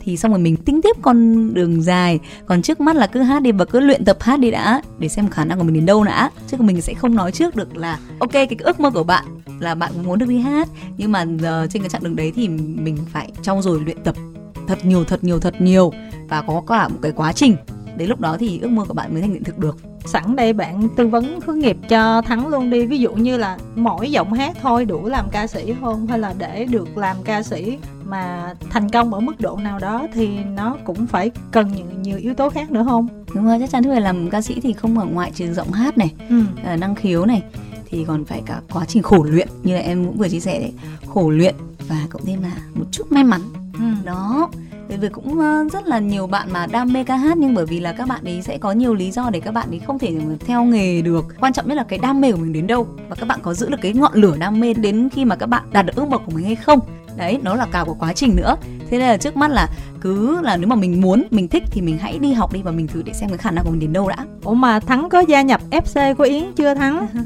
Thì 0.01 0.17
xong 0.17 0.33
rồi 0.33 0.41
mình 0.41 0.57
tính 0.57 0.81
tiếp 0.83 0.97
con 1.03 1.55
đường 1.55 1.83
dài. 1.83 2.19
Còn 2.47 2.63
trước 2.63 2.81
mắt 2.81 2.97
là 2.97 3.07
cứ 3.07 3.23
hát 3.23 3.43
đi 3.43 3.53
và 3.53 3.65
cứ 3.65 3.81
luyện 3.81 4.05
tập 4.05 4.17
hát 4.21 4.41
đi 4.41 4.51
đã 4.51 4.83
để 4.99 5.09
xem 5.09 5.29
khả 5.29 5.45
năng 5.45 5.59
của 5.59 5.65
mình 5.65 5.75
đến 5.75 5.87
đâu 5.87 6.05
đã. 6.05 6.31
Chứ 6.49 6.57
mình 6.61 6.81
sẽ 6.81 6.95
không 6.95 7.15
nói 7.15 7.33
trước 7.33 7.57
được 7.57 7.77
là 7.77 7.99
ok 8.19 8.33
cái 8.33 8.57
ước 8.59 8.81
mơ 8.81 8.91
của 8.91 9.05
bạn 9.05 9.25
là 9.61 9.75
bạn 9.75 9.93
muốn 10.05 10.19
được 10.19 10.29
đi 10.29 10.39
hát. 10.39 10.69
Nhưng 10.97 11.13
mà 11.13 11.23
uh, 11.23 11.71
trên 11.71 11.83
cái 11.83 11.89
chặng 11.89 12.03
đường 12.03 12.17
đấy 12.17 12.33
thì 12.37 12.49
mình 12.49 12.99
phải 13.13 13.33
trau 13.43 13.63
dồi 13.63 13.81
luyện 13.81 14.03
tập 14.05 14.17
thật 14.67 14.85
nhiều 14.85 15.05
thật 15.05 15.25
nhiều 15.25 15.41
thật 15.41 15.61
nhiều. 15.61 15.93
Và 16.29 16.43
có 16.43 16.63
cả 16.67 16.89
một 16.89 16.99
cái 17.03 17.13
quá 17.13 17.33
trình 17.33 17.57
đến 17.97 18.09
lúc 18.09 18.21
đó 18.21 18.37
thì 18.41 18.59
ước 18.63 18.71
mơ 18.71 18.85
của 18.89 18.95
bạn 18.95 19.13
mới 19.13 19.23
thành 19.23 19.33
hiện 19.33 19.45
thực 19.45 19.59
được. 19.59 19.77
Sẵn 20.05 20.37
đây 20.37 20.53
bạn 20.53 20.89
tư 20.97 21.07
vấn 21.07 21.41
hướng 21.47 21.59
nghiệp 21.59 21.77
cho 21.89 22.23
thắng 22.23 22.49
luôn 22.49 22.71
đi. 22.71 22.87
Ví 22.87 22.99
dụ 22.99 23.13
như 23.15 23.37
là 23.37 23.59
mỗi 23.75 24.11
giọng 24.11 24.33
hát 24.33 24.57
thôi 24.63 24.85
đủ 24.85 25.07
làm 25.07 25.29
ca 25.31 25.47
sĩ 25.47 25.75
không? 25.81 26.07
Hay 26.07 26.19
là 26.19 26.35
để 26.39 26.67
được 26.71 26.99
làm 26.99 27.17
ca 27.25 27.43
sĩ 27.43 27.79
mà 28.05 28.55
thành 28.71 28.89
công 28.89 29.15
ở 29.15 29.21
mức 29.21 29.41
độ 29.41 29.57
nào 29.57 29.79
đó 29.79 30.07
thì 30.13 30.29
nó 30.57 30.77
cũng 30.85 31.07
phải 31.07 31.31
cần 31.51 31.73
nhiều, 31.73 31.87
nhiều 32.01 32.19
yếu 32.19 32.35
tố 32.35 32.51
khác 32.51 32.71
nữa 32.71 32.85
không? 32.89 33.09
Đúng 33.35 33.47
rồi 33.47 33.57
chắc 33.61 33.71
chắn 33.71 33.85
phải 33.85 34.01
làm 34.01 34.31
ca 34.31 34.43
sĩ 34.43 34.61
thì 34.61 34.73
không 34.73 34.99
ở 34.99 35.05
ngoại 35.05 35.33
trừ 35.35 35.53
giọng 35.53 35.73
hát 35.73 35.99
này 35.99 36.15
ừ. 36.29 36.43
À, 36.65 36.77
năng 36.77 36.95
khiếu 36.95 37.27
này 37.27 37.43
thì 37.91 38.05
còn 38.05 38.25
phải 38.25 38.43
cả 38.47 38.61
quá 38.73 38.85
trình 38.89 39.03
khổ 39.03 39.25
luyện. 39.25 39.49
Như 39.63 39.75
là 39.75 39.81
em 39.81 40.07
cũng 40.07 40.17
vừa 40.17 40.29
chia 40.29 40.41
sẻ 40.41 40.61
đấy 40.61 40.73
khổ 41.07 41.31
luyện 41.31 41.55
và 41.89 42.07
cộng 42.11 42.25
thêm 42.25 42.43
là 42.43 42.57
một 42.75 42.85
chút 42.91 43.13
may 43.13 43.25
mắn. 43.25 43.41
Ừ. 43.79 43.85
đó 44.05 44.51
bởi 44.89 44.99
vì 44.99 45.09
cũng 45.09 45.41
ờ, 45.41 45.65
rất 45.73 45.87
là 45.87 45.99
nhiều 45.99 46.27
bạn 46.27 46.49
mà 46.53 46.67
đam 46.67 46.93
mê 46.93 47.05
ca 47.05 47.17
hát 47.17 47.37
nhưng 47.39 47.55
bởi 47.55 47.67
vì 47.67 47.81
là 47.81 47.93
các 47.93 48.09
bạn 48.09 48.25
ấy 48.25 48.43
sẽ 48.43 48.59
có 48.59 48.73
nhiều 48.73 48.95
lý 48.95 49.11
do 49.11 49.31
để 49.31 49.41
các 49.41 49.53
bạn 49.53 49.71
ấy 49.71 49.79
không 49.79 49.99
thể 49.99 50.15
theo 50.47 50.65
nghề 50.65 51.03
được. 51.03 51.25
Quan 51.41 51.53
trọng 51.53 51.69
nhất 51.69 51.75
là 51.75 51.85
cái 51.85 51.99
đam 51.99 52.21
mê 52.21 52.33
của 52.33 52.39
mình 52.39 52.53
đến 52.53 52.67
đâu 52.67 52.87
và 53.09 53.17
các 53.17 53.29
bạn 53.29 53.41
có 53.43 53.55
giữ 53.55 53.71
được 53.71 53.79
cái 53.83 53.93
ngọn 53.93 54.13
lửa 54.15 54.37
đam 54.39 54.61
mê 54.61 54.75
đến 54.75 55.09
khi 55.13 55.25
mà 55.25 55.37
các 55.37 55.47
bạn 55.47 55.63
đạt 55.73 55.87
được 55.87 55.93
ước 55.97 56.09
mơ 56.09 56.19
của 56.19 56.33
mình 56.35 56.45
hay 56.45 56.57
không. 56.57 56.81
Đấy 57.17 57.39
nó 57.43 57.55
là 57.55 57.67
cả 57.73 57.85
một 57.85 57.97
quá 57.99 58.13
trình 58.13 58.37
nữa. 58.37 58.57
Thế 58.91 58.99
nên 58.99 59.09
là 59.09 59.17
trước 59.17 59.37
mắt 59.37 59.51
là 59.51 59.69
cứ 60.01 60.41
là 60.41 60.57
nếu 60.57 60.69
mà 60.69 60.77
mình 60.77 61.01
muốn 61.01 61.25
mình 61.31 61.49
thích 61.49 61.63
thì 61.71 61.81
mình 61.81 61.99
hãy 61.99 62.19
đi 62.19 62.33
học 62.33 62.53
đi 62.53 62.63
và 62.63 62.71
mình 62.71 62.87
thử 62.87 63.03
để 63.03 63.13
xem 63.13 63.29
cái 63.29 63.39
khả 63.39 63.51
năng 63.51 63.65
của 63.65 63.71
mình 63.71 63.81
đến 63.81 63.93
đâu 63.93 64.09
đã. 64.09 64.17
Ủa 64.45 64.55
mà 64.55 64.81
thắng 64.81 65.09
có 65.09 65.21
gia 65.21 65.43
nhập 65.43 65.61
fc 65.71 66.15
của 66.15 66.25
yến 66.25 66.45
chưa 66.57 66.75
thắng? 66.75 67.07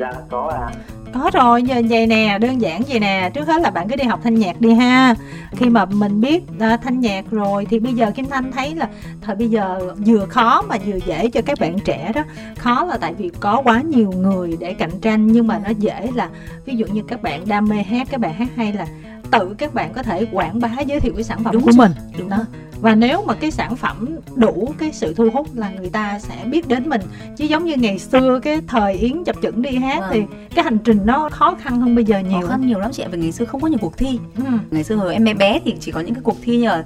Dạ 0.00 0.12
có 0.30 0.48
à 0.48 0.70
có 1.14 1.30
rồi 1.34 1.62
giờ 1.62 1.82
vậy 1.90 2.06
nè 2.06 2.38
đơn 2.40 2.60
giản 2.60 2.82
vậy 2.88 3.00
nè. 3.00 3.30
Trước 3.34 3.46
hết 3.46 3.60
là 3.60 3.70
bạn 3.70 3.88
cứ 3.88 3.96
đi 3.96 4.04
học 4.04 4.20
thanh 4.24 4.34
nhạc 4.34 4.60
đi 4.60 4.74
ha. 4.74 5.14
Khi 5.52 5.68
mà 5.68 5.84
mình 5.84 6.20
biết 6.20 6.42
à, 6.60 6.76
thanh 6.76 7.00
nhạc 7.00 7.24
rồi 7.30 7.66
thì 7.70 7.78
bây 7.78 7.92
giờ 7.92 8.10
kim 8.10 8.26
thanh 8.30 8.52
thấy 8.52 8.74
là 8.74 8.88
thời 9.20 9.36
bây 9.36 9.50
giờ 9.50 9.78
vừa 10.06 10.26
khó 10.26 10.62
mà 10.62 10.76
vừa 10.86 10.98
dễ 11.06 11.30
cho 11.30 11.40
các 11.46 11.60
bạn 11.60 11.78
trẻ 11.78 12.12
đó. 12.14 12.22
Khó 12.58 12.84
là 12.84 12.96
tại 12.96 13.14
vì 13.18 13.30
có 13.40 13.62
quá 13.64 13.82
nhiều 13.82 14.12
người 14.12 14.56
để 14.60 14.74
cạnh 14.74 15.00
tranh 15.00 15.26
nhưng 15.26 15.46
mà 15.46 15.58
nó 15.64 15.70
dễ 15.70 16.10
là 16.14 16.28
ví 16.64 16.76
dụ 16.76 16.86
như 16.86 17.02
các 17.08 17.22
bạn 17.22 17.48
đam 17.48 17.68
mê 17.68 17.82
hát 17.82 18.06
các 18.10 18.20
bạn 18.20 18.34
hát 18.34 18.48
hay 18.56 18.72
là 18.72 18.86
tự 19.30 19.54
các 19.58 19.74
bạn 19.74 19.92
có 19.92 20.02
thể 20.02 20.26
quảng 20.32 20.60
bá 20.60 20.70
giới 20.86 21.00
thiệu 21.00 21.12
cái 21.14 21.24
sản 21.24 21.44
phẩm 21.44 21.52
đúng 21.52 21.62
của 21.62 21.72
rồi. 21.76 21.88
mình 21.88 21.92
đúng. 22.18 22.28
Đó 22.28 22.38
và 22.84 22.94
nếu 22.94 23.24
mà 23.26 23.34
cái 23.34 23.50
sản 23.50 23.76
phẩm 23.76 24.16
đủ 24.34 24.74
cái 24.78 24.92
sự 24.92 25.14
thu 25.14 25.30
hút 25.30 25.48
là 25.54 25.70
người 25.70 25.88
ta 25.88 26.18
sẽ 26.18 26.44
biết 26.50 26.68
đến 26.68 26.88
mình 26.88 27.00
chứ 27.36 27.44
giống 27.44 27.64
như 27.64 27.74
ngày 27.76 27.98
xưa 27.98 28.40
cái 28.42 28.60
thời 28.66 28.94
yến 28.94 29.24
chập 29.24 29.36
chững 29.42 29.62
đi 29.62 29.76
hát 29.76 30.00
vâng. 30.00 30.10
thì 30.12 30.22
cái 30.54 30.64
hành 30.64 30.78
trình 30.78 30.98
nó 31.04 31.28
khó 31.32 31.56
khăn 31.60 31.80
hơn 31.80 31.94
bây 31.94 32.04
giờ 32.04 32.18
nhiều 32.18 32.40
khó 32.40 32.48
khăn 32.48 32.66
nhiều 32.66 32.78
lắm 32.78 32.90
chị 32.92 33.02
ạ 33.02 33.08
vì 33.12 33.18
ngày 33.18 33.32
xưa 33.32 33.44
không 33.44 33.60
có 33.60 33.68
nhiều 33.68 33.78
cuộc 33.80 33.98
thi 33.98 34.18
ừ. 34.36 34.44
ngày 34.70 34.84
xưa 34.84 34.94
hồi 34.94 35.12
em 35.12 35.24
bé 35.24 35.34
bé 35.34 35.60
thì 35.64 35.74
chỉ 35.80 35.92
có 35.92 36.00
những 36.00 36.14
cái 36.14 36.22
cuộc 36.22 36.36
thi 36.42 36.56
như 36.56 36.66
là 36.66 36.84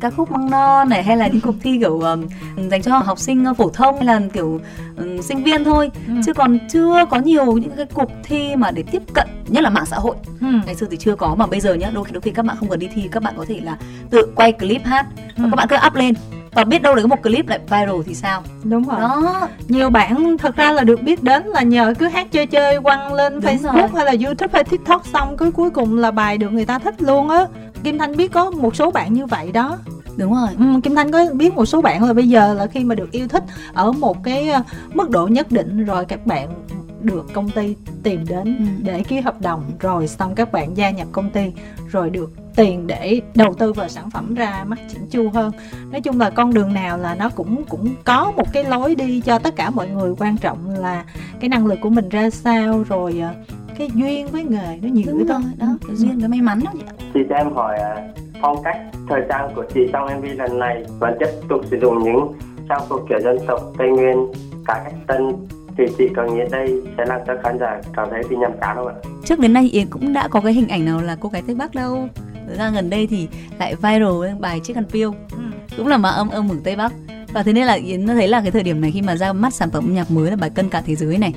ca 0.00 0.10
khúc 0.10 0.30
măng 0.30 0.50
non 0.50 0.88
này 0.88 1.02
hay 1.02 1.16
là 1.16 1.28
những 1.28 1.40
cuộc 1.40 1.54
thi 1.62 1.78
kiểu 1.80 2.00
um, 2.00 2.26
dành 2.70 2.82
cho 2.82 2.98
học 2.98 3.18
sinh 3.18 3.44
phổ 3.58 3.68
thông 3.68 3.96
hay 3.96 4.04
là 4.04 4.20
kiểu 4.32 4.60
um, 4.96 5.20
sinh 5.20 5.44
viên 5.44 5.64
thôi 5.64 5.90
ừ. 6.06 6.14
chứ 6.26 6.32
còn 6.32 6.58
chưa 6.68 7.04
có 7.10 7.18
nhiều 7.18 7.52
những 7.52 7.76
cái 7.76 7.86
cuộc 7.94 8.10
thi 8.22 8.56
mà 8.56 8.70
để 8.70 8.82
tiếp 8.90 9.02
cận 9.14 9.26
nhất 9.48 9.62
là 9.62 9.70
mạng 9.70 9.86
xã 9.86 9.96
hội 9.96 10.16
ừ. 10.40 10.46
ngày 10.66 10.74
xưa 10.74 10.86
thì 10.90 10.96
chưa 10.96 11.16
có 11.16 11.34
mà 11.34 11.46
bây 11.46 11.60
giờ 11.60 11.74
nhá 11.74 11.90
đôi 11.94 12.04
khi 12.04 12.12
đôi 12.12 12.20
khi 12.20 12.30
các 12.30 12.44
bạn 12.44 12.56
không 12.60 12.68
cần 12.68 12.78
đi 12.78 12.88
thi 12.94 13.08
các 13.12 13.22
bạn 13.22 13.34
có 13.36 13.44
thể 13.48 13.60
là 13.60 13.76
tự 14.10 14.32
quay 14.34 14.52
clip 14.52 14.84
hát 14.84 15.06
và 15.16 15.44
ừ. 15.44 15.48
các 15.50 15.56
bạn 15.56 15.68
cứ 15.68 15.76
up 15.86 15.94
lên 15.94 16.14
và 16.56 16.64
biết 16.64 16.82
đâu 16.82 16.94
được 16.94 17.02
có 17.02 17.08
một 17.08 17.22
clip 17.22 17.48
lại 17.48 17.58
viral 17.58 18.00
thì 18.06 18.14
sao 18.14 18.42
đúng 18.64 18.84
rồi 18.84 19.00
đó 19.00 19.48
nhiều 19.68 19.90
bạn 19.90 20.36
thật 20.38 20.56
ra 20.56 20.72
là 20.72 20.84
được 20.84 21.02
biết 21.02 21.22
đến 21.22 21.42
là 21.46 21.62
nhờ 21.62 21.94
cứ 21.98 22.08
hát 22.08 22.26
chơi 22.30 22.46
chơi 22.46 22.80
quăng 22.80 23.14
lên 23.14 23.32
đúng 23.32 23.42
facebook 23.42 23.80
rồi. 23.80 23.88
hay 23.94 24.04
là 24.04 24.26
youtube 24.26 24.50
hay 24.52 24.64
tiktok 24.64 25.06
xong 25.06 25.36
cứ 25.36 25.50
cuối 25.50 25.70
cùng 25.70 25.98
là 25.98 26.10
bài 26.10 26.38
được 26.38 26.52
người 26.52 26.64
ta 26.64 26.78
thích 26.78 26.94
luôn 27.02 27.28
á 27.28 27.46
kim 27.86 27.98
thanh 27.98 28.16
biết 28.16 28.32
có 28.32 28.50
một 28.50 28.76
số 28.76 28.90
bạn 28.90 29.14
như 29.14 29.26
vậy 29.26 29.52
đó. 29.52 29.78
Đúng 30.16 30.34
rồi. 30.34 30.48
Ừ, 30.58 30.80
kim 30.82 30.94
thanh 30.94 31.12
có 31.12 31.26
biết 31.32 31.54
một 31.54 31.66
số 31.66 31.82
bạn 31.82 32.04
là 32.04 32.12
bây 32.12 32.28
giờ 32.28 32.54
là 32.54 32.66
khi 32.66 32.84
mà 32.84 32.94
được 32.94 33.10
yêu 33.10 33.28
thích 33.28 33.44
ở 33.72 33.92
một 33.92 34.24
cái 34.24 34.48
ờ, 34.48 34.62
mức 34.94 35.10
độ 35.10 35.26
nhất 35.26 35.52
định 35.52 35.84
rồi 35.84 36.04
các 36.04 36.26
bạn 36.26 36.48
được 37.00 37.26
công 37.32 37.50
ty 37.50 37.76
tìm 38.02 38.26
đến 38.28 38.44
ừ. 38.44 38.64
để 38.82 39.02
ký 39.02 39.20
hợp 39.20 39.40
đồng 39.40 39.70
rồi 39.80 40.08
xong 40.08 40.34
các 40.34 40.52
bạn 40.52 40.76
gia 40.76 40.90
nhập 40.90 41.08
công 41.12 41.30
ty 41.30 41.52
rồi 41.88 42.10
được 42.10 42.30
tiền 42.56 42.86
để 42.86 43.20
đầu 43.34 43.54
tư 43.54 43.72
vào 43.72 43.88
sản 43.88 44.10
phẩm 44.10 44.34
ra 44.34 44.64
mắt 44.64 44.78
chỉnh 44.88 45.06
chu 45.10 45.30
hơn. 45.30 45.52
Nói 45.90 46.00
chung 46.00 46.20
là 46.20 46.30
con 46.30 46.54
đường 46.54 46.74
nào 46.74 46.98
là 46.98 47.14
nó 47.14 47.28
cũng 47.28 47.64
cũng 47.64 47.94
có 48.04 48.32
một 48.36 48.52
cái 48.52 48.64
lối 48.64 48.94
đi 48.94 49.20
cho 49.20 49.38
tất 49.38 49.56
cả 49.56 49.70
mọi 49.70 49.88
người 49.88 50.14
quan 50.18 50.36
trọng 50.36 50.70
là 50.70 51.04
cái 51.40 51.48
năng 51.48 51.66
lực 51.66 51.78
của 51.82 51.90
mình 51.90 52.08
ra 52.08 52.30
sao 52.30 52.84
rồi 52.88 53.22
ờ, 53.22 53.54
cái 53.78 53.90
duyên 53.94 54.26
với 54.26 54.44
nghề 54.44 54.78
nó 54.82 54.88
nhiều 54.88 55.04
Đúng 55.06 55.26
thôi 55.26 55.40
đó 55.58 55.66
duyên 55.92 56.20
cái 56.20 56.28
may 56.28 56.40
mắn 56.40 56.60
đó 56.64 56.72
chị 57.14 57.20
cho 57.28 57.36
em 57.36 57.52
hỏi 57.52 57.78
ờ, 57.78 57.96
phong 58.42 58.62
cách 58.64 58.78
thời 59.08 59.22
trang 59.28 59.50
của 59.54 59.64
chị 59.74 59.80
trong 59.92 60.20
MV 60.20 60.24
lần 60.38 60.58
này 60.58 60.84
vẫn 60.98 61.16
tiếp 61.20 61.30
tục 61.48 61.60
sử 61.70 61.78
dụng 61.82 62.04
những 62.04 62.32
trang 62.68 62.80
phục 62.88 63.06
kiểu 63.08 63.20
dân 63.20 63.38
tộc 63.46 63.60
Tây 63.78 63.88
Nguyên 63.88 64.16
cả 64.66 64.82
cách 64.84 64.94
tân 65.06 65.32
thì 65.78 65.84
chị 65.98 66.04
có 66.16 66.24
nghĩ 66.24 66.42
đây 66.50 66.82
sẽ 66.98 67.04
làm 67.06 67.20
cho 67.26 67.34
khán 67.42 67.58
giả 67.58 67.80
cảm 67.96 68.08
thấy 68.10 68.22
bị 68.30 68.36
nhầm 68.36 68.52
cá 68.60 68.74
không 68.74 68.86
ạ? 68.86 68.94
Trước 69.24 69.38
đến 69.38 69.52
nay 69.52 69.70
Yến 69.72 69.86
cũng 69.86 70.12
đã 70.12 70.28
có 70.28 70.40
cái 70.40 70.52
hình 70.52 70.68
ảnh 70.68 70.84
nào 70.84 71.00
là 71.00 71.16
cô 71.20 71.28
gái 71.28 71.42
Tây 71.46 71.56
Bắc 71.56 71.74
đâu. 71.74 72.08
Thực 72.48 72.58
ra 72.58 72.70
gần 72.70 72.90
đây 72.90 73.06
thì 73.06 73.28
lại 73.58 73.74
viral 73.74 74.40
bài 74.40 74.60
Chiếc 74.60 74.74
khăn 74.74 74.84
piêu. 74.92 75.14
Ừ. 75.32 75.42
Cũng 75.76 75.86
là 75.86 75.96
mà 75.96 76.08
âm 76.08 76.28
âm 76.28 76.48
hưởng 76.48 76.60
Tây 76.64 76.76
Bắc. 76.76 76.92
Và 77.32 77.42
thế 77.42 77.52
nên 77.52 77.66
là 77.66 77.72
Yến 77.72 78.06
thấy 78.06 78.28
là 78.28 78.40
cái 78.40 78.50
thời 78.50 78.62
điểm 78.62 78.80
này 78.80 78.90
khi 78.90 79.02
mà 79.02 79.16
ra 79.16 79.32
mắt 79.32 79.54
sản 79.54 79.70
phẩm 79.70 79.84
âm 79.84 79.94
nhạc 79.94 80.10
mới 80.10 80.30
là 80.30 80.36
bài 80.36 80.50
Cân 80.50 80.68
cả 80.68 80.82
thế 80.86 80.94
giới 80.94 81.18
này 81.18 81.32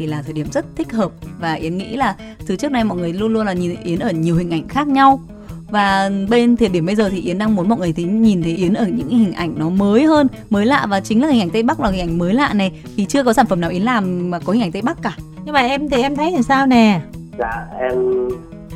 thì 0.00 0.06
là 0.06 0.22
thời 0.22 0.32
điểm 0.32 0.46
rất 0.52 0.64
thích 0.76 0.92
hợp. 0.92 1.10
Và 1.40 1.52
Yến 1.52 1.78
nghĩ 1.78 1.96
là 1.96 2.14
từ 2.46 2.56
trước 2.56 2.72
nay 2.72 2.84
mọi 2.84 2.98
người 2.98 3.12
luôn 3.12 3.32
luôn 3.32 3.46
là 3.46 3.52
nhìn 3.52 3.76
Yến 3.84 3.98
ở 3.98 4.10
nhiều 4.10 4.36
hình 4.36 4.50
ảnh 4.50 4.68
khác 4.68 4.88
nhau. 4.88 5.20
Và 5.68 6.10
bên 6.28 6.56
thời 6.56 6.68
điểm 6.68 6.86
bây 6.86 6.94
giờ 6.94 7.08
thì 7.08 7.20
Yến 7.20 7.38
đang 7.38 7.54
muốn 7.54 7.68
mọi 7.68 7.78
người 7.78 7.92
thấy 7.92 8.04
nhìn 8.04 8.42
thấy 8.42 8.56
Yến 8.56 8.74
ở 8.74 8.86
những 8.86 9.08
hình 9.08 9.32
ảnh 9.32 9.54
nó 9.58 9.68
mới 9.68 10.04
hơn 10.04 10.26
mới 10.50 10.66
lạ. 10.66 10.86
Và 10.88 11.00
chính 11.00 11.22
là 11.22 11.28
hình 11.28 11.40
ảnh 11.40 11.50
Tây 11.50 11.62
Bắc 11.62 11.80
là 11.80 11.90
hình 11.90 12.00
ảnh 12.00 12.18
mới 12.18 12.34
lạ 12.34 12.52
này. 12.54 12.72
Thì 12.96 13.04
chưa 13.04 13.22
có 13.22 13.32
sản 13.32 13.46
phẩm 13.46 13.60
nào 13.60 13.70
Yến 13.70 13.82
làm 13.82 14.30
mà 14.30 14.38
có 14.38 14.52
hình 14.52 14.62
ảnh 14.62 14.72
Tây 14.72 14.82
Bắc 14.82 15.02
cả. 15.02 15.12
Nhưng 15.44 15.54
mà 15.54 15.60
em 15.60 15.88
thì 15.88 16.02
em 16.02 16.16
thấy 16.16 16.32
làm 16.32 16.42
sao 16.42 16.66
nè? 16.66 17.00
Dạ 17.38 17.66
em 17.80 18.28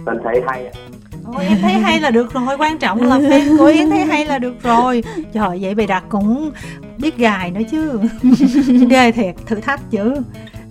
vẫn 0.04 0.18
thấy 0.24 0.42
hay 0.48 0.66
ạ. 0.66 0.72
Ôi, 1.34 1.44
em 1.48 1.58
thấy 1.62 1.72
hay 1.72 2.00
là 2.00 2.10
được 2.10 2.32
rồi. 2.32 2.56
Quan 2.58 2.78
trọng 2.78 3.02
là 3.02 3.18
fan 3.18 3.58
của 3.58 3.66
Yến 3.66 3.90
thấy 3.90 4.04
hay 4.04 4.24
là 4.26 4.38
được 4.38 4.62
rồi. 4.62 5.02
Trời 5.32 5.58
vậy 5.60 5.74
bày 5.74 5.86
đặt 5.86 6.04
cũng 6.08 6.50
biết 6.98 7.16
gài 7.16 7.50
nữa 7.50 7.60
chứ. 7.70 8.00
Ghê 8.90 9.12
thiệt 9.12 9.34
thử 9.46 9.60
thách 9.60 9.90
chứ 9.90 10.14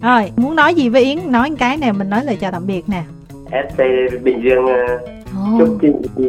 rồi 0.04 0.32
muốn 0.36 0.56
nói 0.56 0.76
gì 0.76 0.90
với 0.90 1.04
Yến? 1.04 1.32
Nói 1.32 1.52
cái 1.58 1.78
nè 1.78 1.92
mình 1.92 2.10
nói 2.10 2.26
lời 2.26 2.38
chào 2.42 2.52
tạm 2.52 2.68
biệt 2.68 2.90
nè. 2.90 3.04
SC 3.50 3.84
Bình 4.24 4.42
Dương 4.44 4.66
oh. 4.66 5.60
chúc 5.60 5.78
chị 5.82 6.24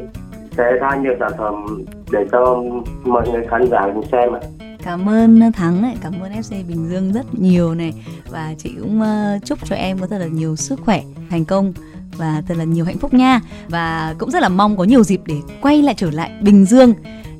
sẽ 0.57 0.72
ra 0.81 0.97
nhiều 0.97 1.12
sản 1.20 1.33
phẩm 1.39 1.85
để 2.11 2.27
cho 2.33 2.62
mọi 3.05 3.29
người 3.29 3.43
khán 3.51 3.70
giả 3.70 3.81
cùng 3.95 4.05
xem 4.12 4.33
ạ. 4.33 4.41
Cảm 4.83 5.09
ơn 5.09 5.53
thắng 5.53 5.83
ấy, 5.83 5.95
cảm 6.03 6.12
ơn 6.20 6.33
fc 6.33 6.66
bình 6.68 6.89
dương 6.91 7.12
rất 7.12 7.27
nhiều 7.35 7.75
này 7.75 7.95
và 8.31 8.55
chị 8.59 8.70
cũng 8.81 9.01
uh, 9.01 9.45
chúc 9.45 9.59
cho 9.64 9.77
em 9.77 9.99
có 9.99 10.07
thật 10.07 10.18
là 10.18 10.27
nhiều 10.27 10.57
sức 10.57 10.81
khỏe 10.85 11.03
thành 11.31 11.45
công 11.45 11.72
và 12.16 12.43
thật 12.49 12.55
là 12.59 12.64
nhiều 12.64 12.85
hạnh 12.85 12.99
phúc 12.99 13.14
nha. 13.14 13.41
Và 13.68 14.14
cũng 14.18 14.31
rất 14.31 14.43
là 14.43 14.49
mong 14.49 14.77
có 14.77 14.85
nhiều 14.85 15.03
dịp 15.03 15.20
để 15.27 15.37
quay 15.61 15.83
lại 15.83 15.95
trở 15.99 16.11
lại 16.11 16.31
bình 16.43 16.64
dương 16.64 16.95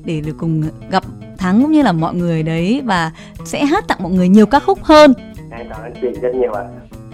để 0.05 0.21
được 0.21 0.35
cùng 0.37 0.63
gặp 0.89 1.03
thắng 1.37 1.61
cũng 1.61 1.71
như 1.71 1.81
là 1.81 1.91
mọi 1.91 2.15
người 2.15 2.43
đấy. 2.43 2.81
Và 2.85 3.11
sẽ 3.45 3.65
hát 3.65 3.87
tặng 3.87 3.97
mọi 4.01 4.11
người 4.11 4.27
nhiều 4.27 4.45
ca 4.45 4.59
khúc 4.59 4.83
hơn 4.83 5.13
em 5.57 5.67
cảm 5.69 5.81
ơn 5.81 5.93
chị 6.01 6.07
rất 6.21 6.35
nhiều 6.35 6.53
ạ. 6.53 6.63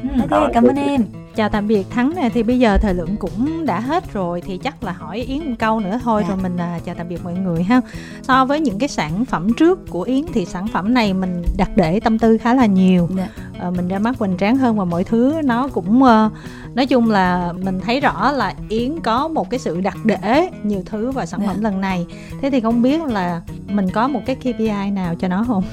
Ừ, 0.01 0.07
ok 0.29 0.49
cảm 0.53 0.63
ơn 0.63 0.75
em. 0.75 1.01
Chào 1.35 1.49
tạm 1.49 1.67
biệt 1.67 1.89
thắng 1.89 2.13
nè. 2.15 2.29
Thì 2.33 2.43
bây 2.43 2.59
giờ 2.59 2.77
thời 2.77 2.93
lượng 2.93 3.15
cũng 3.19 3.65
đã 3.65 3.79
hết 3.79 4.13
rồi 4.13 4.41
thì 4.41 4.57
chắc 4.57 4.83
là 4.83 4.91
hỏi 4.91 5.17
yến 5.17 5.49
một 5.49 5.55
câu 5.59 5.79
nữa 5.79 5.99
thôi 6.03 6.21
dạ. 6.23 6.29
rồi 6.29 6.43
mình 6.43 6.57
à, 6.57 6.79
chào 6.85 6.95
tạm 6.95 7.09
biệt 7.09 7.23
mọi 7.23 7.33
người 7.33 7.63
ha. 7.63 7.81
So 8.21 8.45
với 8.45 8.59
những 8.59 8.79
cái 8.79 8.89
sản 8.89 9.25
phẩm 9.25 9.53
trước 9.53 9.89
của 9.89 10.01
yến 10.01 10.25
thì 10.33 10.45
sản 10.45 10.67
phẩm 10.67 10.93
này 10.93 11.13
mình 11.13 11.43
đặt 11.57 11.69
để 11.75 11.99
tâm 11.99 12.19
tư 12.19 12.37
khá 12.37 12.53
là 12.53 12.65
nhiều. 12.65 13.09
Dạ. 13.17 13.29
à, 13.59 13.69
mình 13.69 13.87
ra 13.87 13.99
mắt 13.99 14.17
hoành 14.19 14.37
tráng 14.37 14.57
hơn 14.57 14.77
và 14.77 14.85
mọi 14.85 15.03
thứ 15.03 15.41
nó 15.43 15.67
cũng 15.67 16.03
uh, 16.03 16.31
nói 16.75 16.85
chung 16.85 17.09
là 17.09 17.53
mình 17.53 17.79
thấy 17.79 17.99
rõ 17.99 18.31
là 18.31 18.53
yến 18.69 18.99
có 18.99 19.27
một 19.27 19.49
cái 19.49 19.59
sự 19.59 19.81
đặt 19.81 19.97
để 20.03 20.49
nhiều 20.63 20.83
thứ 20.85 21.11
vào 21.11 21.25
sản 21.25 21.39
dạ. 21.43 21.47
phẩm 21.47 21.63
lần 21.63 21.81
này. 21.81 22.05
Thế 22.41 22.49
thì 22.49 22.61
không 22.61 22.81
biết 22.81 23.01
là 23.01 23.41
mình 23.67 23.89
có 23.89 24.07
một 24.07 24.21
cái 24.25 24.35
KPI 24.35 24.91
nào 24.91 25.15
cho 25.19 25.27
nó 25.27 25.43
không 25.47 25.63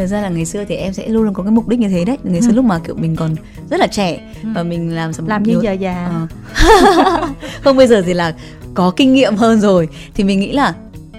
thật 0.00 0.06
ra 0.06 0.20
là 0.20 0.28
ngày 0.28 0.44
xưa 0.44 0.64
thì 0.64 0.74
em 0.74 0.92
sẽ 0.92 1.08
luôn 1.08 1.22
luôn 1.22 1.34
có 1.34 1.42
cái 1.42 1.52
mục 1.52 1.68
đích 1.68 1.80
như 1.80 1.88
thế 1.88 2.04
đấy 2.04 2.18
ngày 2.22 2.42
xưa 2.42 2.50
ừ. 2.50 2.54
lúc 2.54 2.64
mà 2.64 2.78
kiểu 2.78 2.94
mình 2.94 3.16
còn 3.16 3.34
rất 3.70 3.80
là 3.80 3.86
trẻ 3.86 4.20
ừ. 4.42 4.48
và 4.54 4.62
mình 4.62 4.94
làm 4.94 5.10
làm 5.26 5.42
như 5.42 5.60
giờ 5.62 5.72
già 5.72 5.94
à. 5.94 6.26
không 7.62 7.76
bây 7.76 7.86
giờ 7.86 8.02
thì 8.06 8.14
là 8.14 8.34
có 8.74 8.92
kinh 8.96 9.12
nghiệm 9.12 9.36
hơn 9.36 9.60
rồi 9.60 9.88
thì 10.14 10.24
mình 10.24 10.40
nghĩ 10.40 10.52
là 10.52 10.74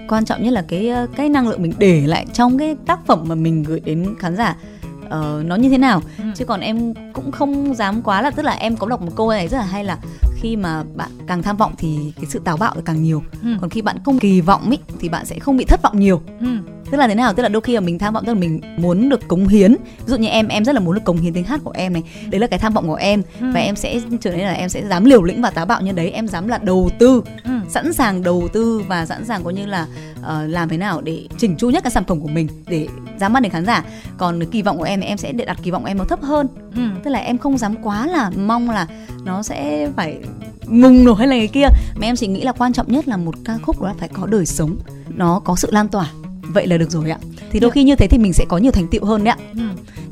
quan 0.08 0.24
trọng 0.24 0.42
nhất 0.42 0.50
là 0.50 0.62
cái 0.68 0.92
cái 1.16 1.28
năng 1.28 1.48
lượng 1.48 1.62
mình 1.62 1.72
để 1.78 2.06
lại 2.06 2.26
trong 2.32 2.58
cái 2.58 2.76
tác 2.86 3.06
phẩm 3.06 3.24
mà 3.26 3.34
mình 3.34 3.62
gửi 3.62 3.80
đến 3.80 4.14
khán 4.18 4.36
giả 4.36 4.56
uh, 5.04 5.46
nó 5.46 5.56
như 5.56 5.68
thế 5.68 5.78
nào 5.78 6.02
ừ. 6.18 6.24
chứ 6.34 6.44
còn 6.44 6.60
em 6.60 6.94
cũng 7.12 7.32
không 7.32 7.74
dám 7.74 8.02
quá 8.02 8.22
là 8.22 8.30
tức 8.30 8.42
là 8.42 8.52
em 8.52 8.76
có 8.76 8.86
đọc 8.88 9.02
một 9.02 9.12
câu 9.16 9.30
này 9.30 9.48
rất 9.48 9.58
là 9.58 9.64
hay 9.64 9.84
là 9.84 9.98
khi 10.34 10.56
mà 10.56 10.84
bạn 10.94 11.10
càng 11.26 11.42
tham 11.42 11.56
vọng 11.56 11.72
thì 11.78 12.12
cái 12.16 12.24
sự 12.28 12.38
táo 12.44 12.56
bạo 12.56 12.74
càng 12.84 13.02
nhiều 13.02 13.22
ừ. 13.42 13.48
còn 13.60 13.70
khi 13.70 13.82
bạn 13.82 13.96
không 14.04 14.18
kỳ 14.18 14.40
vọng 14.40 14.70
ý, 14.70 14.78
thì 15.00 15.08
bạn 15.08 15.26
sẽ 15.26 15.38
không 15.38 15.56
bị 15.56 15.64
thất 15.64 15.82
vọng 15.82 16.00
nhiều 16.00 16.20
ừ. 16.40 16.46
Tức 16.92 16.98
là 16.98 17.08
thế 17.08 17.14
nào? 17.14 17.32
Tức 17.34 17.42
là 17.42 17.48
đôi 17.48 17.62
khi 17.62 17.74
là 17.74 17.80
mình 17.80 17.98
tham 17.98 18.14
vọng 18.14 18.24
tức 18.26 18.34
là 18.34 18.40
mình 18.40 18.60
muốn 18.76 19.08
được 19.08 19.28
cống 19.28 19.48
hiến. 19.48 19.72
Ví 19.72 20.06
dụ 20.06 20.16
như 20.16 20.28
em 20.28 20.48
em 20.48 20.64
rất 20.64 20.74
là 20.74 20.80
muốn 20.80 20.94
được 20.94 21.04
cống 21.04 21.16
hiến 21.16 21.32
tiếng 21.32 21.44
hát 21.44 21.60
của 21.64 21.70
em 21.74 21.92
này. 21.92 22.02
Đấy 22.30 22.40
là 22.40 22.46
cái 22.46 22.58
tham 22.58 22.72
vọng 22.72 22.86
của 22.86 22.94
em. 22.94 23.22
Ừ. 23.40 23.46
và 23.54 23.60
em 23.60 23.76
sẽ 23.76 24.00
trở 24.20 24.30
nên 24.30 24.40
là 24.40 24.52
em 24.52 24.68
sẽ 24.68 24.86
dám 24.86 25.04
liều 25.04 25.22
lĩnh 25.22 25.42
và 25.42 25.50
táo 25.50 25.66
bạo 25.66 25.80
như 25.80 25.92
đấy. 25.92 26.10
Em 26.10 26.28
dám 26.28 26.48
là 26.48 26.58
đầu 26.58 26.90
tư 26.98 27.22
ừ. 27.44 27.50
sẵn 27.68 27.92
sàng 27.92 28.22
đầu 28.22 28.48
tư 28.52 28.82
và 28.88 29.06
sẵn 29.06 29.24
sàng 29.24 29.44
có 29.44 29.50
như 29.50 29.66
là 29.66 29.86
uh, 30.20 30.26
làm 30.46 30.68
thế 30.68 30.76
nào 30.76 31.00
để 31.00 31.28
chỉnh 31.38 31.56
chu 31.56 31.70
nhất 31.70 31.84
cái 31.84 31.90
sản 31.90 32.04
phẩm 32.04 32.20
của 32.20 32.28
mình 32.28 32.48
để 32.68 32.88
dám 33.20 33.32
mang 33.32 33.42
đến 33.42 33.52
khán 33.52 33.66
giả. 33.66 33.84
Còn 34.18 34.44
kỳ 34.50 34.62
vọng 34.62 34.78
của 34.78 34.84
em 34.84 35.00
thì 35.00 35.06
em 35.06 35.18
sẽ 35.18 35.32
để 35.32 35.44
đặt 35.44 35.58
kỳ 35.62 35.70
vọng 35.70 35.82
của 35.82 35.88
em 35.88 35.98
nó 35.98 36.04
thấp 36.04 36.22
hơn. 36.22 36.46
Ừ. 36.76 36.82
tức 37.04 37.10
là 37.10 37.18
em 37.18 37.38
không 37.38 37.58
dám 37.58 37.74
quá 37.82 38.06
là 38.06 38.30
mong 38.36 38.70
là 38.70 38.86
nó 39.24 39.42
sẽ 39.42 39.88
phải 39.96 40.16
mùng 40.66 41.04
nổi 41.04 41.16
hay 41.18 41.28
là 41.28 41.36
cái 41.36 41.48
kia. 41.48 41.66
Mà 41.96 42.06
em 42.06 42.16
chỉ 42.16 42.26
nghĩ 42.26 42.42
là 42.42 42.52
quan 42.52 42.72
trọng 42.72 42.92
nhất 42.92 43.08
là 43.08 43.16
một 43.16 43.34
ca 43.44 43.58
khúc 43.62 43.80
đó 43.80 43.88
là 43.88 43.94
phải 43.98 44.08
có 44.08 44.26
đời 44.26 44.46
sống 44.46 44.76
nó 45.08 45.40
có 45.44 45.56
sự 45.56 45.70
lan 45.70 45.88
tỏa 45.88 46.10
vậy 46.54 46.66
là 46.66 46.76
được 46.76 46.90
rồi 46.90 47.10
ạ. 47.10 47.18
Thì 47.50 47.60
đôi 47.60 47.70
dạ. 47.70 47.74
khi 47.74 47.84
như 47.84 47.96
thế 47.96 48.06
thì 48.06 48.18
mình 48.18 48.32
sẽ 48.32 48.44
có 48.48 48.58
nhiều 48.58 48.72
thành 48.72 48.88
tựu 48.88 49.04
hơn 49.04 49.24
đấy 49.24 49.34
ạ. 49.38 49.44
Ừ. 49.54 49.62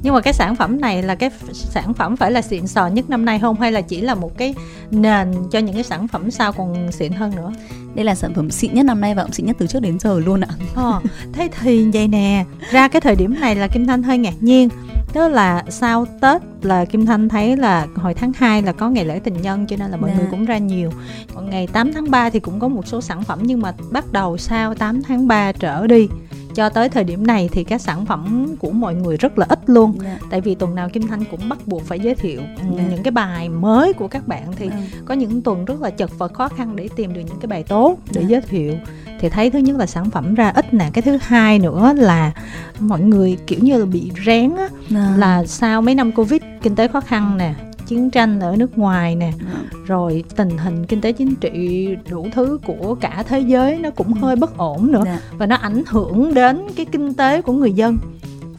nhưng 0.03 0.15
mà 0.15 0.21
cái 0.21 0.33
sản 0.33 0.57
phẩm 0.57 0.81
này 0.81 1.03
là 1.03 1.15
cái 1.15 1.31
sản 1.53 1.95
phẩm 1.95 2.17
phải 2.17 2.31
là 2.31 2.43
xịn 2.43 2.67
sò 2.67 2.87
nhất 2.87 3.11
năm 3.11 3.25
nay 3.25 3.39
không? 3.39 3.61
Hay 3.61 3.73
là 3.73 3.81
chỉ 3.81 4.01
là 4.01 4.15
một 4.15 4.39
cái 4.39 4.55
nền 4.91 5.35
cho 5.51 5.59
những 5.59 5.75
cái 5.75 5.85
sản 5.85 6.09
phẩm 6.09 6.31
sau 6.31 6.53
còn 6.53 6.93
xịn 6.93 7.13
hơn 7.13 7.37
nữa? 7.37 7.53
Đây 7.95 8.05
là 8.05 8.15
sản 8.15 8.35
phẩm 8.35 8.51
xịn 8.51 8.75
nhất 8.75 8.87
năm 8.87 9.01
nay 9.01 9.15
và 9.15 9.23
cũng 9.23 9.33
xịn 9.33 9.47
nhất 9.47 9.57
từ 9.59 9.67
trước 9.67 9.81
đến 9.81 9.99
giờ 9.99 10.19
luôn 10.19 10.41
ạ. 10.41 10.49
Ờ, 10.75 11.01
thế 11.33 11.49
thì 11.61 11.91
vậy 11.93 12.09
nè 12.09 12.45
ra 12.71 12.89
cái 12.89 13.01
thời 13.01 13.17
điểm 13.17 13.41
này 13.41 13.55
là 13.57 13.69
kim 13.69 13.87
thanh 13.87 14.03
hơi 14.03 14.19
ngạc 14.19 14.35
nhiên. 14.41 14.69
Tức 15.13 15.29
là 15.29 15.65
sau 15.69 16.07
tết 16.21 16.43
là 16.63 16.85
kim 16.85 17.07
thanh 17.07 17.29
thấy 17.29 17.57
là 17.57 17.87
hồi 17.95 18.15
tháng 18.15 18.33
2 18.37 18.63
là 18.63 18.73
có 18.73 18.91
ngày 18.91 19.05
lễ 19.05 19.19
tình 19.25 19.43
nhân 19.43 19.67
cho 19.67 19.77
nên 19.77 19.91
là 19.91 19.97
mọi 19.97 20.11
người 20.11 20.25
dạ. 20.25 20.31
cũng 20.31 20.45
ra 20.45 20.59
nhiều. 20.59 20.91
Còn 21.35 21.51
ngày 21.51 21.67
8 21.67 21.93
tháng 21.93 22.11
3 22.11 22.31
thì 22.31 22.41
cũng 22.41 22.61
có 22.61 22.69
một 22.69 22.87
số 22.87 23.01
sản 23.01 23.25
phẩm 23.25 23.39
nhưng 23.43 23.61
mà 23.61 23.73
bắt 23.91 24.13
đầu 24.13 24.37
sau 24.37 24.75
8 24.75 25.03
tháng 25.03 25.29
3 25.29 25.53
trở 25.53 25.87
đi 25.87 26.09
cho 26.55 26.69
tới 26.69 26.89
thời 26.89 27.05
điểm 27.05 27.27
này 27.27 27.49
thì 27.53 27.65
các 27.65 27.81
sản 27.81 28.07
phẩm 28.07 28.55
của 28.59 28.71
mọi 28.71 28.95
người 28.95 29.17
rất 29.17 29.39
là 29.39 29.47
ít 29.49 29.59
luôn 29.67 29.99
yeah. 30.05 30.21
Dạ. 30.21 30.27
tại 30.31 30.41
vì 30.41 30.55
tuần 30.55 30.75
nào 30.75 30.89
kim 30.89 31.07
thanh 31.07 31.25
cũng 31.25 31.49
bắt 31.49 31.59
buộc 31.67 31.83
phải 31.85 32.01
giới 32.01 32.15
thiệu 32.15 32.41
yeah. 32.41 32.59
Dạ. 32.77 32.85
những 32.91 33.03
cái 33.03 33.13
bài 33.13 33.49
mới 33.49 33.93
của 33.93 34.09
các 34.09 34.29
bạn 34.29 34.53
thì 34.57 34.69
yeah. 34.69 34.83
có 35.05 35.15
những 35.15 35.43
tuần 35.43 35.65
rất 35.65 35.83
là 35.83 35.91
chật 35.91 36.19
vật 36.19 36.33
khó 36.35 36.49
khăn 36.49 36.77
để 36.77 36.89
tìm 36.97 37.13
được 37.13 37.21
những 37.21 37.41
cái 37.41 37.47
bài 37.47 37.63
tốt 37.63 37.99
để 38.13 38.21
yeah. 38.21 38.31
giới 38.31 38.41
thiệu 38.41 38.75
thì 39.21 39.29
thấy 39.29 39.51
thứ 39.51 39.59
nhất 39.59 39.77
là 39.77 39.87
sản 39.87 40.11
phẩm 40.11 40.35
ra 40.35 40.49
ít 40.49 40.75
nè 40.75 40.91
cái 40.93 41.03
thứ 41.03 41.19
hai 41.23 41.59
nữa 41.59 41.93
là 41.97 42.33
mọi 42.79 43.01
người 43.01 43.39
kiểu 43.47 43.59
như 43.63 43.79
là 43.79 43.87
bị 43.87 44.11
rén 44.27 44.57
á 44.57 44.69
à. 44.95 45.15
là 45.19 45.45
sau 45.47 45.83
mấy 45.83 45.95
năm 45.95 46.13
covid 46.13 46.43
kinh 46.63 46.77
tế 46.77 46.89
khó 46.89 47.01
khăn 47.01 47.39
nè 47.39 47.55
chiến 47.91 48.11
tranh 48.11 48.41
ở 48.41 48.57
nước 48.57 48.79
ngoài 48.79 49.15
nè 49.17 49.33
à. 49.55 49.61
rồi 49.87 50.25
tình 50.37 50.59
hình 50.59 50.87
kinh 50.87 51.01
tế 51.01 51.13
chính 51.13 51.35
trị 51.35 51.89
đủ 52.11 52.27
thứ 52.33 52.59
của 52.65 52.95
cả 53.01 53.25
thế 53.29 53.41
giới 53.41 53.79
nó 53.79 53.91
cũng 53.91 54.13
hơi 54.13 54.37
bất 54.37 54.57
ổn 54.57 54.93
nữa 54.93 55.05
à. 55.07 55.21
và 55.39 55.47
nó 55.47 55.57
ảnh 55.57 55.83
hưởng 55.87 56.35
đến 56.35 56.61
cái 56.77 56.87
kinh 56.87 57.15
tế 57.15 57.43
của 57.43 57.53
người 57.53 57.73
dân 57.73 57.99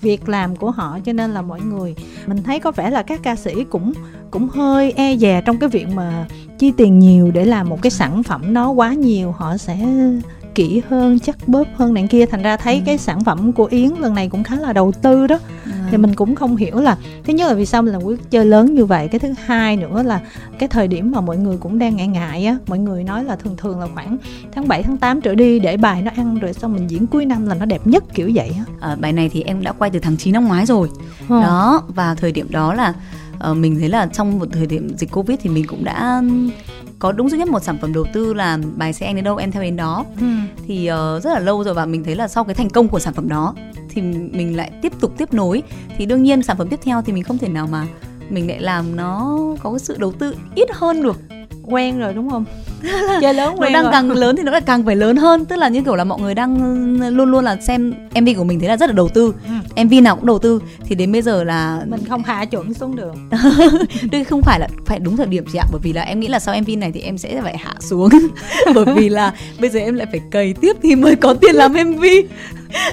việc 0.02 0.30
làm 0.30 0.56
của 0.56 0.72
họ 0.72 1.00
cho 1.06 1.14
nên 1.14 1.32
là 1.32 1.42
mọi 1.42 1.62
người 1.62 1.96
mình 2.28 2.44
thấy 2.44 2.60
có 2.60 2.72
vẻ 2.72 2.90
là 2.90 3.04
các 3.04 3.20
ca 3.24 3.36
sĩ 3.36 3.64
cũng 3.64 3.94
cũng 4.32 4.50
hơi 4.50 4.94
e 4.96 5.18
dè 5.18 5.42
trong 5.46 5.58
cái 5.58 5.70
việc 5.70 5.88
mà 5.96 6.26
chi 6.60 6.72
tiền 6.78 7.00
nhiều 7.00 7.32
để 7.32 7.46
làm 7.46 7.70
một 7.70 7.82
cái 7.82 7.92
sản 7.92 8.24
phẩm 8.24 8.54
nó 8.54 8.72
quá 8.72 8.94
nhiều 8.94 9.32
họ 9.32 9.58
sẽ 9.58 9.78
kỹ 10.56 10.82
hơn 10.90 11.20
chắc 11.20 11.48
bóp 11.48 11.68
hơn 11.76 11.94
này 11.94 12.08
kia 12.10 12.26
thành 12.26 12.42
ra 12.42 12.58
thấy 12.58 12.76
ừ. 12.76 12.82
cái 12.86 12.98
sản 12.98 13.24
phẩm 13.24 13.52
của 13.52 13.66
yến 13.66 13.90
lần 14.00 14.16
này 14.16 14.30
cũng 14.30 14.44
khá 14.44 14.56
là 14.56 14.74
đầu 14.74 14.92
tư 14.92 15.28
đó 15.28 15.40
ừ. 15.66 15.71
Thì 15.92 15.98
mình 15.98 16.16
cũng 16.16 16.36
không 16.36 16.56
hiểu 16.56 16.80
là 16.80 16.98
thứ 17.24 17.34
nhất 17.34 17.48
là 17.48 17.54
vì 17.54 17.66
sao 17.66 17.82
mình 17.82 17.94
làm 17.94 18.04
quyết 18.04 18.32
chơi 18.32 18.46
lớn 18.46 18.76
như 18.76 18.86
vậy 18.86 19.08
cái 19.08 19.20
thứ 19.20 19.34
hai 19.46 19.78
nữa 19.78 20.04
là 20.04 20.22
cái 20.60 20.70
thời 20.70 20.88
điểm 20.88 21.12
mà 21.12 21.22
mọi 21.22 21.38
người 21.38 21.58
cũng 21.58 21.80
đang 21.80 21.96
ngại 21.96 22.08
ngại 22.08 22.46
á 22.46 22.58
mọi 22.68 22.80
người 22.80 23.04
nói 23.04 23.24
là 23.24 23.36
thường 23.36 23.58
thường 23.58 23.80
là 23.80 23.88
khoảng 23.94 24.18
tháng 24.52 24.68
7 24.68 24.84
tháng 24.84 24.98
8 24.98 25.22
trở 25.22 25.36
đi 25.36 25.60
để 25.60 25.78
bài 25.78 26.02
nó 26.02 26.12
ăn 26.16 26.40
rồi 26.40 26.54
xong 26.54 26.74
mình 26.74 26.90
diễn 26.90 27.08
cuối 27.08 27.26
năm 27.26 27.48
là 27.48 27.56
nó 27.56 27.66
đẹp 27.66 27.88
nhất 27.88 28.04
kiểu 28.14 28.32
vậy 28.34 28.52
á 28.58 28.64
à, 28.80 28.96
bài 28.96 29.14
này 29.14 29.30
thì 29.30 29.42
em 29.42 29.64
đã 29.64 29.72
quay 29.72 29.92
từ 29.92 30.00
tháng 30.00 30.18
9 30.18 30.34
năm 30.34 30.48
ngoái 30.48 30.66
rồi 30.66 30.90
ừ. 31.30 31.42
đó 31.42 31.84
và 31.88 32.16
thời 32.16 32.32
điểm 32.32 32.48
đó 32.50 32.74
là 32.74 32.94
uh, 33.52 33.58
mình 33.58 33.80
thấy 33.80 33.90
là 33.90 34.06
trong 34.06 34.40
một 34.40 34.46
thời 34.52 34.66
điểm 34.66 34.90
dịch 34.98 35.12
covid 35.12 35.40
thì 35.42 35.50
mình 35.50 35.68
cũng 35.68 35.84
đã 35.84 36.22
có 37.00 37.12
đúng 37.12 37.30
duy 37.30 37.38
nhất 37.38 37.50
một 37.50 37.64
sản 37.64 37.78
phẩm 37.82 37.94
đầu 37.94 38.06
tư 38.14 38.34
là 38.34 38.60
bài 38.76 38.94
xe 38.94 39.06
anh 39.06 39.16
đến 39.16 39.24
đâu 39.24 39.38
em 39.38 39.52
theo 39.52 39.64
đến 39.64 39.76
đó 39.76 40.06
ừ. 40.20 40.26
thì 40.68 40.90
uh, 40.92 41.24
rất 41.24 41.34
là 41.34 41.40
lâu 41.40 41.64
rồi 41.64 41.74
và 41.74 41.86
mình 41.86 42.04
thấy 42.04 42.16
là 42.16 42.28
sau 42.28 42.44
cái 42.44 42.56
thành 42.56 42.70
công 42.70 42.88
của 42.88 43.00
sản 43.00 43.14
phẩm 43.14 43.30
đó 43.30 43.56
thì 43.92 44.02
mình 44.32 44.58
lại 44.58 44.72
tiếp 44.82 44.94
tục 45.00 45.14
tiếp 45.18 45.34
nối. 45.34 45.64
Thì 45.98 46.06
đương 46.06 46.24
nhiên 46.24 46.44
sản 46.44 46.58
phẩm 46.58 46.68
tiếp 46.68 46.80
theo 46.84 47.02
thì 47.02 47.14
mình 47.14 47.24
không 47.24 47.38
thể 47.38 47.48
nào 47.48 47.68
mà 47.68 47.88
mình 48.30 48.48
lại 48.48 48.62
làm 48.62 48.96
nó 48.96 49.38
có 49.64 49.72
cái 49.72 49.80
sự 49.80 49.96
đầu 50.00 50.12
tư 50.12 50.36
ít 50.56 50.70
hơn 50.72 51.04
được. 51.04 51.20
Quen 51.64 52.00
rồi 52.00 52.14
đúng 52.14 52.30
không? 52.30 52.46
Chơi 53.22 53.34
lớn 53.34 53.56
quen 53.58 53.74
nó 53.74 53.82
đang 53.82 53.84
rồi. 53.84 53.92
càng 53.92 54.12
lớn 54.12 54.36
thì 54.36 54.44
nó 54.44 54.52
lại 54.52 54.62
càng 54.62 54.86
phải 54.86 54.96
lớn 54.96 55.16
hơn. 55.16 55.46
Tức 55.46 55.56
là 55.56 55.70
như 55.70 55.82
kiểu 55.82 55.96
là 55.96 56.04
mọi 56.04 56.20
người 56.20 56.36
đang 56.36 56.58
luôn 57.10 57.32
luôn 57.32 57.44
là 57.44 57.58
xem 57.62 57.94
mv 58.22 58.30
của 58.38 58.44
mình 58.44 58.60
thế 58.60 58.68
là 58.68 58.78
rất 58.78 58.90
là 58.90 58.94
đầu 58.94 59.10
tư. 59.10 59.34
Ừ. 59.76 59.84
mv 59.84 59.94
nào 60.04 60.16
cũng 60.16 60.26
đầu 60.26 60.40
tư. 60.40 60.62
Thì 60.86 60.96
đến 60.96 61.12
bây 61.12 61.22
giờ 61.22 61.44
là 61.44 61.82
mình 61.88 62.06
không 62.10 62.24
hạ 62.24 62.46
chuẩn 62.46 62.74
xuống 62.74 62.96
được. 62.96 63.14
Đây 64.12 64.24
không 64.24 64.42
phải 64.42 64.60
là 64.60 64.68
phải 64.86 65.00
đúng 65.00 65.18
thời 65.18 65.28
điểm 65.28 65.46
chị 65.54 65.60
ạ. 65.60 65.66
Bởi 65.72 65.80
vì 65.84 65.94
là 65.94 66.02
em 66.02 66.20
nghĩ 66.20 66.28
là 66.28 66.40
sau 66.40 66.56
mv 66.62 66.70
này 66.78 66.92
thì 66.92 67.02
em 67.02 67.18
sẽ 67.18 67.42
phải 67.42 67.58
hạ 67.58 67.74
xuống. 67.80 68.10
Bởi 68.76 68.86
vì 68.96 69.10
là 69.10 69.34
bây 69.60 69.70
giờ 69.70 69.80
em 69.80 69.96
lại 69.96 70.08
phải 70.12 70.22
cày 70.32 70.54
tiếp 70.54 70.74
thì 70.84 70.96
mới 70.96 71.16
có 71.16 71.34
tiền 71.34 71.56
làm 71.56 71.74
mv 71.74 72.04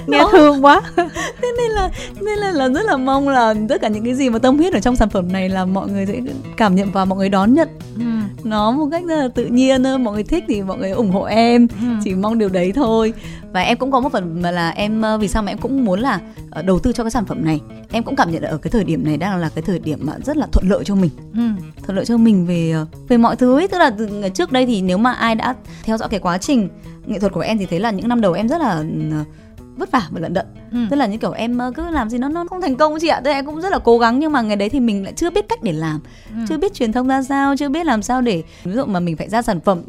nghe 0.07 0.23
thương 0.31 0.65
quá 0.65 0.81
thế 1.41 1.51
nên 1.57 1.71
là 1.71 1.89
nên 2.21 2.39
là, 2.39 2.51
là 2.51 2.69
rất 2.69 2.85
là 2.85 2.97
mong 2.97 3.29
là 3.29 3.53
tất 3.69 3.81
cả 3.81 3.87
những 3.87 4.05
cái 4.05 4.13
gì 4.13 4.29
mà 4.29 4.39
tâm 4.39 4.57
huyết 4.57 4.73
ở 4.73 4.79
trong 4.79 4.95
sản 4.95 5.09
phẩm 5.09 5.31
này 5.31 5.49
là 5.49 5.65
mọi 5.65 5.89
người 5.89 6.05
sẽ 6.05 6.21
cảm 6.57 6.75
nhận 6.75 6.91
và 6.91 7.05
mọi 7.05 7.17
người 7.17 7.29
đón 7.29 7.53
nhận 7.53 7.67
ừ. 7.97 8.03
nó 8.43 8.71
một 8.71 8.87
cách 8.91 9.03
rất 9.07 9.15
là 9.15 9.27
tự 9.27 9.45
nhiên 9.45 9.83
thôi 9.83 9.99
mọi 9.99 10.13
người 10.13 10.23
thích 10.23 10.43
thì 10.47 10.61
mọi 10.61 10.77
người 10.77 10.91
ủng 10.91 11.11
hộ 11.11 11.23
em 11.23 11.67
ừ. 11.81 11.87
chỉ 12.03 12.15
mong 12.15 12.37
điều 12.37 12.49
đấy 12.49 12.71
thôi 12.75 13.13
và 13.53 13.61
em 13.61 13.77
cũng 13.77 13.91
có 13.91 13.99
một 13.99 14.11
phần 14.11 14.41
mà 14.41 14.51
là 14.51 14.69
em 14.69 15.01
ờ, 15.01 15.17
vì 15.17 15.27
sao 15.27 15.43
mà 15.43 15.51
em 15.51 15.57
cũng 15.57 15.85
muốn 15.85 15.99
là 15.99 16.19
ờ, 16.51 16.61
đầu 16.61 16.79
tư 16.79 16.91
cho 16.91 17.03
cái 17.03 17.11
sản 17.11 17.25
phẩm 17.25 17.45
này 17.45 17.59
em 17.91 18.03
cũng 18.03 18.15
cảm 18.15 18.31
nhận 18.31 18.43
ở 18.43 18.57
cái 18.57 18.71
thời 18.71 18.83
điểm 18.83 19.05
này 19.05 19.17
đang 19.17 19.37
là 19.37 19.49
cái 19.55 19.61
thời 19.61 19.79
điểm 19.79 19.99
mà 20.01 20.13
rất 20.25 20.37
là 20.37 20.47
thuận 20.51 20.69
lợi 20.69 20.83
cho 20.83 20.95
mình 20.95 21.09
ừ. 21.33 21.41
thuận 21.83 21.95
lợi 21.95 22.05
cho 22.05 22.17
mình 22.17 22.45
về 22.45 22.71
ờ, 22.71 22.85
về 23.07 23.17
mọi 23.17 23.35
thứ 23.35 23.55
ấy. 23.57 23.67
tức 23.67 23.77
là 23.77 23.91
trước 24.29 24.51
đây 24.51 24.65
thì 24.65 24.81
nếu 24.81 24.97
mà 24.97 25.13
ai 25.13 25.35
đã 25.35 25.55
theo 25.83 25.97
dõi 25.97 26.09
cái 26.09 26.19
quá 26.19 26.37
trình 26.37 26.69
nghệ 27.05 27.19
thuật 27.19 27.33
của 27.33 27.39
em 27.39 27.57
thì 27.57 27.65
thấy 27.65 27.79
là 27.79 27.91
những 27.91 28.07
năm 28.07 28.21
đầu 28.21 28.33
em 28.33 28.47
rất 28.49 28.61
là 28.61 28.83
vất 29.79 29.91
vả 29.91 30.07
và 30.11 30.19
lận 30.19 30.33
đận 30.33 30.45
ừ. 30.71 30.77
tức 30.89 30.95
là 30.95 31.05
như 31.05 31.17
kiểu 31.17 31.31
em 31.31 31.57
ờ, 31.57 31.71
cứ 31.75 31.89
làm 31.89 32.09
gì 32.09 32.17
nó 32.17 32.29
nó 32.29 32.45
không 32.49 32.61
thành 32.61 32.75
công 32.75 32.97
chị 33.01 33.07
ạ 33.07 33.21
tức 33.23 33.31
em 33.31 33.45
cũng 33.45 33.61
rất 33.61 33.71
là 33.71 33.79
cố 33.79 33.97
gắng 33.97 34.19
nhưng 34.19 34.31
mà 34.31 34.41
ngày 34.41 34.55
đấy 34.55 34.69
thì 34.69 34.79
mình 34.79 35.03
lại 35.03 35.13
chưa 35.13 35.29
biết 35.29 35.45
cách 35.49 35.63
để 35.63 35.71
làm 35.71 35.99
ừ. 36.29 36.41
chưa 36.49 36.57
biết 36.57 36.73
truyền 36.73 36.91
thông 36.91 37.07
ra 37.07 37.23
sao 37.23 37.55
chưa 37.57 37.69
biết 37.69 37.85
làm 37.85 38.01
sao 38.01 38.21
để 38.21 38.43
ví 38.63 38.73
dụ 38.73 38.85
mà 38.85 38.99
mình 38.99 39.17
phải 39.17 39.29
ra 39.29 39.41
sản 39.41 39.59
phẩm 39.59 39.81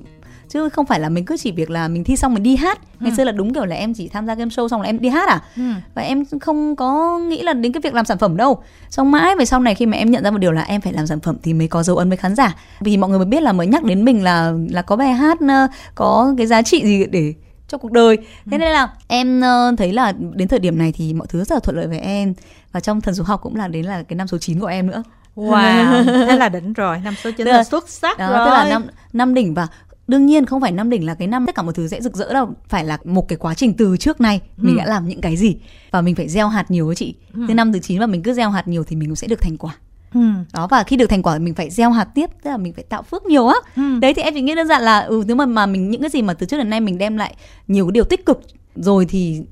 chứ 0.52 0.68
không 0.68 0.86
phải 0.86 1.00
là 1.00 1.08
mình 1.08 1.24
cứ 1.24 1.36
chỉ 1.36 1.52
việc 1.52 1.70
là 1.70 1.88
mình 1.88 2.04
thi 2.04 2.16
xong 2.16 2.34
mình 2.34 2.42
đi 2.42 2.56
hát 2.56 2.78
ừ. 2.82 3.04
ngày 3.04 3.12
xưa 3.16 3.24
là 3.24 3.32
đúng 3.32 3.54
kiểu 3.54 3.64
là 3.64 3.76
em 3.76 3.94
chỉ 3.94 4.08
tham 4.08 4.26
gia 4.26 4.34
game 4.34 4.48
show 4.48 4.68
xong 4.68 4.80
là 4.80 4.86
em 4.86 5.00
đi 5.00 5.08
hát 5.08 5.28
à 5.28 5.42
ừ. 5.56 5.62
và 5.94 6.02
em 6.02 6.24
không 6.40 6.76
có 6.76 7.18
nghĩ 7.18 7.42
là 7.42 7.52
đến 7.52 7.72
cái 7.72 7.80
việc 7.80 7.94
làm 7.94 8.04
sản 8.04 8.18
phẩm 8.18 8.36
đâu 8.36 8.62
xong 8.90 9.10
mãi 9.10 9.36
về 9.36 9.44
sau 9.44 9.60
này 9.60 9.74
khi 9.74 9.86
mà 9.86 9.96
em 9.96 10.10
nhận 10.10 10.24
ra 10.24 10.30
một 10.30 10.38
điều 10.38 10.52
là 10.52 10.62
em 10.62 10.80
phải 10.80 10.92
làm 10.92 11.06
sản 11.06 11.20
phẩm 11.20 11.36
thì 11.42 11.54
mới 11.54 11.68
có 11.68 11.82
dấu 11.82 11.96
ấn 11.96 12.08
với 12.08 12.16
khán 12.16 12.34
giả 12.34 12.56
vì 12.80 12.96
mọi 12.96 13.10
người 13.10 13.18
mới 13.18 13.26
biết 13.26 13.42
là 13.42 13.52
mới 13.52 13.66
nhắc 13.66 13.84
đến 13.84 14.04
mình 14.04 14.24
là 14.24 14.52
là 14.70 14.82
có 14.82 14.96
bài 14.96 15.12
hát 15.12 15.38
ờ, 15.48 15.68
có 15.94 16.34
cái 16.38 16.46
giá 16.46 16.62
trị 16.62 16.82
gì 16.84 17.06
để 17.10 17.34
cho 17.70 17.78
cuộc 17.78 17.92
đời 17.92 18.16
thế 18.16 18.56
ừ. 18.56 18.58
nên 18.58 18.70
là 18.70 18.88
em 19.08 19.40
uh, 19.40 19.78
thấy 19.78 19.92
là 19.92 20.12
đến 20.32 20.48
thời 20.48 20.58
điểm 20.58 20.78
này 20.78 20.92
thì 20.92 21.14
mọi 21.14 21.26
thứ 21.26 21.44
rất 21.44 21.56
là 21.56 21.60
thuận 21.60 21.76
lợi 21.76 21.86
với 21.86 21.98
em 21.98 22.34
và 22.72 22.80
trong 22.80 23.00
thần 23.00 23.14
số 23.14 23.24
học 23.24 23.40
cũng 23.42 23.56
là 23.56 23.68
đến 23.68 23.84
là 23.84 24.02
cái 24.02 24.16
năm 24.16 24.28
số 24.28 24.38
9 24.38 24.60
của 24.60 24.66
em 24.66 24.86
nữa 24.86 25.02
Wow, 25.36 26.04
thế 26.26 26.36
là 26.36 26.48
đỉnh 26.48 26.72
rồi, 26.72 26.98
năm 27.04 27.14
số 27.24 27.30
9 27.36 27.46
là 27.46 27.64
xuất 27.64 27.88
sắc 27.88 28.18
đó, 28.18 28.26
rồi. 28.26 28.46
Tức 28.46 28.50
là 28.50 28.66
năm 28.70 28.86
năm 29.12 29.34
đỉnh 29.34 29.54
và 29.54 29.68
đương 30.10 30.26
nhiên 30.26 30.46
không 30.46 30.60
phải 30.60 30.72
năm 30.72 30.90
đỉnh 30.90 31.06
là 31.06 31.14
cái 31.14 31.28
năm 31.28 31.46
tất 31.46 31.54
cả 31.54 31.62
mọi 31.62 31.74
thứ 31.74 31.88
sẽ 31.88 32.00
rực 32.00 32.16
rỡ 32.16 32.32
đâu 32.32 32.54
phải 32.68 32.84
là 32.84 32.98
một 33.04 33.28
cái 33.28 33.36
quá 33.36 33.54
trình 33.54 33.74
từ 33.76 33.96
trước 33.96 34.20
nay 34.20 34.40
ừ. 34.58 34.62
mình 34.66 34.76
đã 34.76 34.86
làm 34.86 35.08
những 35.08 35.20
cái 35.20 35.36
gì 35.36 35.56
và 35.90 36.00
mình 36.00 36.14
phải 36.14 36.28
gieo 36.28 36.48
hạt 36.48 36.70
nhiều 36.70 36.86
với 36.86 36.94
chị 36.94 37.14
ừ. 37.34 37.44
từ 37.48 37.54
năm 37.54 37.72
từ 37.72 37.78
chín 37.78 38.00
và 38.00 38.06
mình 38.06 38.22
cứ 38.22 38.34
gieo 38.34 38.50
hạt 38.50 38.68
nhiều 38.68 38.84
thì 38.84 38.96
mình 38.96 39.08
cũng 39.08 39.16
sẽ 39.16 39.26
được 39.26 39.40
thành 39.40 39.56
quả 39.56 39.74
Ừ. 40.14 40.20
đó 40.52 40.66
và 40.70 40.82
khi 40.82 40.96
được 40.96 41.06
thành 41.06 41.22
quả 41.22 41.38
thì 41.38 41.44
mình 41.44 41.54
phải 41.54 41.70
gieo 41.70 41.90
hạt 41.90 42.04
tiếp 42.04 42.30
tức 42.42 42.50
là 42.50 42.56
mình 42.56 42.72
phải 42.72 42.84
tạo 42.84 43.02
phước 43.02 43.26
nhiều 43.26 43.46
á 43.46 43.56
ừ. 43.76 43.98
đấy 44.00 44.14
thì 44.14 44.22
em 44.22 44.34
chỉ 44.34 44.40
nghĩ 44.40 44.54
đơn 44.54 44.66
giản 44.66 44.82
là 44.82 45.00
ừ 45.00 45.24
nếu 45.26 45.36
mà 45.36 45.46
mà 45.46 45.66
mình 45.66 45.90
những 45.90 46.00
cái 46.00 46.10
gì 46.10 46.22
mà 46.22 46.34
từ 46.34 46.46
trước 46.46 46.56
đến 46.56 46.70
nay 46.70 46.80
mình 46.80 46.98
đem 46.98 47.16
lại 47.16 47.34
nhiều 47.68 47.86
cái 47.86 47.92
điều 47.92 48.04
tích 48.04 48.26
cực 48.26 48.40
rồi 48.74 49.06
thì 49.06 49.42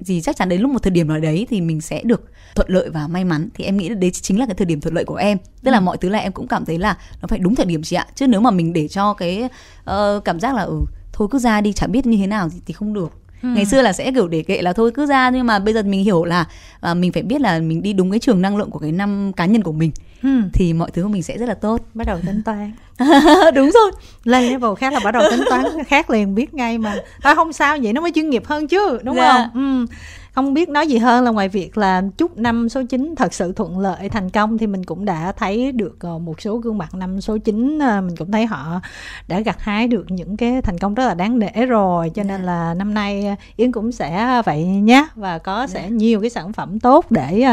gì 0.00 0.20
chắc 0.20 0.36
chắn 0.36 0.48
đến 0.48 0.60
lúc 0.60 0.70
một 0.70 0.82
thời 0.82 0.90
điểm 0.90 1.08
nào 1.08 1.18
đấy 1.20 1.46
thì 1.50 1.60
mình 1.60 1.80
sẽ 1.80 2.02
được 2.02 2.30
thuận 2.54 2.70
lợi 2.70 2.90
và 2.90 3.08
may 3.08 3.24
mắn 3.24 3.48
thì 3.54 3.64
em 3.64 3.76
nghĩ 3.76 3.88
đấy 3.88 4.10
chính 4.10 4.38
là 4.38 4.46
cái 4.46 4.54
thời 4.54 4.66
điểm 4.66 4.80
thuận 4.80 4.94
lợi 4.94 5.04
của 5.04 5.14
em 5.14 5.38
tức 5.38 5.70
ừ. 5.70 5.72
là 5.72 5.80
mọi 5.80 5.96
thứ 5.96 6.08
là 6.08 6.18
em 6.18 6.32
cũng 6.32 6.48
cảm 6.48 6.64
thấy 6.64 6.78
là 6.78 6.96
nó 7.22 7.28
phải 7.28 7.38
đúng 7.38 7.54
thời 7.54 7.66
điểm 7.66 7.82
chị 7.82 7.96
ạ 7.96 8.06
chứ 8.14 8.26
nếu 8.26 8.40
mà 8.40 8.50
mình 8.50 8.72
để 8.72 8.88
cho 8.88 9.14
cái 9.14 9.48
uh, 9.90 10.24
cảm 10.24 10.40
giác 10.40 10.54
là 10.54 10.62
ừ 10.62 10.84
thôi 11.12 11.28
cứ 11.30 11.38
ra 11.38 11.60
đi 11.60 11.72
chả 11.72 11.86
biết 11.86 12.06
như 12.06 12.16
thế 12.16 12.26
nào 12.26 12.48
thì, 12.48 12.60
thì 12.66 12.74
không 12.74 12.94
được 12.94 13.12
Ừ. 13.42 13.48
ngày 13.48 13.64
xưa 13.64 13.82
là 13.82 13.92
sẽ 13.92 14.12
kiểu 14.12 14.28
để 14.28 14.42
kệ 14.42 14.62
là 14.62 14.72
thôi 14.72 14.90
cứ 14.94 15.06
ra 15.06 15.30
nhưng 15.30 15.46
mà 15.46 15.58
bây 15.58 15.74
giờ 15.74 15.82
mình 15.82 16.04
hiểu 16.04 16.24
là 16.24 16.46
uh, 16.90 16.96
mình 16.96 17.12
phải 17.12 17.22
biết 17.22 17.40
là 17.40 17.58
mình 17.58 17.82
đi 17.82 17.92
đúng 17.92 18.10
cái 18.10 18.20
trường 18.20 18.42
năng 18.42 18.56
lượng 18.56 18.70
của 18.70 18.78
cái 18.78 18.92
năm 18.92 19.32
cá 19.36 19.44
nhân 19.44 19.62
của 19.62 19.72
mình 19.72 19.90
ừ. 20.22 20.28
thì 20.52 20.72
mọi 20.72 20.90
thứ 20.90 21.02
của 21.02 21.08
mình 21.08 21.22
sẽ 21.22 21.38
rất 21.38 21.48
là 21.48 21.54
tốt 21.54 21.80
bắt 21.94 22.06
đầu 22.06 22.18
tính 22.26 22.42
toán 22.44 22.72
đúng 23.54 23.70
rồi 23.70 23.90
lên 24.24 24.44
level 24.44 24.70
khác 24.78 24.92
là 24.92 25.00
bắt 25.04 25.10
đầu 25.10 25.22
tính 25.30 25.44
toán 25.50 25.64
khác 25.86 26.10
liền 26.10 26.34
biết 26.34 26.54
ngay 26.54 26.78
mà 26.78 26.96
thôi 27.22 27.34
không 27.34 27.52
sao 27.52 27.78
vậy 27.82 27.92
nó 27.92 28.00
mới 28.00 28.12
chuyên 28.14 28.30
nghiệp 28.30 28.46
hơn 28.46 28.68
chứ 28.68 28.98
đúng 29.02 29.16
dạ. 29.16 29.32
không 29.32 29.50
ừ 29.54 29.94
không 30.38 30.54
biết 30.54 30.68
nói 30.68 30.86
gì 30.86 30.98
hơn 30.98 31.24
là 31.24 31.30
ngoài 31.30 31.48
việc 31.48 31.78
là 31.78 32.02
chúc 32.18 32.38
năm 32.38 32.68
số 32.68 32.82
9 32.82 33.14
thật 33.16 33.34
sự 33.34 33.52
thuận 33.52 33.78
lợi 33.78 34.08
thành 34.08 34.30
công 34.30 34.58
thì 34.58 34.66
mình 34.66 34.84
cũng 34.84 35.04
đã 35.04 35.32
thấy 35.32 35.72
được 35.72 35.96
ờ, 36.00 36.18
một 36.18 36.40
số 36.40 36.56
gương 36.56 36.78
mặt 36.78 36.94
năm 36.94 37.20
số 37.20 37.38
9 37.38 37.78
ờ, 37.78 38.00
mình 38.00 38.16
cũng 38.16 38.32
thấy 38.32 38.46
họ 38.46 38.80
đã 39.28 39.40
gặt 39.40 39.60
hái 39.60 39.88
được 39.88 40.04
những 40.08 40.36
cái 40.36 40.62
thành 40.62 40.78
công 40.78 40.94
rất 40.94 41.06
là 41.06 41.14
đáng 41.14 41.38
nể 41.38 41.66
rồi 41.68 42.10
cho 42.14 42.22
nên 42.22 42.40
dạ. 42.40 42.46
là 42.46 42.74
năm 42.74 42.94
nay 42.94 43.36
Yến 43.56 43.72
cũng 43.72 43.92
sẽ 43.92 44.42
vậy 44.44 44.64
nhé 44.64 45.08
và 45.14 45.38
có 45.38 45.66
sẽ 45.66 45.82
dạ. 45.82 45.88
nhiều 45.88 46.20
cái 46.20 46.30
sản 46.30 46.52
phẩm 46.52 46.80
tốt 46.80 47.06
để 47.10 47.44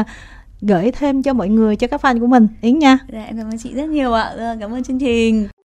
gửi 0.62 0.92
thêm 0.92 1.24
cho 1.24 1.34
mọi 1.34 1.50
người 1.50 1.76
cho 1.76 1.88
các 1.88 2.02
fan 2.06 2.20
của 2.20 2.28
mình 2.28 2.48
Yến 2.62 2.80
nha. 2.80 2.98
Dạ 3.14 3.26
cảm 3.38 3.50
ơn 3.50 3.58
chị 3.58 3.74
rất 3.74 3.90
nhiều 3.90 4.14
ạ. 4.14 4.34
Cảm 4.60 4.74
ơn 4.74 4.84
chương 4.84 5.00
trình. 5.00 5.48